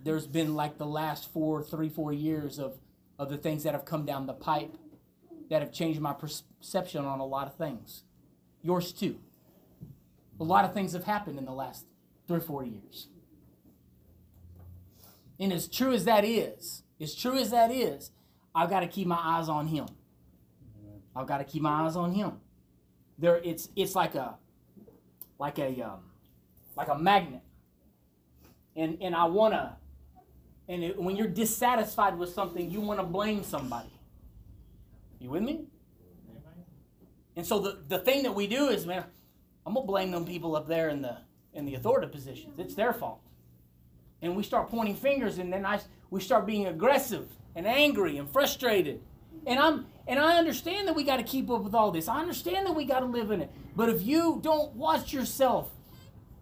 There's 0.00 0.28
been 0.28 0.54
like 0.54 0.78
the 0.78 0.86
last 0.86 1.32
four, 1.32 1.60
three, 1.60 1.88
four 1.88 2.12
years 2.12 2.60
of, 2.60 2.78
of 3.18 3.30
the 3.30 3.36
things 3.36 3.62
that 3.64 3.72
have 3.72 3.84
come 3.84 4.04
down 4.04 4.26
the 4.26 4.34
pipe 4.34 4.76
that 5.50 5.62
have 5.62 5.72
changed 5.72 6.00
my 6.00 6.12
perception 6.12 7.04
on 7.04 7.20
a 7.20 7.26
lot 7.26 7.46
of 7.46 7.54
things. 7.56 8.02
Yours 8.62 8.92
too. 8.92 9.18
A 10.40 10.44
lot 10.44 10.64
of 10.64 10.74
things 10.74 10.92
have 10.92 11.04
happened 11.04 11.38
in 11.38 11.44
the 11.44 11.52
last 11.52 11.86
three 12.26 12.38
or 12.38 12.40
four 12.40 12.64
years. 12.64 13.08
And 15.38 15.52
as 15.52 15.68
true 15.68 15.92
as 15.92 16.04
that 16.04 16.24
is, 16.24 16.82
as 17.00 17.14
true 17.14 17.38
as 17.38 17.50
that 17.50 17.70
is, 17.70 18.10
I've 18.54 18.70
got 18.70 18.80
to 18.80 18.88
keep 18.88 19.06
my 19.06 19.18
eyes 19.20 19.48
on 19.48 19.66
him. 19.66 19.86
I've 21.14 21.26
got 21.26 21.38
to 21.38 21.44
keep 21.44 21.62
my 21.62 21.84
eyes 21.84 21.96
on 21.96 22.12
him. 22.12 22.40
There, 23.18 23.36
it's 23.36 23.70
it's 23.76 23.94
like 23.94 24.14
a 24.14 24.36
like 25.38 25.58
a 25.58 25.82
um, 25.82 26.00
like 26.76 26.88
a 26.88 26.98
magnet, 26.98 27.40
and 28.74 28.98
and 29.00 29.14
I 29.14 29.24
wanna, 29.24 29.76
and 30.68 30.82
it, 30.82 31.00
when 31.00 31.16
you're 31.16 31.28
dissatisfied 31.28 32.18
with 32.18 32.30
something, 32.30 32.70
you 32.70 32.80
want 32.80 33.00
to 33.00 33.06
blame 33.06 33.44
somebody. 33.44 33.92
You 35.18 35.30
with 35.30 35.42
me? 35.42 35.64
And 37.36 37.46
so 37.46 37.58
the 37.58 37.78
the 37.88 37.98
thing 37.98 38.22
that 38.22 38.34
we 38.34 38.46
do 38.46 38.68
is, 38.68 38.86
man, 38.86 39.04
I'm 39.64 39.74
gonna 39.74 39.86
blame 39.86 40.10
them 40.10 40.24
people 40.24 40.56
up 40.56 40.66
there 40.66 40.88
in 40.88 41.02
the 41.02 41.18
in 41.52 41.64
the 41.64 41.74
authority 41.74 42.08
positions. 42.08 42.58
It's 42.58 42.74
their 42.74 42.92
fault 42.92 43.20
and 44.22 44.36
we 44.36 44.42
start 44.42 44.68
pointing 44.68 44.94
fingers 44.94 45.38
and 45.38 45.52
then 45.52 45.64
I, 45.66 45.80
we 46.10 46.20
start 46.20 46.46
being 46.46 46.66
aggressive 46.66 47.28
and 47.54 47.66
angry 47.66 48.18
and 48.18 48.28
frustrated 48.30 49.00
and 49.46 49.58
i'm 49.58 49.86
and 50.06 50.18
i 50.18 50.38
understand 50.38 50.88
that 50.88 50.94
we 50.94 51.04
got 51.04 51.18
to 51.18 51.22
keep 51.22 51.50
up 51.50 51.62
with 51.62 51.74
all 51.74 51.90
this 51.90 52.08
i 52.08 52.20
understand 52.20 52.66
that 52.66 52.74
we 52.74 52.84
got 52.84 53.00
to 53.00 53.06
live 53.06 53.30
in 53.30 53.42
it 53.42 53.50
but 53.74 53.88
if 53.88 54.02
you 54.02 54.40
don't 54.42 54.74
watch 54.74 55.12
yourself 55.12 55.70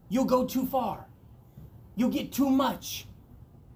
you'll 0.09 0.25
go 0.25 0.45
too 0.45 0.67
far 0.67 1.07
you'll 1.97 2.11
get 2.11 2.33
too 2.33 2.49
much 2.49 3.07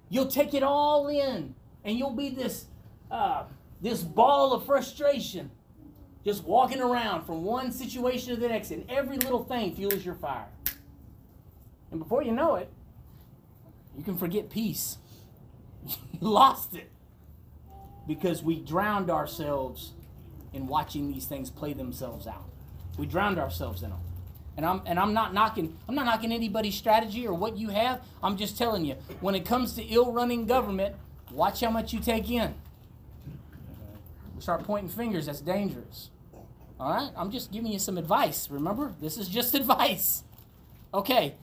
you'll 0.09 0.29
take 0.29 0.55
it 0.55 0.63
all 0.63 1.09
in 1.09 1.55
and 1.85 1.99
you'll 1.99 2.11
be 2.11 2.31
this 2.31 2.67
uh, 3.11 3.45
this 3.81 4.03
ball 4.03 4.53
of 4.53 4.67
frustration 4.67 5.51
just 6.25 6.45
walking 6.45 6.81
around 6.81 7.25
from 7.25 7.45
one 7.45 7.73
situation 7.73 8.35
to 8.35 8.41
the 8.41 8.49
next 8.49 8.71
and 8.71 8.85
every 8.91 9.17
little 9.19 9.45
thing 9.45 9.75
fuels 9.75 10.05
your 10.05 10.15
fire 10.15 10.49
and 11.91 12.01
before 12.01 12.23
you 12.23 12.33
know 12.33 12.57
it 12.57 12.71
you 13.99 14.05
can 14.05 14.17
forget 14.17 14.49
peace. 14.49 14.99
you 15.87 15.97
lost 16.21 16.75
it 16.75 16.89
because 18.07 18.43
we 18.43 18.61
drowned 18.61 19.11
ourselves 19.11 19.93
in 20.53 20.69
watching 20.69 21.13
these 21.13 21.27
things 21.27 21.51
play 21.51 21.73
themselves 21.73 22.27
out. 22.27 22.49
We 22.97 23.07
drowned 23.07 23.39
ourselves 23.39 23.83
in 23.83 23.91
them. 23.91 23.99
And 24.59 24.67
I'm 24.67 24.83
and 24.87 24.99
I'm 24.99 25.15
not 25.15 25.33
knocking 25.33 25.79
I'm 25.89 25.95
not 25.95 26.05
knocking 26.05 26.33
anybody's 26.33 26.75
strategy 26.75 27.25
or 27.29 27.33
what 27.33 27.57
you 27.57 27.69
have. 27.69 28.03
I'm 28.25 28.37
just 28.37 28.59
telling 28.59 28.85
you, 28.85 28.97
when 29.21 29.37
it 29.37 29.45
comes 29.45 29.75
to 29.75 29.85
ill 29.85 30.11
running 30.11 30.47
government, 30.47 30.97
watch 31.31 31.61
how 31.61 31.71
much 31.71 31.93
you 31.93 32.01
take 32.01 32.29
in. 32.29 32.57
start 34.41 34.65
pointing 34.65 34.91
fingers, 34.91 35.27
that's 35.27 35.41
dangerous. 35.41 36.11
All 36.81 36.93
right? 36.93 37.13
I'm 37.17 37.31
just 37.31 37.53
giving 37.53 37.71
you 37.71 37.79
some 37.79 37.97
advice. 37.99 38.51
Remember? 38.51 38.95
This 39.01 39.17
is 39.17 39.29
just 39.29 39.55
advice. 39.61 40.25
Okay. 40.93 41.37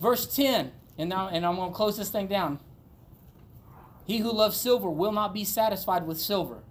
Verse 0.00 0.34
10. 0.34 0.72
And 0.96 1.10
now 1.10 1.28
and 1.28 1.44
I'm 1.44 1.56
going 1.56 1.68
to 1.68 1.76
close 1.76 1.98
this 1.98 2.08
thing 2.08 2.28
down. 2.28 2.60
He 4.06 4.18
who 4.18 4.32
loves 4.32 4.56
silver 4.56 4.88
will 4.88 5.12
not 5.12 5.34
be 5.34 5.44
satisfied 5.44 6.06
with 6.06 6.18
silver, 6.18 6.62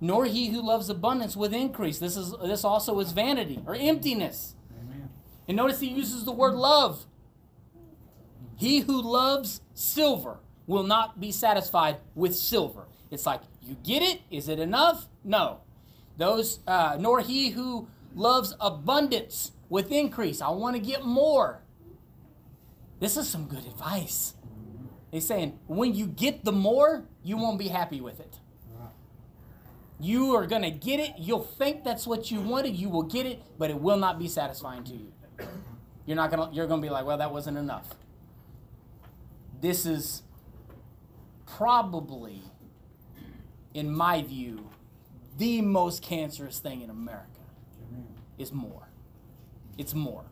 nor 0.00 0.24
he 0.24 0.48
who 0.48 0.62
loves 0.62 0.88
abundance 0.88 1.36
with 1.36 1.52
increase. 1.52 1.98
This 1.98 2.16
is 2.16 2.34
this 2.42 2.64
also 2.64 2.98
is 3.00 3.12
vanity 3.12 3.60
or 3.66 3.74
emptiness. 3.74 4.54
And 5.46 5.56
notice 5.56 5.80
he 5.80 5.88
uses 5.88 6.24
the 6.24 6.32
word 6.32 6.54
love. 6.54 7.06
He 8.56 8.80
who 8.80 9.00
loves 9.00 9.60
silver 9.74 10.38
will 10.66 10.84
not 10.84 11.20
be 11.20 11.32
satisfied 11.32 11.96
with 12.14 12.34
silver. 12.34 12.86
It's 13.10 13.26
like, 13.26 13.40
you 13.62 13.76
get 13.84 14.02
it? 14.02 14.20
Is 14.30 14.48
it 14.48 14.58
enough? 14.58 15.08
No. 15.22 15.60
Those, 16.16 16.60
uh, 16.66 16.96
nor 16.98 17.20
he 17.20 17.50
who 17.50 17.88
loves 18.14 18.54
abundance 18.60 19.52
with 19.68 19.90
increase. 19.90 20.40
I 20.40 20.50
want 20.50 20.76
to 20.76 20.80
get 20.80 21.04
more. 21.04 21.62
This 23.00 23.16
is 23.16 23.28
some 23.28 23.46
good 23.46 23.66
advice. 23.66 24.34
He's 25.10 25.26
saying, 25.26 25.58
when 25.66 25.94
you 25.94 26.06
get 26.06 26.44
the 26.44 26.52
more, 26.52 27.04
you 27.22 27.36
won't 27.36 27.58
be 27.58 27.68
happy 27.68 28.00
with 28.00 28.20
it. 28.20 28.38
You 30.00 30.34
are 30.34 30.46
going 30.46 30.62
to 30.62 30.70
get 30.70 31.00
it. 31.00 31.12
You'll 31.18 31.42
think 31.42 31.84
that's 31.84 32.06
what 32.06 32.30
you 32.30 32.40
wanted. 32.40 32.76
You 32.76 32.88
will 32.88 33.04
get 33.04 33.26
it, 33.26 33.42
but 33.58 33.70
it 33.70 33.80
will 33.80 33.96
not 33.96 34.18
be 34.18 34.28
satisfying 34.28 34.84
to 34.84 34.92
you. 34.92 35.12
You're 36.06 36.16
not 36.16 36.30
to 36.30 36.54
you're 36.54 36.66
to 36.80 36.86
be 36.86 36.90
like, 36.90 37.06
"Well, 37.06 37.18
that 37.18 37.32
wasn't 37.32 37.56
enough." 37.56 37.94
This 39.60 39.86
is 39.86 40.22
probably 41.46 42.42
in 43.72 43.92
my 43.92 44.22
view 44.22 44.70
the 45.36 45.60
most 45.62 46.02
cancerous 46.02 46.58
thing 46.60 46.82
in 46.82 46.90
America 46.90 47.28
is 48.38 48.52
more. 48.52 48.88
It's 49.76 49.94
more. 49.94 50.24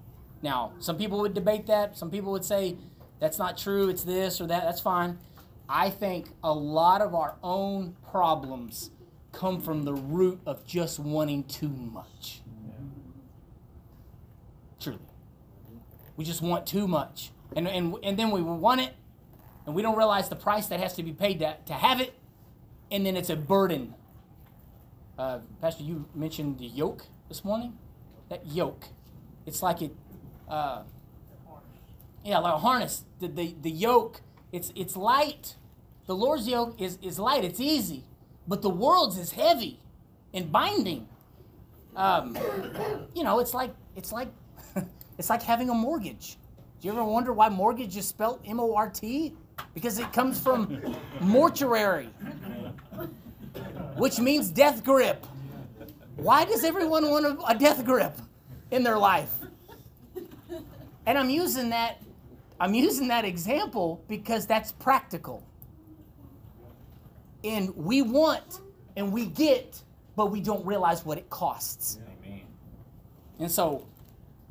Now, 0.43 0.73
some 0.79 0.97
people 0.97 1.21
would 1.21 1.35
debate 1.35 1.67
that. 1.67 1.97
Some 1.97 2.11
people 2.11 2.33
would 2.33 2.45
say 2.45 2.77
that's 3.19 3.39
not 3.39 3.57
true. 3.57 3.89
It's 3.89 4.05
this 4.05 4.41
or 4.41 4.47
that. 4.47 4.65
That's 4.65 4.81
fine. 4.81 5.19
I 5.69 5.91
think 5.91 6.31
a 6.43 6.53
lot 6.53 7.01
of 7.01 7.15
our 7.15 7.37
own 7.43 7.97
problems 8.11 8.91
come 9.33 9.61
from 9.61 9.85
the 9.85 9.95
root 9.95 10.41
of 10.47 10.67
just 10.67 10.99
wanting 10.99 11.45
too 11.45 11.69
much. 11.69 12.42
We 16.17 16.25
just 16.25 16.43
want 16.43 16.67
too 16.67 16.87
much. 16.87 17.31
And, 17.55 17.69
and, 17.69 17.97
and 18.03 18.19
then 18.19 18.31
we 18.31 18.43
want 18.43 18.81
it, 18.81 18.95
and 19.67 19.75
we 19.75 19.83
don't 19.83 19.97
realize 19.97 20.29
the 20.29 20.37
price 20.37 20.67
that 20.69 20.81
has 20.81 20.95
to 20.95 21.03
be 21.03 21.13
paid 21.13 21.41
to, 21.41 21.57
to 21.67 21.73
have 21.73 22.01
it, 22.01 22.15
and 22.91 23.05
then 23.05 23.17
it's 23.17 23.31
a 23.31 23.37
burden. 23.37 23.95
Uh, 25.19 25.41
Pastor, 25.61 25.85
you 25.85 26.07
mentioned 26.15 26.59
the 26.59 26.67
yoke 26.67 27.07
this 27.29 27.45
morning. 27.45 27.79
That 28.29 28.47
yoke. 28.47 28.85
It's 29.47 29.63
like 29.63 29.83
it, 29.83 29.95
uh, 30.49 30.83
yeah, 32.25 32.39
like 32.39 32.55
a 32.55 32.59
harness. 32.59 33.05
The, 33.21 33.29
the, 33.29 33.55
the 33.61 33.71
yoke, 33.71 34.21
it's, 34.53 34.73
it's 34.75 34.97
light. 34.97 35.57
The 36.07 36.15
Lord's 36.15 36.49
yoke 36.49 36.81
is, 36.81 36.99
is 37.03 37.19
light, 37.19 37.45
it's 37.45 37.61
easy. 37.61 38.05
But 38.47 38.63
the 38.63 38.71
world's 38.71 39.19
is 39.19 39.33
heavy 39.33 39.81
and 40.35 40.51
binding. 40.51 41.09
Um, 41.95 42.37
you 43.15 43.23
know, 43.25 43.39
it's 43.39 43.55
like, 43.55 43.75
it's 43.97 44.13
like, 44.13 44.29
it's 45.19 45.31
like 45.31 45.43
having 45.43 45.71
a 45.71 45.75
mortgage. 45.75 46.39
Do 46.81 46.89
you 46.89 46.93
ever 46.93 47.05
wonder 47.05 47.33
why 47.33 47.49
mortgage 47.49 47.97
is 47.97 48.07
spelled 48.07 48.41
M 48.45 48.59
O 48.59 48.75
R 48.75 48.91
T? 48.91 49.35
Because 49.75 49.99
it 49.99 50.13
comes 50.13 50.41
from 50.41 50.97
mortuary, 51.21 52.07
which 53.97 54.19
means 54.19 54.51
death 54.51 54.83
grip. 54.85 55.25
Why 56.17 56.45
does 56.45 56.65
everyone 56.65 57.09
want 57.09 57.27
a, 57.27 57.39
a 57.47 57.57
death 57.57 57.85
grip 57.85 58.17
in 58.71 58.83
their 58.83 58.99
life? 58.99 59.31
And 61.07 61.19
I'm 61.19 61.31
using 61.31 61.71
that 61.71 62.01
I'm 62.61 62.75
using 62.75 63.09
that 63.09 63.25
example 63.25 64.05
because 64.09 64.47
that's 64.47 64.71
practical. 64.73 65.45
And 67.43 67.75
we 67.77 68.03
want 68.03 68.61
and 68.97 69.13
we 69.13 69.27
get, 69.27 69.83
but 70.15 70.31
we 70.31 70.41
don't 70.41 70.65
realize 70.65 71.05
what 71.05 71.19
it 71.19 71.29
costs. 71.29 71.99
Amen. 72.25 72.43
And 73.41 73.51
so 73.51 73.87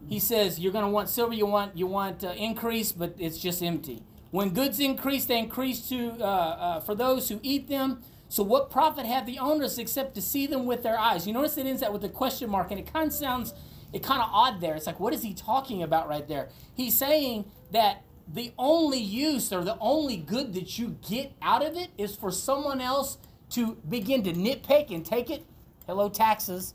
he 0.08 0.20
says 0.20 0.60
you're 0.60 0.74
going 0.74 0.86
to 0.86 0.92
want 0.92 1.10
silver, 1.10 1.34
you 1.34 1.46
want 1.46 1.78
you 1.78 1.88
want 1.88 2.24
uh, 2.24 2.30
increase, 2.30 2.92
but 2.92 3.16
it's 3.18 3.38
just 3.38 3.62
empty. 3.62 4.04
When 4.32 4.50
goods 4.50 4.80
increase, 4.80 5.26
they 5.26 5.38
increase 5.38 5.90
to 5.90 6.12
uh, 6.20 6.24
uh, 6.24 6.80
for 6.80 6.96
those 6.96 7.30
who 7.30 7.40
eat 7.44 7.68
them. 7.68 8.02
So 8.30 8.44
what 8.44 8.70
profit 8.70 9.06
have 9.06 9.26
the 9.26 9.40
owners 9.40 9.78
except 9.78 10.16
to 10.16 10.22
see 10.22 10.48
them 10.48 10.66
with 10.66 10.84
their 10.84 10.98
eyes? 10.98 11.28
You 11.28 11.34
notice 11.34 11.58
it 11.58 11.66
ends 11.66 11.82
that 11.82 11.92
with 11.92 12.04
a 12.06 12.10
question 12.10 12.50
mark, 12.50 12.72
and 12.72 12.80
it 12.80 12.92
kind 12.92 13.08
of 13.08 13.14
sounds 13.14 13.54
it 13.94 14.04
kind 14.04 14.22
of 14.22 14.30
odd 14.32 14.62
there. 14.62 14.76
It's 14.76 14.88
like 14.88 15.00
what 15.00 15.14
is 15.14 15.22
he 15.22 15.34
talking 15.34 15.84
about 15.84 16.08
right 16.08 16.28
there? 16.28 16.50
He's 16.74 16.98
saying 16.98 17.46
that 17.72 18.04
the 18.28 18.54
only 18.58 19.00
use 19.00 19.52
or 19.52 19.64
the 19.64 19.78
only 19.80 20.18
good 20.18 20.54
that 20.54 20.80
you 20.80 20.98
get 21.08 21.34
out 21.42 21.66
of 21.66 21.76
it 21.76 21.90
is 21.98 22.16
for 22.16 22.32
someone 22.32 22.80
else 22.80 23.18
to 23.52 23.76
begin 23.88 24.24
to 24.24 24.32
nitpick 24.32 24.94
and 24.94 25.06
take 25.06 25.30
it. 25.30 25.46
Hello, 25.86 26.08
taxes. 26.08 26.74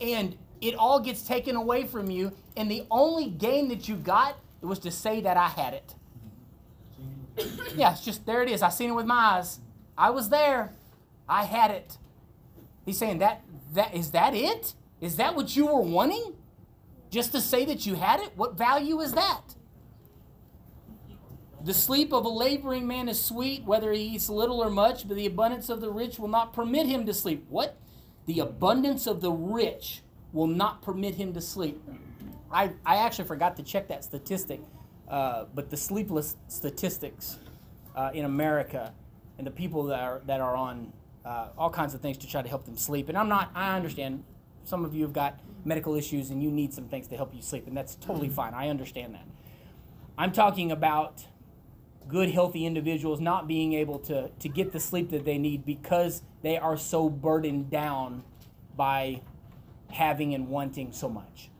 And 0.00 0.36
it 0.60 0.74
all 0.74 1.00
gets 1.00 1.22
taken 1.22 1.56
away 1.56 1.84
from 1.84 2.10
you. 2.10 2.32
And 2.56 2.70
the 2.70 2.84
only 2.90 3.28
gain 3.28 3.68
that 3.68 3.88
you 3.88 3.96
got 3.96 4.36
was 4.60 4.78
to 4.80 4.90
say 4.90 5.20
that 5.20 5.36
I 5.36 5.48
had 5.48 5.74
it. 5.74 5.94
Yeah, 7.76 7.92
it's 7.92 8.04
just 8.04 8.24
there 8.24 8.42
it 8.42 8.50
is. 8.50 8.62
I 8.62 8.70
seen 8.70 8.90
it 8.90 8.94
with 8.94 9.06
my 9.06 9.36
eyes. 9.38 9.60
I 9.96 10.10
was 10.10 10.30
there. 10.30 10.72
I 11.28 11.44
had 11.44 11.70
it. 11.70 11.98
He's 12.84 12.98
saying 12.98 13.18
that 13.18 13.42
that 13.74 13.94
is 13.94 14.12
that 14.12 14.34
it? 14.34 14.74
Is 15.00 15.16
that 15.16 15.36
what 15.36 15.54
you 15.54 15.66
were 15.66 15.80
wanting? 15.80 16.34
Just 17.10 17.32
to 17.32 17.40
say 17.40 17.64
that 17.66 17.84
you 17.86 17.94
had 17.94 18.20
it? 18.20 18.32
What 18.36 18.56
value 18.56 19.00
is 19.00 19.12
that? 19.12 19.42
The 21.62 21.74
sleep 21.74 22.12
of 22.12 22.24
a 22.24 22.28
laboring 22.28 22.86
man 22.86 23.08
is 23.08 23.20
sweet, 23.20 23.64
whether 23.64 23.92
he 23.92 24.00
eats 24.02 24.28
little 24.28 24.62
or 24.62 24.70
much, 24.70 25.06
but 25.08 25.16
the 25.16 25.26
abundance 25.26 25.68
of 25.68 25.80
the 25.80 25.90
rich 25.90 26.18
will 26.18 26.28
not 26.28 26.52
permit 26.52 26.86
him 26.86 27.04
to 27.06 27.14
sleep. 27.14 27.44
What? 27.48 27.76
The 28.26 28.38
abundance 28.38 29.06
of 29.06 29.20
the 29.20 29.32
rich 29.32 30.02
will 30.36 30.46
not 30.46 30.82
permit 30.82 31.14
him 31.14 31.32
to 31.32 31.40
sleep. 31.40 31.82
I, 32.52 32.70
I 32.84 32.96
actually 32.96 33.24
forgot 33.24 33.56
to 33.56 33.62
check 33.62 33.88
that 33.88 34.04
statistic, 34.04 34.60
uh, 35.08 35.46
but 35.54 35.70
the 35.70 35.76
sleepless 35.78 36.36
statistics 36.46 37.38
uh, 37.96 38.10
in 38.12 38.26
America 38.26 38.92
and 39.38 39.46
the 39.46 39.50
people 39.50 39.84
that 39.84 40.00
are, 40.00 40.20
that 40.26 40.40
are 40.40 40.54
on 40.54 40.92
uh, 41.24 41.48
all 41.56 41.70
kinds 41.70 41.94
of 41.94 42.02
things 42.02 42.18
to 42.18 42.28
try 42.28 42.42
to 42.42 42.48
help 42.48 42.66
them 42.66 42.76
sleep. 42.76 43.08
And 43.08 43.16
I'm 43.16 43.30
not, 43.30 43.50
I 43.54 43.74
understand 43.74 44.22
some 44.64 44.84
of 44.84 44.94
you 44.94 45.02
have 45.04 45.14
got 45.14 45.40
medical 45.64 45.94
issues 45.94 46.30
and 46.30 46.42
you 46.42 46.50
need 46.50 46.74
some 46.74 46.84
things 46.84 47.08
to 47.08 47.16
help 47.16 47.34
you 47.34 47.40
sleep, 47.40 47.66
and 47.66 47.74
that's 47.76 47.94
totally 47.96 48.28
fine. 48.28 48.52
I 48.52 48.68
understand 48.68 49.14
that. 49.14 49.26
I'm 50.18 50.32
talking 50.32 50.70
about 50.70 51.24
good, 52.08 52.30
healthy 52.30 52.66
individuals 52.66 53.20
not 53.20 53.48
being 53.48 53.72
able 53.72 53.98
to, 54.00 54.30
to 54.38 54.48
get 54.48 54.72
the 54.72 54.80
sleep 54.80 55.10
that 55.10 55.24
they 55.24 55.38
need 55.38 55.64
because 55.64 56.22
they 56.42 56.58
are 56.58 56.76
so 56.76 57.08
burdened 57.08 57.70
down 57.70 58.22
by 58.76 59.22
having 59.90 60.34
and 60.34 60.48
wanting 60.48 60.92
so 60.92 61.08
much. 61.08 61.50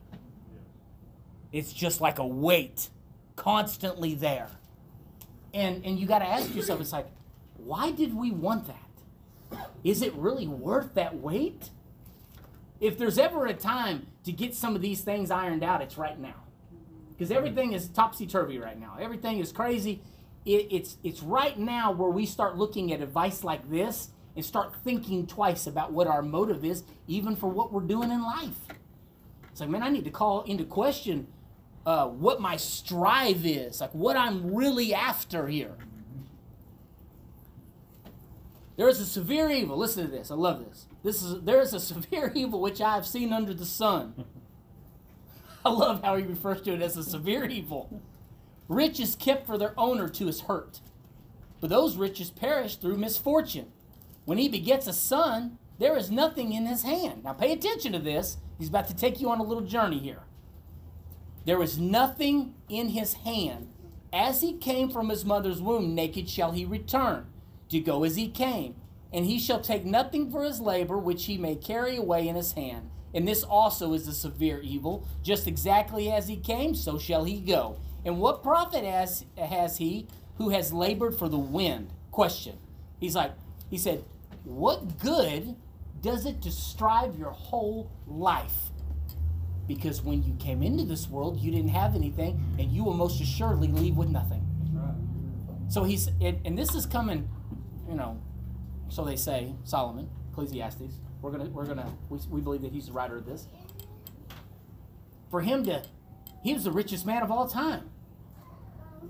It's 1.52 1.72
just 1.72 2.00
like 2.00 2.18
a 2.18 2.26
weight 2.26 2.88
constantly 3.34 4.14
there. 4.14 4.48
And, 5.54 5.84
and 5.84 5.98
you 5.98 6.06
got 6.06 6.18
to 6.18 6.26
ask 6.26 6.54
yourself, 6.54 6.80
it's 6.80 6.92
like, 6.92 7.08
why 7.56 7.90
did 7.90 8.14
we 8.14 8.30
want 8.30 8.66
that? 8.66 9.68
Is 9.84 10.02
it 10.02 10.12
really 10.14 10.46
worth 10.46 10.94
that 10.94 11.16
weight? 11.16 11.70
If 12.80 12.98
there's 12.98 13.18
ever 13.18 13.46
a 13.46 13.54
time 13.54 14.08
to 14.24 14.32
get 14.32 14.54
some 14.54 14.76
of 14.76 14.82
these 14.82 15.00
things 15.00 15.30
ironed 15.30 15.62
out, 15.62 15.80
it's 15.80 15.96
right 15.96 16.18
now. 16.18 16.34
Because 17.10 17.30
everything 17.30 17.72
is 17.72 17.88
topsy 17.88 18.26
turvy 18.26 18.58
right 18.58 18.78
now. 18.78 18.96
Everything 19.00 19.38
is 19.38 19.52
crazy 19.52 20.02
it, 20.46 20.68
it's 20.70 20.96
it's 21.02 21.22
right 21.22 21.58
now 21.58 21.92
where 21.92 22.08
we 22.08 22.24
start 22.24 22.56
looking 22.56 22.92
at 22.92 23.02
advice 23.02 23.44
like 23.44 23.68
this 23.68 24.10
and 24.36 24.44
start 24.44 24.74
thinking 24.84 25.26
twice 25.26 25.66
about 25.66 25.92
what 25.92 26.06
our 26.06 26.22
motive 26.22 26.64
is, 26.64 26.84
even 27.08 27.34
for 27.34 27.48
what 27.48 27.72
we're 27.72 27.80
doing 27.80 28.10
in 28.10 28.22
life. 28.22 28.58
It's 29.50 29.60
like, 29.60 29.70
man, 29.70 29.82
I 29.82 29.88
need 29.88 30.04
to 30.04 30.10
call 30.10 30.42
into 30.42 30.64
question 30.64 31.26
uh, 31.86 32.06
what 32.06 32.40
my 32.40 32.56
strive 32.56 33.46
is, 33.46 33.80
like 33.80 33.94
what 33.94 34.16
I'm 34.16 34.54
really 34.54 34.92
after 34.92 35.48
here. 35.48 35.76
There 38.76 38.88
is 38.88 39.00
a 39.00 39.06
severe 39.06 39.48
evil. 39.50 39.78
Listen 39.78 40.04
to 40.04 40.10
this. 40.10 40.30
I 40.30 40.34
love 40.34 40.64
this. 40.66 40.86
This 41.02 41.22
is 41.22 41.42
there 41.42 41.60
is 41.60 41.72
a 41.72 41.80
severe 41.92 42.30
evil 42.34 42.60
which 42.60 42.80
I 42.80 42.94
have 42.94 43.06
seen 43.06 43.32
under 43.32 43.54
the 43.54 43.64
sun. 43.64 44.26
I 45.64 45.70
love 45.70 46.02
how 46.04 46.16
he 46.16 46.24
refers 46.24 46.60
to 46.62 46.74
it 46.74 46.82
as 46.82 46.96
a 46.96 47.02
severe 47.02 47.44
evil. 47.46 48.02
Riches 48.68 49.16
kept 49.16 49.46
for 49.46 49.56
their 49.56 49.72
owner 49.78 50.08
to 50.08 50.26
his 50.26 50.42
hurt. 50.42 50.80
But 51.60 51.70
those 51.70 51.96
riches 51.96 52.30
perish 52.30 52.76
through 52.76 52.98
misfortune. 52.98 53.72
When 54.26 54.38
he 54.38 54.48
begets 54.48 54.86
a 54.86 54.92
son, 54.92 55.56
there 55.78 55.96
is 55.96 56.10
nothing 56.10 56.52
in 56.52 56.66
his 56.66 56.82
hand. 56.82 57.24
Now 57.24 57.32
pay 57.32 57.52
attention 57.52 57.92
to 57.92 57.98
this. 57.98 58.36
He's 58.58 58.68
about 58.68 58.88
to 58.88 58.94
take 58.94 59.20
you 59.20 59.30
on 59.30 59.40
a 59.40 59.44
little 59.44 59.64
journey 59.64 59.98
here. 59.98 60.22
There 61.46 61.62
is 61.62 61.78
nothing 61.78 62.54
in 62.68 62.90
his 62.90 63.14
hand. 63.14 63.68
As 64.12 64.40
he 64.40 64.54
came 64.54 64.90
from 64.90 65.08
his 65.10 65.24
mother's 65.24 65.60
womb, 65.62 65.94
naked 65.94 66.28
shall 66.28 66.52
he 66.52 66.64
return, 66.64 67.26
to 67.68 67.80
go 67.80 68.04
as 68.04 68.16
he 68.16 68.28
came. 68.28 68.74
and 69.12 69.24
he 69.24 69.38
shall 69.38 69.60
take 69.60 69.84
nothing 69.84 70.30
for 70.30 70.44
his 70.44 70.60
labor 70.60 70.98
which 70.98 71.24
he 71.24 71.38
may 71.38 71.54
carry 71.54 71.96
away 71.96 72.28
in 72.28 72.36
his 72.36 72.52
hand. 72.52 72.90
And 73.14 73.26
this 73.26 73.42
also 73.42 73.94
is 73.94 74.06
a 74.06 74.12
severe 74.12 74.60
evil. 74.60 75.06
Just 75.22 75.46
exactly 75.46 76.10
as 76.12 76.28
he 76.28 76.36
came, 76.36 76.74
so 76.74 76.98
shall 76.98 77.24
he 77.24 77.40
go. 77.40 77.78
And 78.04 78.18
what 78.20 78.42
profit 78.42 78.84
has, 78.84 79.24
has 79.38 79.78
he 79.78 80.06
who 80.36 80.50
has 80.50 80.72
labored 80.72 81.18
for 81.18 81.28
the 81.28 81.38
wind? 81.38 81.92
Question. 82.10 82.58
He's 83.00 83.14
like, 83.14 83.32
he 83.70 83.78
said, 83.78 84.04
What 84.46 85.00
good 85.00 85.56
does 86.00 86.24
it 86.24 86.40
to 86.42 86.52
strive 86.52 87.18
your 87.18 87.32
whole 87.32 87.90
life? 88.06 88.70
Because 89.66 90.02
when 90.02 90.22
you 90.22 90.36
came 90.38 90.62
into 90.62 90.84
this 90.84 91.08
world, 91.08 91.40
you 91.40 91.50
didn't 91.50 91.70
have 91.70 91.96
anything, 91.96 92.44
and 92.56 92.70
you 92.70 92.84
will 92.84 92.94
most 92.94 93.20
assuredly 93.20 93.66
leave 93.66 93.96
with 93.96 94.08
nothing. 94.08 94.46
So 95.68 95.82
he's, 95.82 96.06
and, 96.20 96.38
and 96.44 96.56
this 96.56 96.76
is 96.76 96.86
coming, 96.86 97.28
you 97.88 97.96
know, 97.96 98.22
so 98.88 99.04
they 99.04 99.16
say, 99.16 99.52
Solomon, 99.64 100.08
Ecclesiastes. 100.30 100.94
We're 101.20 101.32
gonna, 101.32 101.46
we're 101.46 101.66
gonna, 101.66 101.92
we, 102.08 102.20
we 102.30 102.40
believe 102.40 102.62
that 102.62 102.70
he's 102.70 102.86
the 102.86 102.92
writer 102.92 103.16
of 103.16 103.26
this. 103.26 103.48
For 105.28 105.40
him 105.40 105.64
to, 105.64 105.82
he 106.44 106.54
was 106.54 106.62
the 106.62 106.70
richest 106.70 107.04
man 107.04 107.24
of 107.24 107.32
all 107.32 107.48
time. 107.48 107.90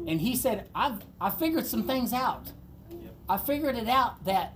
And 0.07 0.18
he 0.18 0.34
said, 0.34 0.70
I've, 0.74 1.05
I 1.20 1.28
figured 1.28 1.66
some 1.66 1.82
things 1.82 2.14
out. 2.14 2.53
I 3.28 3.37
figured 3.37 3.76
it 3.76 3.87
out 3.89 4.24
that 4.24 4.55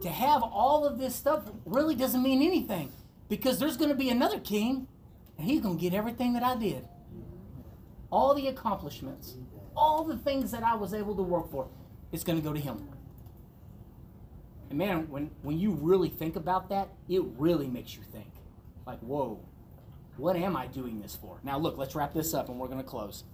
to 0.00 0.08
have 0.08 0.42
all 0.42 0.86
of 0.86 0.98
this 0.98 1.14
stuff 1.14 1.44
really 1.64 1.94
doesn't 1.94 2.22
mean 2.22 2.42
anything 2.42 2.92
because 3.28 3.58
there's 3.58 3.76
going 3.76 3.90
to 3.90 3.96
be 3.96 4.08
another 4.08 4.40
king 4.40 4.86
and 5.38 5.46
he's 5.46 5.60
going 5.60 5.76
to 5.76 5.80
get 5.80 5.94
everything 5.94 6.32
that 6.34 6.42
I 6.42 6.56
did. 6.56 6.86
All 8.10 8.34
the 8.34 8.48
accomplishments, 8.48 9.36
all 9.76 10.04
the 10.04 10.16
things 10.16 10.50
that 10.50 10.62
I 10.62 10.74
was 10.74 10.92
able 10.94 11.14
to 11.16 11.22
work 11.22 11.50
for, 11.50 11.68
it's 12.12 12.24
going 12.24 12.38
to 12.38 12.44
go 12.44 12.52
to 12.52 12.60
him. 12.60 12.88
And 14.68 14.78
man, 14.78 15.08
when, 15.10 15.30
when 15.42 15.58
you 15.58 15.72
really 15.72 16.08
think 16.08 16.36
about 16.36 16.68
that, 16.70 16.88
it 17.08 17.22
really 17.36 17.68
makes 17.68 17.94
you 17.94 18.02
think. 18.12 18.30
Like, 18.86 19.00
whoa, 19.00 19.40
what 20.16 20.36
am 20.36 20.56
I 20.56 20.66
doing 20.66 21.00
this 21.00 21.16
for? 21.16 21.38
Now, 21.42 21.58
look, 21.58 21.76
let's 21.76 21.94
wrap 21.94 22.14
this 22.14 22.34
up 22.34 22.48
and 22.48 22.58
we're 22.58 22.68
going 22.68 22.78
to 22.78 22.84
close. 22.84 23.24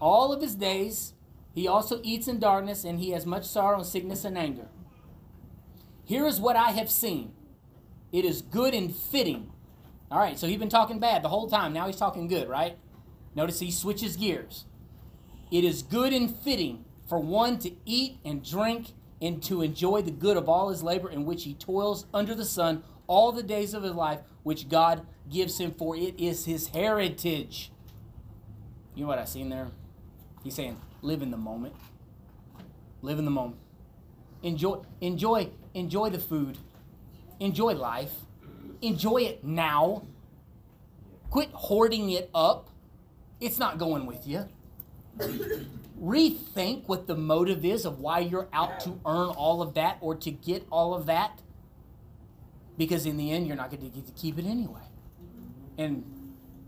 All 0.00 0.32
of 0.32 0.42
his 0.42 0.54
days, 0.54 1.14
he 1.54 1.66
also 1.66 2.00
eats 2.02 2.28
in 2.28 2.38
darkness, 2.38 2.84
and 2.84 3.00
he 3.00 3.10
has 3.10 3.26
much 3.26 3.44
sorrow 3.44 3.78
and 3.78 3.86
sickness 3.86 4.24
and 4.24 4.38
anger. 4.38 4.68
Here 6.10 6.26
is 6.26 6.40
what 6.40 6.56
I 6.56 6.72
have 6.72 6.90
seen 6.90 7.34
it 8.10 8.24
is 8.24 8.42
good 8.42 8.74
and 8.74 8.92
fitting. 8.92 9.52
All 10.10 10.18
right, 10.18 10.36
so 10.36 10.48
he's 10.48 10.58
been 10.58 10.68
talking 10.68 10.98
bad 10.98 11.22
the 11.22 11.28
whole 11.28 11.48
time. 11.48 11.72
Now 11.72 11.86
he's 11.86 11.98
talking 11.98 12.26
good, 12.26 12.48
right? 12.48 12.76
Notice 13.36 13.60
he 13.60 13.70
switches 13.70 14.16
gears. 14.16 14.64
It 15.52 15.62
is 15.62 15.82
good 15.82 16.12
and 16.12 16.36
fitting 16.36 16.84
for 17.08 17.20
one 17.20 17.60
to 17.60 17.70
eat 17.86 18.18
and 18.24 18.44
drink 18.44 18.88
and 19.22 19.40
to 19.44 19.62
enjoy 19.62 20.02
the 20.02 20.10
good 20.10 20.36
of 20.36 20.48
all 20.48 20.70
his 20.70 20.82
labor 20.82 21.08
in 21.08 21.26
which 21.26 21.44
he 21.44 21.54
toils 21.54 22.06
under 22.12 22.34
the 22.34 22.44
sun 22.44 22.82
all 23.06 23.30
the 23.30 23.44
days 23.44 23.72
of 23.72 23.84
his 23.84 23.94
life, 23.94 24.18
which 24.42 24.68
God 24.68 25.06
gives 25.30 25.58
him, 25.58 25.70
for 25.70 25.94
it 25.94 26.18
is 26.18 26.44
his 26.44 26.66
heritage. 26.66 27.70
You 28.96 29.02
know 29.02 29.08
what 29.10 29.20
I've 29.20 29.28
seen 29.28 29.48
there? 29.48 29.68
He's 30.42 30.54
saying, 30.56 30.76
live 31.02 31.22
in 31.22 31.30
the 31.30 31.36
moment. 31.36 31.76
Live 33.00 33.20
in 33.20 33.24
the 33.24 33.30
moment. 33.30 33.60
Enjoy, 34.42 34.80
enjoy, 35.00 35.50
enjoy 35.74 36.10
the 36.10 36.18
food. 36.18 36.58
Enjoy 37.38 37.74
life. 37.74 38.12
Enjoy 38.82 39.18
it 39.18 39.44
now. 39.44 40.02
Quit 41.30 41.50
hoarding 41.52 42.10
it 42.10 42.30
up. 42.34 42.68
It's 43.40 43.58
not 43.58 43.78
going 43.78 44.06
with 44.06 44.26
you. 44.26 44.48
Rethink 46.00 46.86
what 46.86 47.06
the 47.06 47.14
motive 47.14 47.64
is 47.64 47.84
of 47.84 48.00
why 48.00 48.20
you're 48.20 48.48
out 48.52 48.80
to 48.80 49.00
earn 49.06 49.28
all 49.28 49.62
of 49.62 49.74
that 49.74 49.98
or 50.00 50.14
to 50.16 50.30
get 50.30 50.66
all 50.70 50.94
of 50.94 51.06
that. 51.06 51.38
Because 52.76 53.06
in 53.06 53.16
the 53.16 53.30
end, 53.30 53.46
you're 53.46 53.56
not 53.56 53.70
going 53.70 53.82
to 53.82 53.94
get 53.94 54.06
to 54.06 54.12
keep 54.12 54.38
it 54.38 54.46
anyway. 54.46 54.80
And 55.76 56.04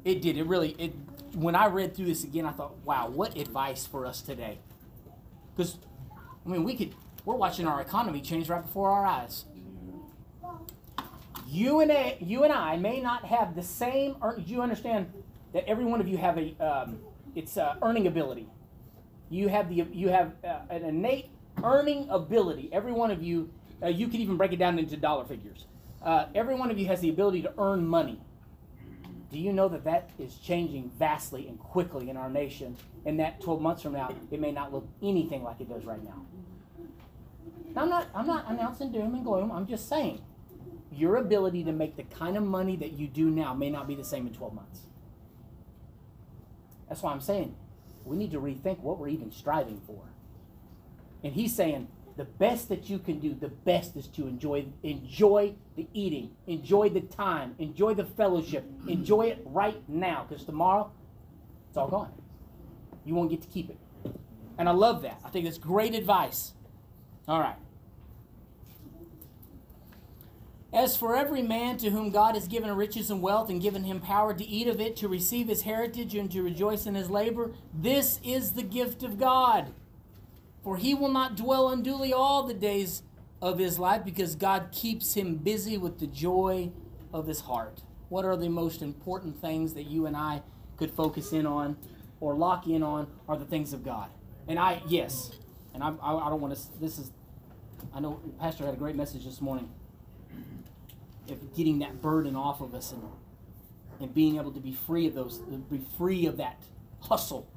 it 0.04 0.20
did. 0.20 0.36
It 0.36 0.46
really, 0.46 0.70
it 0.78 0.92
when 1.34 1.54
I 1.54 1.66
read 1.66 1.96
through 1.96 2.06
this 2.06 2.24
again, 2.24 2.44
I 2.46 2.52
thought, 2.52 2.76
wow, 2.84 3.08
what 3.08 3.36
advice 3.36 3.86
for 3.86 4.06
us 4.06 4.20
today. 4.20 4.58
Because, 5.54 5.78
I 6.44 6.48
mean, 6.48 6.64
we 6.64 6.76
could, 6.76 6.94
we're 7.24 7.36
watching 7.36 7.66
our 7.66 7.80
economy 7.80 8.20
change 8.20 8.48
right 8.48 8.62
before 8.62 8.90
our 8.90 9.04
eyes. 9.04 9.44
You 11.46 11.80
and, 11.80 11.90
a, 11.90 12.16
you 12.20 12.44
and 12.44 12.52
I 12.52 12.76
may 12.76 13.00
not 13.00 13.24
have 13.26 13.54
the 13.54 13.62
same, 13.62 14.16
you 14.38 14.62
understand 14.62 15.12
that 15.52 15.68
every 15.68 15.84
one 15.84 16.00
of 16.00 16.08
you 16.08 16.16
have 16.16 16.38
a, 16.38 16.56
um, 16.64 16.98
it's 17.34 17.58
earning 17.82 18.06
ability. 18.06 18.48
You 19.28 19.48
have 19.48 19.68
the, 19.68 19.86
you 19.92 20.08
have 20.08 20.32
uh, 20.44 20.60
an 20.70 20.84
innate 20.84 21.30
earning 21.62 22.08
ability. 22.10 22.70
Every 22.72 22.92
one 22.92 23.10
of 23.10 23.22
you, 23.22 23.50
uh, 23.82 23.88
you 23.88 24.08
can 24.08 24.20
even 24.20 24.36
break 24.36 24.52
it 24.52 24.58
down 24.58 24.78
into 24.78 24.96
dollar 24.96 25.24
figures. 25.24 25.66
Uh, 26.02 26.26
every 26.34 26.54
one 26.54 26.70
of 26.70 26.78
you 26.78 26.86
has 26.86 27.00
the 27.00 27.10
ability 27.10 27.42
to 27.42 27.52
earn 27.58 27.86
money. 27.86 28.20
Do 29.30 29.38
you 29.38 29.52
know 29.52 29.68
that 29.68 29.84
that 29.84 30.10
is 30.18 30.36
changing 30.36 30.90
vastly 30.98 31.48
and 31.48 31.58
quickly 31.58 32.10
in 32.10 32.16
our 32.16 32.28
nation? 32.28 32.76
And 33.06 33.18
that 33.20 33.40
12 33.40 33.62
months 33.62 33.82
from 33.82 33.94
now, 33.94 34.10
it 34.30 34.40
may 34.40 34.52
not 34.52 34.72
look 34.72 34.86
anything 35.02 35.42
like 35.42 35.60
it 35.60 35.68
does 35.68 35.84
right 35.84 36.02
now. 36.04 36.26
Now 37.74 37.82
I'm 37.82 37.88
not, 37.88 38.08
I'm 38.14 38.26
not 38.26 38.50
announcing 38.50 38.92
doom 38.92 39.14
and 39.14 39.24
gloom. 39.24 39.50
I'm 39.50 39.66
just 39.66 39.88
saying 39.88 40.22
your 40.90 41.16
ability 41.16 41.64
to 41.64 41.72
make 41.72 41.96
the 41.96 42.02
kind 42.04 42.36
of 42.36 42.42
money 42.42 42.76
that 42.76 42.92
you 42.92 43.06
do 43.08 43.30
now 43.30 43.54
may 43.54 43.70
not 43.70 43.88
be 43.88 43.94
the 43.94 44.04
same 44.04 44.26
in 44.26 44.34
12 44.34 44.54
months. 44.54 44.80
That's 46.88 47.02
why 47.02 47.12
I'm 47.12 47.20
saying 47.20 47.54
we 48.04 48.16
need 48.16 48.32
to 48.32 48.40
rethink 48.40 48.80
what 48.80 48.98
we're 48.98 49.08
even 49.08 49.32
striving 49.32 49.80
for. 49.86 50.02
And 51.24 51.32
he's 51.34 51.54
saying 51.54 51.88
the 52.16 52.24
best 52.24 52.68
that 52.68 52.90
you 52.90 52.98
can 52.98 53.18
do, 53.20 53.34
the 53.34 53.48
best 53.48 53.96
is 53.96 54.06
to 54.08 54.26
enjoy 54.26 54.66
enjoy 54.82 55.54
the 55.76 55.88
eating, 55.94 56.32
enjoy 56.46 56.90
the 56.90 57.00
time, 57.00 57.54
enjoy 57.58 57.94
the 57.94 58.04
fellowship, 58.04 58.66
enjoy 58.86 59.22
it 59.28 59.40
right 59.46 59.82
now, 59.88 60.26
because 60.28 60.44
tomorrow 60.44 60.90
it's 61.68 61.78
all 61.78 61.88
gone. 61.88 62.12
You 63.04 63.14
won't 63.14 63.30
get 63.30 63.40
to 63.42 63.48
keep 63.48 63.70
it. 63.70 63.78
And 64.58 64.68
I 64.68 64.72
love 64.72 65.02
that. 65.02 65.20
I 65.24 65.30
think 65.30 65.46
that's 65.46 65.58
great 65.58 65.94
advice. 65.94 66.52
All 67.28 67.40
right. 67.40 67.56
As 70.72 70.96
for 70.96 71.14
every 71.14 71.42
man 71.42 71.76
to 71.78 71.90
whom 71.90 72.10
God 72.10 72.34
has 72.34 72.48
given 72.48 72.74
riches 72.74 73.10
and 73.10 73.20
wealth 73.20 73.50
and 73.50 73.60
given 73.60 73.84
him 73.84 74.00
power 74.00 74.32
to 74.32 74.44
eat 74.44 74.66
of 74.66 74.80
it, 74.80 74.96
to 74.96 75.08
receive 75.08 75.48
his 75.48 75.62
heritage, 75.62 76.14
and 76.14 76.30
to 76.30 76.42
rejoice 76.42 76.86
in 76.86 76.94
his 76.94 77.10
labor, 77.10 77.52
this 77.74 78.18
is 78.24 78.52
the 78.52 78.62
gift 78.62 79.02
of 79.02 79.18
God. 79.18 79.74
For 80.64 80.78
he 80.78 80.94
will 80.94 81.10
not 81.10 81.36
dwell 81.36 81.68
unduly 81.68 82.12
all 82.12 82.44
the 82.44 82.54
days 82.54 83.02
of 83.42 83.58
his 83.58 83.78
life 83.78 84.04
because 84.04 84.34
God 84.34 84.68
keeps 84.72 85.14
him 85.14 85.36
busy 85.36 85.76
with 85.76 85.98
the 85.98 86.06
joy 86.06 86.70
of 87.12 87.26
his 87.26 87.40
heart. 87.40 87.82
What 88.08 88.24
are 88.24 88.36
the 88.36 88.48
most 88.48 88.80
important 88.80 89.40
things 89.40 89.74
that 89.74 89.84
you 89.84 90.06
and 90.06 90.16
I 90.16 90.42
could 90.76 90.90
focus 90.90 91.32
in 91.32 91.46
on 91.46 91.76
or 92.20 92.34
lock 92.34 92.66
in 92.66 92.82
on 92.82 93.08
are 93.28 93.36
the 93.36 93.44
things 93.44 93.72
of 93.72 93.84
God. 93.84 94.08
And 94.48 94.58
I, 94.58 94.80
yes, 94.86 95.32
and 95.74 95.82
I, 95.82 95.92
I, 96.02 96.26
I 96.26 96.30
don't 96.30 96.40
want 96.40 96.54
to, 96.54 96.80
this 96.80 96.98
is, 96.98 97.10
I 97.94 98.00
know 98.00 98.20
Pastor 98.40 98.64
had 98.64 98.74
a 98.74 98.78
great 98.78 98.96
message 98.96 99.24
this 99.24 99.40
morning 99.40 99.68
of 101.28 101.54
getting 101.56 101.78
that 101.80 102.02
burden 102.02 102.36
off 102.36 102.60
of 102.60 102.74
us 102.74 102.92
and, 102.92 103.02
and 104.00 104.14
being 104.14 104.36
able 104.36 104.52
to 104.52 104.60
be 104.60 104.72
free 104.72 105.06
of 105.06 105.14
those, 105.14 105.38
be 105.38 105.80
free 105.96 106.26
of 106.26 106.36
that 106.36 106.62
hustle 107.00 107.48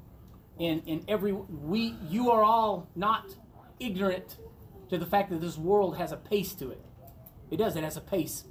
and 0.58 0.82
and 0.86 1.04
every 1.08 1.32
we 1.32 1.94
you 2.08 2.30
are 2.30 2.42
all 2.42 2.88
not 2.94 3.34
ignorant 3.78 4.38
to 4.88 4.98
the 4.98 5.06
fact 5.06 5.30
that 5.30 5.40
this 5.40 5.58
world 5.58 5.96
has 5.96 6.12
a 6.12 6.16
pace 6.16 6.54
to 6.54 6.70
it. 6.70 6.80
It 7.50 7.56
does. 7.58 7.76
It 7.76 7.84
has 7.84 7.96
a 7.96 8.00
pace. 8.00 8.44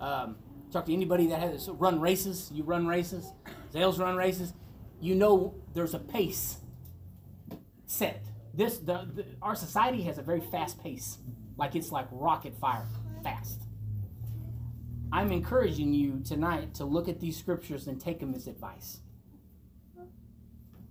Um, 0.00 0.36
talk 0.70 0.86
to 0.86 0.92
anybody 0.92 1.26
that 1.28 1.40
has 1.40 1.68
run 1.68 2.00
races. 2.00 2.50
You 2.52 2.62
run 2.62 2.86
races. 2.86 3.32
Zales 3.72 3.98
run 3.98 4.16
races. 4.16 4.52
You 5.00 5.14
know 5.14 5.54
there's 5.74 5.94
a 5.94 5.98
pace 5.98 6.58
set. 7.86 8.22
This 8.58 8.78
the, 8.78 9.06
the 9.14 9.24
our 9.40 9.54
society 9.54 10.02
has 10.02 10.18
a 10.18 10.22
very 10.22 10.40
fast 10.40 10.82
pace, 10.82 11.18
like 11.56 11.76
it's 11.76 11.92
like 11.92 12.08
rocket 12.10 12.58
fire, 12.58 12.88
fast. 13.22 13.62
I'm 15.12 15.30
encouraging 15.30 15.94
you 15.94 16.20
tonight 16.24 16.74
to 16.74 16.84
look 16.84 17.08
at 17.08 17.20
these 17.20 17.36
scriptures 17.36 17.86
and 17.86 18.00
take 18.00 18.18
them 18.18 18.34
as 18.34 18.48
advice. 18.48 18.98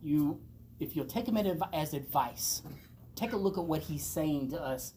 You 0.01 0.39
if 0.79 0.95
you'll 0.95 1.07
take 1.07 1.25
them 1.25 1.35
as 1.73 1.93
advice, 1.93 2.61
take 3.15 3.33
a 3.33 3.37
look 3.37 3.57
at 3.57 3.65
what 3.65 3.81
he's 3.81 4.05
saying 4.05 4.51
to 4.51 4.61
us 4.61 4.93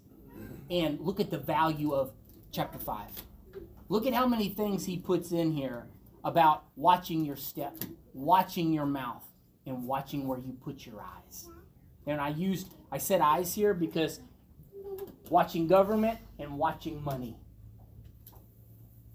and 0.70 1.00
look 1.00 1.18
at 1.18 1.28
the 1.28 1.38
value 1.38 1.92
of 1.92 2.12
chapter 2.52 2.78
5. 2.78 3.04
Look 3.88 4.06
at 4.06 4.14
how 4.14 4.28
many 4.28 4.48
things 4.48 4.86
he 4.86 4.96
puts 4.96 5.32
in 5.32 5.50
here 5.50 5.88
about 6.22 6.66
watching 6.76 7.24
your 7.24 7.34
step, 7.34 7.74
watching 8.14 8.72
your 8.72 8.86
mouth, 8.86 9.24
and 9.66 9.88
watching 9.88 10.28
where 10.28 10.38
you 10.38 10.52
put 10.52 10.86
your 10.86 11.00
eyes. 11.00 11.48
And 12.10 12.20
I 12.20 12.28
used, 12.28 12.74
I 12.90 12.98
said 12.98 13.20
eyes 13.20 13.54
here 13.54 13.74
because 13.74 14.20
watching 15.28 15.66
government 15.66 16.18
and 16.38 16.58
watching 16.58 17.02
money. 17.02 17.36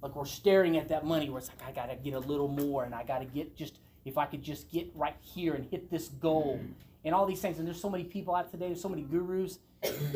Like 0.02 0.16
we're 0.16 0.26
staring 0.26 0.78
at 0.78 0.90
that 0.90 1.06
money 1.06 1.30
where 1.30 1.40
it's 1.40 1.50
like, 1.50 1.68
I 1.68 1.72
got 1.72 1.90
to 1.90 1.96
get 1.96 2.14
a 2.14 2.20
little 2.20 2.48
more 2.48 2.84
and 2.86 2.94
I 2.94 3.04
got 3.04 3.20
to 3.20 3.26
get 3.26 3.56
just 3.56 3.80
if 4.06 4.18
I 4.18 4.26
could 4.26 4.44
just 4.44 4.72
get 4.72 4.92
right 4.96 5.16
here 5.22 5.56
and 5.56 5.66
hit 5.66 5.90
this 5.90 6.10
goal 6.10 6.60
and 7.04 7.16
all 7.16 7.26
these 7.26 7.42
things. 7.42 7.58
And 7.58 7.68
there's 7.68 7.82
so 7.82 7.90
many 7.90 8.04
people 8.04 8.36
out 8.36 8.52
today, 8.52 8.68
there's 8.68 8.82
so 8.82 8.90
many 8.90 9.02
gurus 9.02 9.60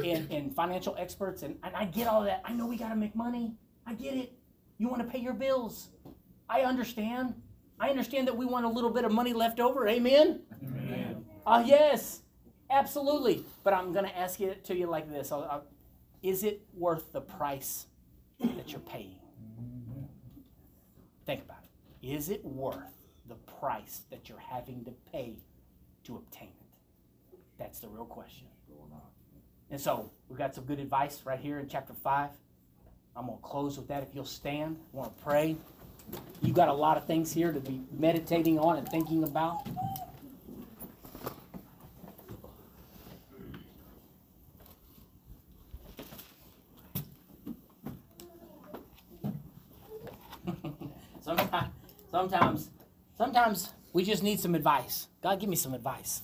and, 0.04 0.32
and 0.32 0.56
financial 0.56 0.96
experts, 0.98 1.44
and, 1.44 1.58
and 1.64 1.76
I 1.76 1.86
get 1.86 2.08
all 2.08 2.24
that. 2.24 2.42
I 2.46 2.54
know 2.54 2.66
we 2.66 2.78
got 2.78 2.90
to 2.90 2.96
make 2.96 3.16
money. 3.16 3.56
I 3.86 3.94
get 3.94 4.16
it. 4.16 4.34
You 4.78 4.88
want 4.88 5.02
to 5.02 5.08
pay 5.08 5.20
your 5.20 5.34
bills. 5.34 5.90
I 6.48 6.62
understand. 6.62 7.34
I 7.80 7.90
understand 7.90 8.28
that 8.28 8.38
we 8.38 8.46
want 8.46 8.66
a 8.66 8.70
little 8.70 8.90
bit 8.92 9.06
of 9.06 9.12
money 9.12 9.34
left 9.34 9.60
over. 9.60 9.88
Amen? 9.88 10.42
Amen. 10.64 11.26
Uh, 11.46 11.64
yes, 11.66 12.22
absolutely. 12.70 13.46
But 13.64 13.74
I'm 13.74 13.92
going 13.94 14.06
to 14.06 14.18
ask 14.18 14.40
it 14.42 14.64
to 14.66 14.76
you 14.76 14.88
like 14.88 15.10
this 15.10 15.32
I'll, 15.32 15.44
I'll- 15.50 15.68
Is 16.22 16.44
it 16.44 16.62
worth 16.76 17.12
the 17.12 17.22
price 17.22 17.86
that 18.40 18.72
you're 18.72 18.80
paying? 18.82 19.16
Think 21.26 21.44
about 21.44 21.60
it. 21.64 22.08
Is 22.08 22.30
it 22.30 22.44
worth 22.44 22.96
the 23.28 23.36
price 23.60 24.02
that 24.10 24.30
you're 24.30 24.40
having 24.40 24.84
to 24.86 24.92
pay 25.12 25.36
to 26.06 26.16
obtain 26.16 26.50
it? 26.50 27.38
That's 27.58 27.80
the 27.80 27.88
real 27.90 28.06
question. 28.06 28.48
And 29.72 29.80
so 29.80 30.10
we 30.30 30.36
got 30.36 30.56
some 30.56 30.64
good 30.64 30.80
advice 30.80 31.22
right 31.26 31.40
here 31.40 31.60
in 31.60 31.68
chapter 31.68 31.94
5. 31.94 32.30
I'm 33.16 33.26
going 33.28 33.38
to 33.38 33.44
close 33.44 33.78
with 33.78 33.88
that. 33.90 34.02
If 34.02 34.10
you'll 34.16 34.26
stand, 34.26 34.78
I 34.94 34.98
want 34.98 35.16
to 35.16 35.24
pray. 35.24 35.56
You 36.42 36.54
got 36.54 36.70
a 36.70 36.74
lot 36.74 36.98
of 36.98 37.06
things 37.06 37.32
here 37.32 37.52
to 37.52 37.60
be 37.60 37.82
meditating 37.98 38.58
on 38.58 38.78
and 38.78 38.90
thinking 38.90 39.24
about. 39.24 39.68
Sometimes, 52.12 52.70
sometimes, 53.18 53.74
we 53.94 54.04
just 54.04 54.24
need 54.24 54.40
some 54.40 54.56
advice. 54.56 55.08
God, 55.22 55.40
give 55.40 55.50
me 55.50 55.56
some 55.56 55.74
advice. 55.74 56.22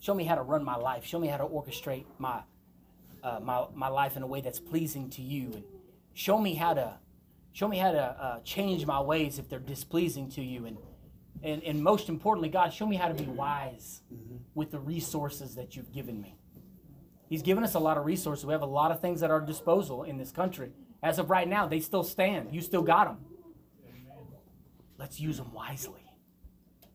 Show 0.00 0.14
me 0.14 0.24
how 0.24 0.34
to 0.34 0.42
run 0.42 0.64
my 0.64 0.76
life. 0.76 1.04
Show 1.04 1.18
me 1.18 1.28
how 1.28 1.38
to 1.38 1.44
orchestrate 1.44 2.04
my 2.18 2.40
uh, 3.22 3.38
my 3.40 3.66
my 3.74 3.88
life 3.88 4.16
in 4.16 4.22
a 4.22 4.26
way 4.26 4.40
that's 4.40 4.58
pleasing 4.58 5.08
to 5.10 5.22
you, 5.22 5.52
and 5.54 5.64
show 6.12 6.38
me 6.38 6.54
how 6.54 6.74
to 6.74 6.98
show 7.52 7.68
me 7.68 7.78
how 7.78 7.92
to 7.92 8.02
uh, 8.02 8.40
change 8.40 8.84
my 8.84 9.00
ways 9.00 9.38
if 9.38 9.48
they're 9.48 9.60
displeasing 9.60 10.28
to 10.30 10.42
you, 10.42 10.66
and 10.66 10.76
and 11.42 11.62
and 11.62 11.82
most 11.82 12.08
importantly, 12.08 12.48
God, 12.48 12.72
show 12.72 12.86
me 12.86 12.96
how 12.96 13.08
to 13.08 13.14
be 13.14 13.24
wise 13.24 14.02
with 14.54 14.70
the 14.72 14.80
resources 14.80 15.54
that 15.54 15.76
you've 15.76 15.92
given 15.92 16.20
me. 16.20 16.36
He's 17.28 17.42
given 17.42 17.64
us 17.64 17.74
a 17.74 17.78
lot 17.78 17.96
of 17.96 18.04
resources. 18.04 18.44
We 18.44 18.52
have 18.52 18.62
a 18.62 18.66
lot 18.66 18.90
of 18.90 19.00
things 19.00 19.22
at 19.22 19.30
our 19.30 19.40
disposal 19.40 20.02
in 20.02 20.18
this 20.18 20.32
country. 20.32 20.72
As 21.02 21.18
of 21.18 21.30
right 21.30 21.48
now, 21.48 21.66
they 21.66 21.80
still 21.80 22.04
stand. 22.04 22.52
You 22.52 22.60
still 22.60 22.82
got 22.82 23.06
them. 23.06 23.18
Let's 24.98 25.20
use 25.20 25.38
them 25.38 25.52
wisely. 25.52 26.02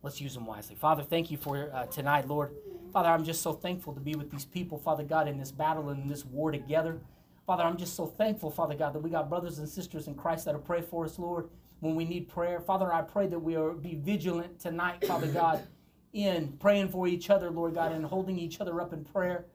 Let's 0.03 0.21
use 0.21 0.35
them 0.35 0.45
wisely. 0.45 0.75
Father, 0.75 1.03
thank 1.03 1.31
you 1.31 1.37
for 1.37 1.71
uh, 1.73 1.85
tonight, 1.87 2.27
Lord. 2.27 2.51
Father, 2.93 3.09
I'm 3.09 3.23
just 3.23 3.41
so 3.41 3.53
thankful 3.53 3.93
to 3.93 3.99
be 3.99 4.15
with 4.15 4.31
these 4.31 4.45
people, 4.45 4.77
Father 4.77 5.03
God, 5.03 5.27
in 5.27 5.37
this 5.37 5.51
battle 5.51 5.89
and 5.89 6.03
in 6.03 6.07
this 6.07 6.23
war 6.23 6.51
together. 6.51 6.99
Father, 7.45 7.63
I'm 7.63 7.77
just 7.77 7.95
so 7.95 8.05
thankful, 8.05 8.51
Father 8.51 8.75
God, 8.75 8.93
that 8.93 8.99
we 8.99 9.09
got 9.09 9.29
brothers 9.29 9.59
and 9.59 9.67
sisters 9.67 10.07
in 10.07 10.15
Christ 10.15 10.45
that'll 10.45 10.61
pray 10.61 10.81
for 10.81 11.05
us, 11.05 11.17
Lord, 11.17 11.49
when 11.79 11.95
we 11.95 12.05
need 12.05 12.29
prayer. 12.29 12.59
Father, 12.59 12.93
I 12.93 13.01
pray 13.01 13.27
that 13.27 13.39
we 13.39 13.57
will 13.57 13.73
be 13.73 13.95
vigilant 13.95 14.59
tonight, 14.59 15.05
Father 15.05 15.27
God, 15.27 15.65
in 16.13 16.53
praying 16.59 16.89
for 16.89 17.07
each 17.07 17.29
other, 17.29 17.49
Lord 17.49 17.73
God, 17.73 17.91
and 17.91 18.05
holding 18.05 18.37
each 18.37 18.61
other 18.61 18.79
up 18.81 18.93
in 18.93 19.03
prayer. 19.03 19.45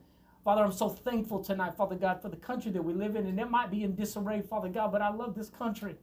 Father, 0.44 0.64
I'm 0.64 0.72
so 0.72 0.88
thankful 0.88 1.42
tonight, 1.42 1.76
Father 1.76 1.94
God, 1.94 2.20
for 2.20 2.28
the 2.28 2.36
country 2.36 2.72
that 2.72 2.82
we 2.82 2.92
live 2.94 3.14
in. 3.14 3.26
And 3.26 3.38
it 3.38 3.50
might 3.50 3.70
be 3.70 3.84
in 3.84 3.94
disarray, 3.94 4.42
Father 4.42 4.68
God, 4.68 4.90
but 4.90 5.00
I 5.00 5.10
love 5.10 5.34
this 5.34 5.50
country. 5.50 5.96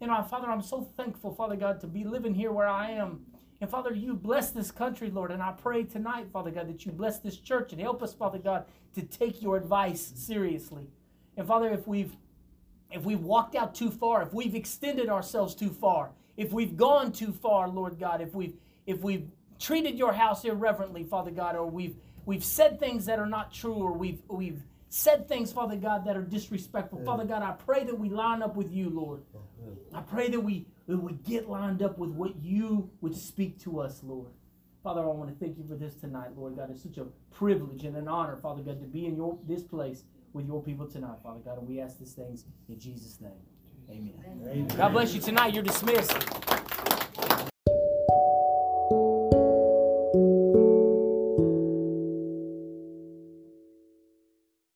You 0.00 0.06
know, 0.06 0.22
Father, 0.22 0.48
I'm 0.48 0.62
so 0.62 0.82
thankful, 0.96 1.34
Father 1.34 1.56
God, 1.56 1.80
to 1.80 1.86
be 1.86 2.04
living 2.04 2.34
here 2.34 2.52
where 2.52 2.68
I 2.68 2.90
am. 2.90 3.20
And 3.60 3.70
Father, 3.70 3.94
you 3.94 4.14
bless 4.14 4.50
this 4.50 4.70
country, 4.70 5.10
Lord. 5.10 5.30
And 5.30 5.42
I 5.42 5.52
pray 5.52 5.84
tonight, 5.84 6.28
Father 6.32 6.50
God, 6.50 6.68
that 6.68 6.84
you 6.84 6.92
bless 6.92 7.18
this 7.18 7.38
church 7.38 7.72
and 7.72 7.80
help 7.80 8.02
us, 8.02 8.12
Father 8.12 8.38
God, 8.38 8.66
to 8.94 9.02
take 9.02 9.42
your 9.42 9.56
advice 9.56 10.12
seriously. 10.14 10.86
And 11.36 11.46
Father, 11.46 11.70
if 11.70 11.86
we've 11.86 12.16
if 12.90 13.02
we've 13.04 13.20
walked 13.20 13.56
out 13.56 13.74
too 13.74 13.90
far, 13.90 14.22
if 14.22 14.32
we've 14.32 14.54
extended 14.54 15.08
ourselves 15.08 15.54
too 15.54 15.70
far, 15.70 16.10
if 16.36 16.52
we've 16.52 16.76
gone 16.76 17.10
too 17.10 17.32
far, 17.32 17.68
Lord 17.68 17.98
God, 17.98 18.20
if 18.20 18.34
we've 18.34 18.54
if 18.86 19.02
we've 19.02 19.28
treated 19.58 19.98
your 19.98 20.12
house 20.12 20.44
irreverently, 20.44 21.04
Father 21.04 21.30
God, 21.30 21.56
or 21.56 21.66
we've 21.66 21.96
we've 22.26 22.44
said 22.44 22.78
things 22.78 23.06
that 23.06 23.18
are 23.18 23.26
not 23.26 23.52
true, 23.52 23.74
or 23.74 23.92
we've 23.92 24.20
we've 24.28 24.62
said 24.88 25.28
things, 25.28 25.52
Father 25.52 25.76
God, 25.76 26.04
that 26.06 26.16
are 26.16 26.22
disrespectful. 26.22 27.04
Father 27.04 27.24
God, 27.24 27.42
I 27.42 27.52
pray 27.52 27.84
that 27.84 27.98
we 27.98 28.08
line 28.08 28.42
up 28.42 28.56
with 28.56 28.72
you, 28.72 28.90
Lord. 28.90 29.22
Oh, 29.34 29.40
I 29.94 30.00
pray 30.00 30.28
that 30.30 30.40
we 30.40 30.66
that 30.86 30.98
we 30.98 31.14
get 31.14 31.48
lined 31.48 31.82
up 31.82 31.98
with 31.98 32.10
what 32.10 32.36
you 32.36 32.90
would 33.00 33.16
speak 33.16 33.60
to 33.64 33.80
us, 33.80 34.00
Lord. 34.04 34.28
Father, 34.84 35.00
I 35.00 35.06
want 35.06 35.30
to 35.30 35.44
thank 35.44 35.58
you 35.58 35.64
for 35.68 35.74
this 35.74 35.96
tonight, 35.96 36.30
Lord 36.36 36.56
God. 36.56 36.70
It's 36.70 36.82
such 36.84 36.98
a 36.98 37.06
privilege 37.32 37.84
and 37.84 37.96
an 37.96 38.06
honor, 38.06 38.36
Father 38.36 38.62
God, 38.62 38.80
to 38.80 38.86
be 38.86 39.06
in 39.06 39.16
your 39.16 39.36
this 39.48 39.62
place 39.64 40.04
with 40.32 40.46
your 40.46 40.62
people 40.62 40.86
tonight, 40.86 41.18
Father 41.22 41.40
God. 41.40 41.58
And 41.58 41.66
we 41.66 41.80
ask 41.80 41.98
these 41.98 42.12
things 42.12 42.44
in 42.68 42.78
Jesus' 42.78 43.20
name. 43.20 43.32
Amen. 43.90 44.66
God 44.68 44.92
bless 44.92 45.14
you 45.14 45.20
tonight. 45.20 45.54
You're 45.54 45.62
dismissed. 45.62 46.12